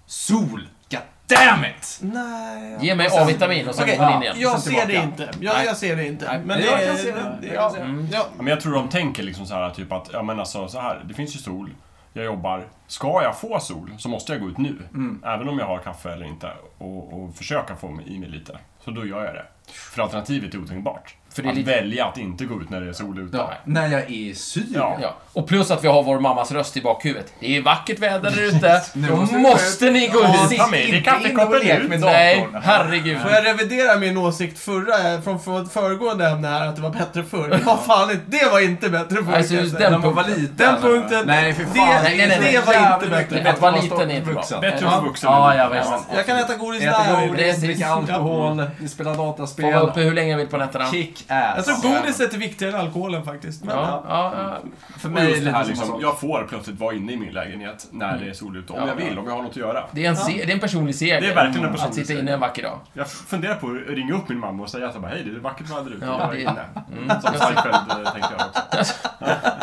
sol! 0.06 0.68
God 0.92 1.00
damn 1.28 1.66
it! 1.66 2.00
Nej. 2.02 2.78
Ge 2.82 2.96
mig 2.96 3.08
A-vitamin 3.12 3.68
och 3.68 3.76
sen 3.76 3.84
Okej, 3.84 3.98
går 3.98 4.04
man 4.06 4.16
in 4.16 4.22
igen. 4.24 4.36
jag 4.40 4.60
ser 4.60 4.88
det 4.88 4.96
inte. 4.96 5.30
Jag, 5.40 5.54
Nej. 5.56 5.66
jag 5.66 5.78
ser 5.78 5.96
det 5.96 6.08
inte. 6.08 6.42
Men 6.46 6.62
jag 6.62 6.86
kan 6.86 6.98
se 6.98 7.12
det. 7.12 7.38
det- 7.42 7.48
Jag 7.48 7.56
ja, 7.56 7.62
kan 7.62 7.72
se 7.72 7.78
det. 7.80 7.86
Mm. 7.86 8.08
ja. 8.12 8.26
Men 8.38 8.48
jag 8.48 8.62
tror 8.62 8.74
de 8.74 8.90
tänker 8.90 9.24
liksom 9.24 9.46
så 9.46 9.54
här 9.54 9.70
typ 9.70 9.92
att, 9.92 10.10
ja 10.14 10.24
men 10.24 10.40
alltså 10.40 10.68
så 10.68 10.80
här, 10.80 11.04
det 11.08 11.14
finns 11.14 11.36
ju 11.36 11.40
sol, 11.40 11.70
jag 12.14 12.26
jobbar. 12.26 12.68
Ska 12.88 13.24
jag 13.24 13.38
få 13.40 13.60
sol 13.60 13.94
så 13.98 14.10
måste 14.10 14.32
jag 14.32 14.42
gå 14.42 14.48
ut 14.48 14.58
nu. 14.58 14.78
Mm. 14.94 15.22
Även 15.26 15.50
om 15.50 15.60
jag 15.60 15.66
har 15.66 15.80
kaffe 15.80 16.12
eller 16.14 16.26
inte. 16.26 16.52
Och, 16.78 17.14
och 17.24 17.36
försöka 17.36 17.76
få 17.76 18.00
i 18.06 18.20
mig 18.20 18.30
lite. 18.30 18.58
Så 18.86 18.92
då 18.92 19.06
gör 19.06 19.26
jag 19.26 19.34
det. 19.36 19.46
För 19.74 20.02
alternativet 20.02 20.54
är 20.54 20.58
otänkbart. 20.58 21.16
För 21.36 21.42
det 21.42 21.48
är 21.48 21.52
att 21.52 21.58
lite- 21.58 21.72
välja 21.72 22.06
att 22.06 22.18
inte 22.18 22.46
gå 22.46 22.62
ut 22.62 22.70
när 22.70 22.82
det 22.82 22.90
är 22.90 22.94
sol 22.94 23.20
ute. 23.20 23.38
Ja. 23.38 23.54
När 23.64 23.88
jag 23.88 24.02
är 24.02 24.12
i 24.12 24.36
Syrien. 24.36 24.72
Ja. 24.74 24.98
Ja. 25.02 25.16
Och 25.34 25.48
plus 25.48 25.72
att 25.72 25.84
vi 25.84 25.88
har 25.88 26.04
vår 26.04 26.20
mammas 26.20 26.52
röst 26.52 26.78
i 26.78 26.82
bakhuvudet. 26.82 27.34
Det 27.40 27.58
är 27.58 27.62
vackert 27.62 28.00
väder 28.00 28.32
där 28.32 28.42
ute. 28.42 28.82
Nu 28.94 29.08
Då 29.08 29.16
måste 29.38 29.90
ni 29.92 30.08
gå 30.08 30.20
Ja, 30.24 30.48
ut. 30.52 30.58
ta 30.58 30.68
med 30.68 30.80
dig 30.80 30.98
inte 30.98 31.10
kaffekoppen 31.10 31.62
ut. 31.62 31.90
med 31.90 32.00
Nej, 32.00 32.48
herregud. 32.64 33.22
Får 33.22 33.32
jag 33.32 33.46
revidera 33.46 33.98
min 33.98 34.18
åsikt 34.18 34.60
förra, 34.60 35.22
från 35.22 35.40
för- 35.40 35.66
föregående 35.66 36.28
ämne 36.30 36.48
här, 36.48 36.68
att 36.68 36.76
det 36.76 36.82
var 36.82 36.90
bättre 36.90 37.24
förr? 37.24 37.48
Det 37.50 37.58
var 37.64 37.78
fan 37.78 38.12
inte, 38.12 38.24
det 38.28 38.50
var 38.52 38.60
inte 38.60 38.90
bättre 38.90 39.24
förr. 39.24 39.34
Alltså, 39.34 39.54
just 39.54 39.78
den 39.78 40.02
man 40.02 40.14
var 40.16 40.24
liten. 40.28 40.56
Den 40.58 40.82
punkten, 40.82 41.24
Nej, 41.28 41.54
för 41.54 41.64
det- 41.64 41.70
fan. 41.70 41.88
nej, 42.04 42.18
nej, 42.18 42.28
nej. 42.28 42.52
det 42.52 42.66
var 42.66 42.74
inte 42.94 43.08
bättre. 43.10 43.36
mycket 43.36 43.54
Att 43.54 43.62
vara 43.62 43.72
bättre 43.72 43.84
liten 43.90 44.12
är 44.12 44.16
inte 44.16 44.34
bra. 44.34 44.44
Bättre 44.62 44.90
för 44.90 45.02
vuxen. 45.02 45.32
Ja, 45.32 45.56
ja, 45.56 45.70
visst. 45.70 46.06
Jag 46.16 46.26
kan 46.26 46.38
äta 46.38 46.56
godis 46.56 46.84
Äta 46.84 47.04
där. 47.04 47.28
godis, 47.28 47.46
Precis. 47.46 47.64
dricka 47.64 47.88
alkohol, 47.88 48.66
vi 48.80 48.88
spelar 48.88 49.14
Får 49.62 49.72
vara 49.72 49.82
uppe 49.82 50.02
hur 50.02 50.14
länge 50.14 50.32
jag 50.32 50.38
vill 50.38 50.48
på 50.48 50.58
nätterna. 50.58 50.86
Kick 50.92 51.26
Jag 51.28 51.38
ass. 51.58 51.66
tror 51.66 51.96
godiset 52.02 52.34
är 52.34 52.38
viktigare 52.38 52.74
än 52.74 52.80
alkoholen 52.80 53.24
faktiskt. 53.26 53.64
Men, 53.64 53.76
Ja, 53.78 54.04
ja, 54.08 54.34
ja. 54.38 54.58
För 55.00 55.10
mig 55.10 55.32
är 55.32 55.36
det 55.36 55.46
det 55.46 55.52
här 55.52 55.66
liksom, 55.66 55.88
som 55.88 56.02
jag 56.02 56.20
får 56.20 56.44
plötsligt 56.50 56.80
vara 56.80 56.94
inne 56.96 57.12
i 57.14 57.18
min 57.18 57.34
lägenhet 57.34 57.88
när 57.92 58.18
det 58.18 58.30
är 58.30 58.34
sol 58.34 58.58
ute. 58.58 58.74
Om 58.74 58.80
Ja, 58.82 58.88
jag 58.88 58.96
vill, 58.96 59.14
ja. 59.16 59.22
om 59.22 59.28
jag 59.28 59.36
har 59.36 59.42
något 59.42 59.52
att 59.52 59.58
göra. 59.58 59.84
Det 59.92 60.06
är, 60.06 60.10
en 60.10 60.16
se- 60.18 60.44
det 60.46 60.52
är 60.52 60.54
en 60.54 60.60
personlig 60.60 60.96
seger. 60.96 61.22
Det 61.22 61.28
är 61.28 61.36
verkligen 61.36 61.60
en 61.60 61.66
Att 61.66 61.72
personlig 61.76 61.96
sitta 61.96 62.08
seger. 62.08 62.20
inne 62.22 62.32
en 62.34 62.40
vacker 62.40 62.64
dag. 62.64 62.80
Jag 62.94 63.08
funderar 63.12 63.56
på 63.56 63.68
att 63.68 63.96
ringa 63.96 64.14
upp 64.14 64.30
min 64.30 64.40
mamma 64.40 64.64
och 64.64 64.70
säga 64.70 64.92
bara, 65.00 65.08
hej 65.12 65.24
det 65.26 65.32
är 65.36 65.40
vackert 65.40 65.70
väder 65.70 65.92
ute. 65.92 66.06
Ja, 66.06 66.20
jag 66.20 66.30
är 66.30 66.36
det- 66.36 66.42
inne. 66.42 66.66
Mm. 66.98 67.22
Som 67.22 67.34
Seinfeld 67.34 67.76
eh, 68.06 68.12
tänkte 68.12 68.30
jag 68.38 68.48
också. 68.48 68.94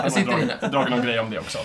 Jag 0.03 0.13
sitter 0.13 0.43
inne. 0.43 0.69
Dragit 0.73 0.91
någon 0.91 1.03
grej 1.03 1.21
om 1.21 1.31
det 1.31 1.39
också. 1.39 1.59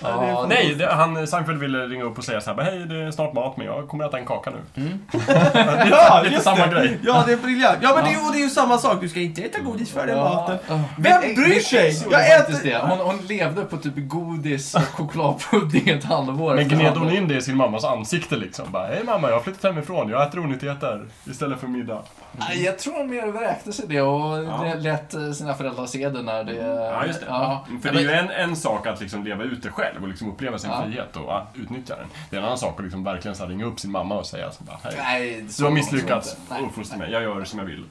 Det 0.00 0.46
Nej, 0.48 0.74
det, 0.74 0.86
han, 0.92 1.26
Seinfeld 1.26 1.58
ville 1.60 1.78
ringa 1.86 2.04
upp 2.04 2.18
och 2.18 2.24
säga 2.24 2.40
så 2.40 2.54
här, 2.54 2.62
hej 2.62 2.78
det 2.78 3.02
är 3.02 3.10
snart 3.10 3.32
mat 3.32 3.56
men 3.56 3.66
jag 3.66 3.88
kommer 3.88 4.04
att 4.04 4.10
äta 4.10 4.18
en 4.18 4.26
kaka 4.26 4.50
nu. 4.50 4.82
Mm. 4.82 4.98
Ja, 5.90 6.24
just 6.24 6.42
samma 6.44 6.66
det. 6.66 6.72
grej. 6.72 6.98
Ja, 7.02 7.22
det 7.26 7.32
är 7.32 7.36
briljant. 7.36 7.65
Ja, 7.82 7.94
men 7.94 8.04
det 8.04 8.10
är, 8.10 8.12
ju- 8.12 8.26
och 8.26 8.32
det 8.32 8.38
är 8.38 8.42
ju 8.42 8.50
samma 8.50 8.78
sak. 8.78 9.00
Du 9.00 9.08
ska 9.08 9.20
inte 9.20 9.42
äta 9.42 9.60
godis 9.60 9.90
före 9.90 10.16
maten. 10.16 10.58
Vem 10.98 11.20
bryr 11.20 11.60
sig? 11.60 11.88
ex 11.88 12.04
gjorde 12.04 12.28
Jag 12.28 12.38
faktiskt 12.38 12.60
äter... 12.60 12.70
det. 12.70 12.78
Hon, 12.78 12.98
hon 12.98 13.18
levde 13.26 13.64
på 13.64 13.76
typ 13.76 13.92
godis 13.96 14.74
och 14.74 14.82
chokladpudding 14.82 15.88
ett 15.88 16.04
halvår. 16.04 16.54
Men 16.54 16.62
efter 16.64 16.76
gned 16.76 16.96
hon 16.96 17.10
in 17.10 17.28
det 17.28 17.36
i 17.36 17.42
sin 17.42 17.56
mammas 17.56 17.84
ansikte 17.84 18.36
liksom? 18.36 18.64
Bara, 18.72 18.86
hej 18.86 19.02
mamma, 19.04 19.28
jag 19.28 19.34
har 19.36 19.42
flyttat 19.42 19.62
hemifrån, 19.62 20.08
jag 20.08 20.22
äter 20.28 20.40
onyttigheter 20.40 21.06
istället 21.30 21.60
för 21.60 21.66
middag. 21.66 22.02
Nej, 22.38 22.64
Jag 22.64 22.78
tror 22.78 22.94
hon 22.98 23.10
mer 23.10 23.26
vräkte 23.26 23.72
sig 23.72 23.84
det 23.88 24.00
och 24.00 24.44
Ja. 24.44 24.74
lät 24.76 25.14
eh, 25.14 25.32
sina 25.32 25.54
föräldrar 25.54 25.86
se 25.86 26.08
det 26.08 26.22
när 26.22 26.44
det... 26.44 26.54
Ja, 26.54 27.06
just 27.06 27.20
det. 27.20 27.26
Ja. 27.28 27.66
För 27.82 27.92
det 27.92 27.98
är 27.98 28.02
ju 28.02 28.10
en, 28.10 28.30
en 28.30 28.56
sak 28.56 28.86
att 28.86 29.00
liksom 29.00 29.24
leva 29.24 29.44
ute 29.44 29.68
själv 29.70 30.02
och 30.02 30.08
liksom 30.08 30.28
uppleva 30.28 30.58
sin 30.58 30.70
Ja. 30.70 30.82
frihet 30.82 31.16
och 31.16 31.22
ja, 31.26 31.46
utnyttja 31.54 31.96
den. 31.96 32.06
Det 32.30 32.36
är 32.36 32.40
en 32.40 32.46
annan 32.46 32.58
sak 32.58 32.78
att 32.78 32.84
liksom 32.84 33.04
verkligen 33.04 33.34
så 33.36 33.42
här 33.42 33.50
ringa 33.50 33.64
upp 33.64 33.80
sin 33.80 33.90
mamma 33.90 34.14
och 34.14 34.26
säga 34.26 34.50
så 34.50 34.64
bara, 34.64 34.78
hej. 34.82 34.94
Nej, 34.98 35.40
Du 35.42 35.52
så 35.52 35.62
har 35.62 35.70
långt 35.70 35.74
misslyckats. 35.78 36.36
Nej. 36.50 36.62
Uppfostra 36.62 36.98
mig. 36.98 37.10
Jag 37.12 37.22
gör 37.22 37.44
som 37.46 37.58
jag 37.58 37.66
vill. 37.66 37.84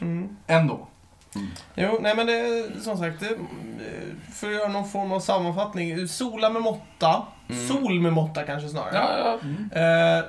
Mm. 0.00 0.36
Ändå. 0.46 0.86
Jo, 1.74 1.98
nej 2.00 2.16
men 2.16 2.26
det 2.26 2.32
är 2.32 2.80
som 2.80 2.98
sagt, 2.98 3.20
det, 3.20 3.26
eh, 3.26 4.32
för 4.32 4.46
att 4.46 4.54
göra 4.54 4.68
någon 4.68 4.88
form 4.88 5.12
av 5.12 5.20
sammanfattning. 5.20 6.08
Sola 6.08 6.50
med 6.50 6.62
måtta. 6.62 7.26
Mm. 7.48 7.68
Sol 7.68 8.00
med 8.00 8.12
måtta 8.12 8.42
kanske 8.42 8.68
snarare. 8.68 8.94
Ja, 8.94 9.38
ja. 9.72 10.18
Eh, 10.18 10.24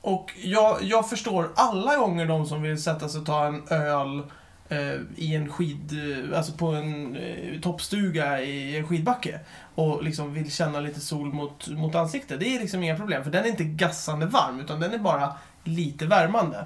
och 0.00 0.32
jag, 0.42 0.82
jag 0.82 1.08
förstår 1.08 1.50
alla 1.56 1.96
gånger 1.96 2.26
de 2.26 2.46
som 2.46 2.62
vill 2.62 2.82
sätta 2.82 3.08
sig 3.08 3.20
och 3.20 3.26
ta 3.26 3.46
en 3.46 3.62
öl 3.70 4.22
eh, 4.68 5.00
i 5.16 5.34
en 5.34 5.48
skid... 5.52 5.92
eh, 6.30 6.38
Alltså 6.38 6.52
på 6.52 6.66
en 6.66 7.16
eh, 7.16 7.60
toppstuga 7.60 8.40
i 8.40 8.76
en 8.76 8.86
skidbacke. 8.88 9.40
Och 9.74 10.02
liksom 10.04 10.34
vill 10.34 10.52
känna 10.52 10.80
lite 10.80 11.00
sol 11.00 11.32
mot, 11.32 11.68
mot 11.68 11.94
ansiktet. 11.94 12.40
Det 12.40 12.56
är 12.56 12.60
liksom 12.60 12.82
inga 12.82 12.96
problem, 12.96 13.24
för 13.24 13.30
den 13.30 13.44
är 13.44 13.48
inte 13.48 13.64
gassande 13.64 14.26
varm, 14.26 14.60
utan 14.60 14.80
den 14.80 14.94
är 14.94 14.98
bara 14.98 15.32
lite 15.64 16.06
värmande. 16.06 16.64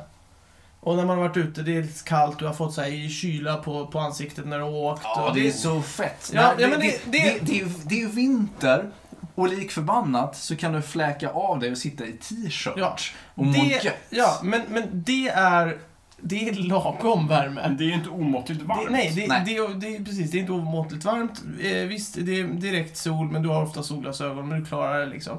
Och 0.81 0.97
när 0.97 1.07
man 1.07 1.19
har 1.19 1.29
varit 1.29 1.37
ute, 1.37 1.63
det 1.63 1.77
är 1.77 1.83
lite 1.83 2.05
kallt, 2.09 2.39
du 2.39 2.47
har 2.47 2.53
fått 2.55 2.75
så 2.75 2.81
här, 2.83 3.09
kyla 3.09 3.57
på, 3.57 3.87
på 3.87 3.99
ansiktet 3.99 4.47
när 4.47 4.59
du 4.59 4.65
har 4.65 4.71
åkt. 4.71 5.03
Ja, 5.05 5.29
och 5.29 5.35
det 5.35 5.49
är 5.49 5.53
så 5.53 5.83
fett. 5.83 6.31
Ja, 6.35 6.43
Nej, 6.43 6.55
ja, 6.59 6.69
men 6.69 6.81
det, 6.81 6.87
det- 6.87 7.11
det, 7.11 7.19
det- 7.21 7.39
det, 7.41 7.45
det, 7.47 7.53
är 7.61 7.65
ju- 7.65 7.73
det 7.85 7.95
är 7.95 7.99
ju 8.01 8.09
vinter 8.09 8.91
och 9.35 9.49
lik 9.49 9.71
förbannat 9.73 10.37
så 10.37 10.57
kan 10.57 10.73
du 10.73 10.83
fläka 10.83 11.31
av 11.31 11.59
dig 11.61 11.71
och 11.73 11.79
sitta 11.79 12.07
i 12.07 12.13
t-shirt 12.13 12.73
Ja, 12.77 12.97
och 13.35 13.45
må 13.47 13.53
det, 13.53 13.59
gött. 13.85 13.95
ja 14.11 14.41
men, 14.43 14.63
men 14.69 14.83
det 14.93 15.29
är... 15.29 15.79
Det 16.23 16.49
är 16.49 16.53
lagom 16.55 17.29
värme. 17.29 17.77
Det 17.79 17.85
är 17.85 17.87
ju 17.87 17.95
inte 17.95 18.09
omåttligt 18.11 18.63
varmt. 18.63 18.83
Det, 18.87 18.93
nej, 18.93 19.13
det, 19.17 19.27
Nej. 19.29 19.43
Det, 19.47 19.75
det, 19.89 19.97
är 19.97 20.05
precis. 20.05 20.31
Det 20.31 20.39
är 20.39 20.41
inte 20.41 20.53
omåttligt 20.53 21.05
varmt. 21.05 21.43
Eh, 21.63 21.73
visst, 21.89 22.15
det 22.21 22.41
är 22.41 22.45
direkt 22.45 22.97
sol, 22.97 23.31
men 23.31 23.43
du 23.43 23.49
har 23.49 23.63
ofta 23.63 23.83
solglasögon, 23.83 24.49
men 24.49 24.61
du 24.61 24.67
klarar 24.67 25.01
det 25.01 25.07
liksom. 25.07 25.39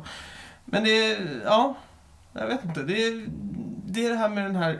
Men 0.66 0.84
det 0.84 0.90
är, 1.12 1.42
ja, 1.46 1.76
jag 2.34 2.48
vet 2.48 2.66
inte. 2.66 2.84
Det 2.84 3.04
är 3.04 3.26
det, 3.86 4.06
är 4.06 4.10
det 4.10 4.16
här 4.18 4.30
med 4.30 4.44
den 4.46 4.56
här 4.56 4.80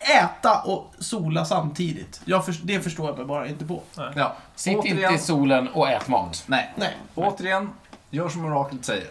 äta 0.00 0.60
och 0.62 0.94
sola 0.98 1.44
samtidigt. 1.44 2.20
Jag 2.24 2.44
för, 2.44 2.54
det 2.62 2.80
förstår 2.80 3.06
jag 3.08 3.16
mig 3.16 3.26
bara 3.26 3.48
inte 3.48 3.64
på. 3.64 3.82
Ja. 4.14 4.36
Sitt 4.54 4.76
Återigen- 4.76 5.02
inte 5.02 5.14
i 5.14 5.18
solen 5.18 5.68
och 5.68 5.88
ät 5.88 6.08
mat. 6.08 6.44
Nej. 6.46 6.72
Nej. 6.76 6.96
Återigen, 7.14 7.70
gör 8.10 8.28
som 8.28 8.44
oraklet 8.44 8.84
säger. 8.84 9.08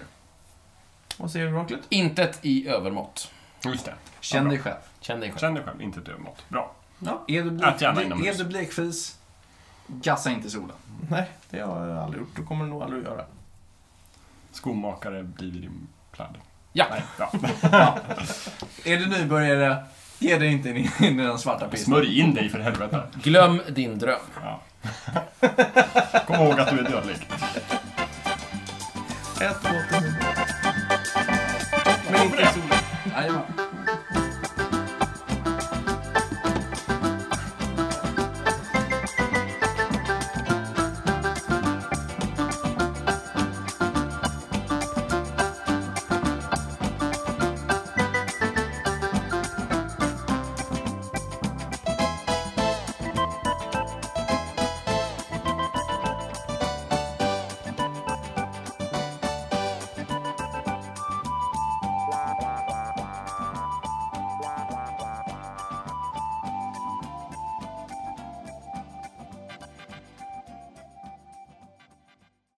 Vad 1.17 1.31
säger 1.31 1.45
du, 1.45 1.51
Rocklet? 1.51 1.79
Intet 1.89 2.39
i 2.41 2.67
övermått. 2.67 3.31
Just 3.65 3.85
det. 3.85 3.93
Känn 4.19 4.43
Ja, 4.43 4.49
dig 4.49 4.59
själv. 4.59 4.75
Känn 4.99 5.19
dig 5.19 5.29
själv. 5.29 5.39
Känn 5.39 5.53
dig 5.53 5.63
själv, 5.63 5.81
inte 5.81 5.99
ett 5.99 6.07
övermått. 6.07 6.45
Bra. 6.49 6.71
Är 7.27 7.43
du, 7.43 7.65
Ät 7.67 7.81
gärna 7.81 7.99
ble- 7.99 8.05
inomhus. 8.05 8.39
är 8.39 8.43
du 8.43 8.49
blekfis, 8.49 9.17
Gassa 9.87 10.29
inte 10.31 10.49
solen. 10.49 10.71
Nej, 11.09 11.29
det 11.49 11.59
har 11.59 11.87
jag 11.87 11.97
aldrig 11.97 12.21
gjort 12.21 12.39
och 12.39 12.47
kommer 12.47 12.65
nog 12.65 12.83
aldrig 12.83 12.99
att 13.05 13.09
göra. 13.11 13.25
Skomakare 14.51 15.23
blir 15.23 15.51
din 15.51 15.87
pläd. 16.11 16.35
Ja. 16.73 16.85
Nej, 16.89 17.01
ja. 17.19 17.31
Ja. 17.71 17.97
Är 18.85 18.97
du 18.97 19.05
nybörjare, 19.07 19.83
Ge 20.19 20.37
dig 20.37 20.51
inte 20.51 20.69
in 20.69 21.19
i 21.19 21.23
den 21.23 21.39
svarta 21.39 21.67
pisten. 21.67 21.85
Smörj 21.85 22.19
in 22.19 22.33
dig 22.33 22.49
för 22.49 22.59
helvete. 22.59 23.01
Glöm 23.23 23.61
din 23.69 23.99
dröm. 23.99 24.19
Ja. 24.43 24.61
Kom 26.27 26.35
ihåg 26.35 26.59
att 26.59 26.69
du 26.69 26.79
är 26.79 26.89
dödlig. 26.89 27.15
Ett, 29.41 29.61
två, 29.61 29.75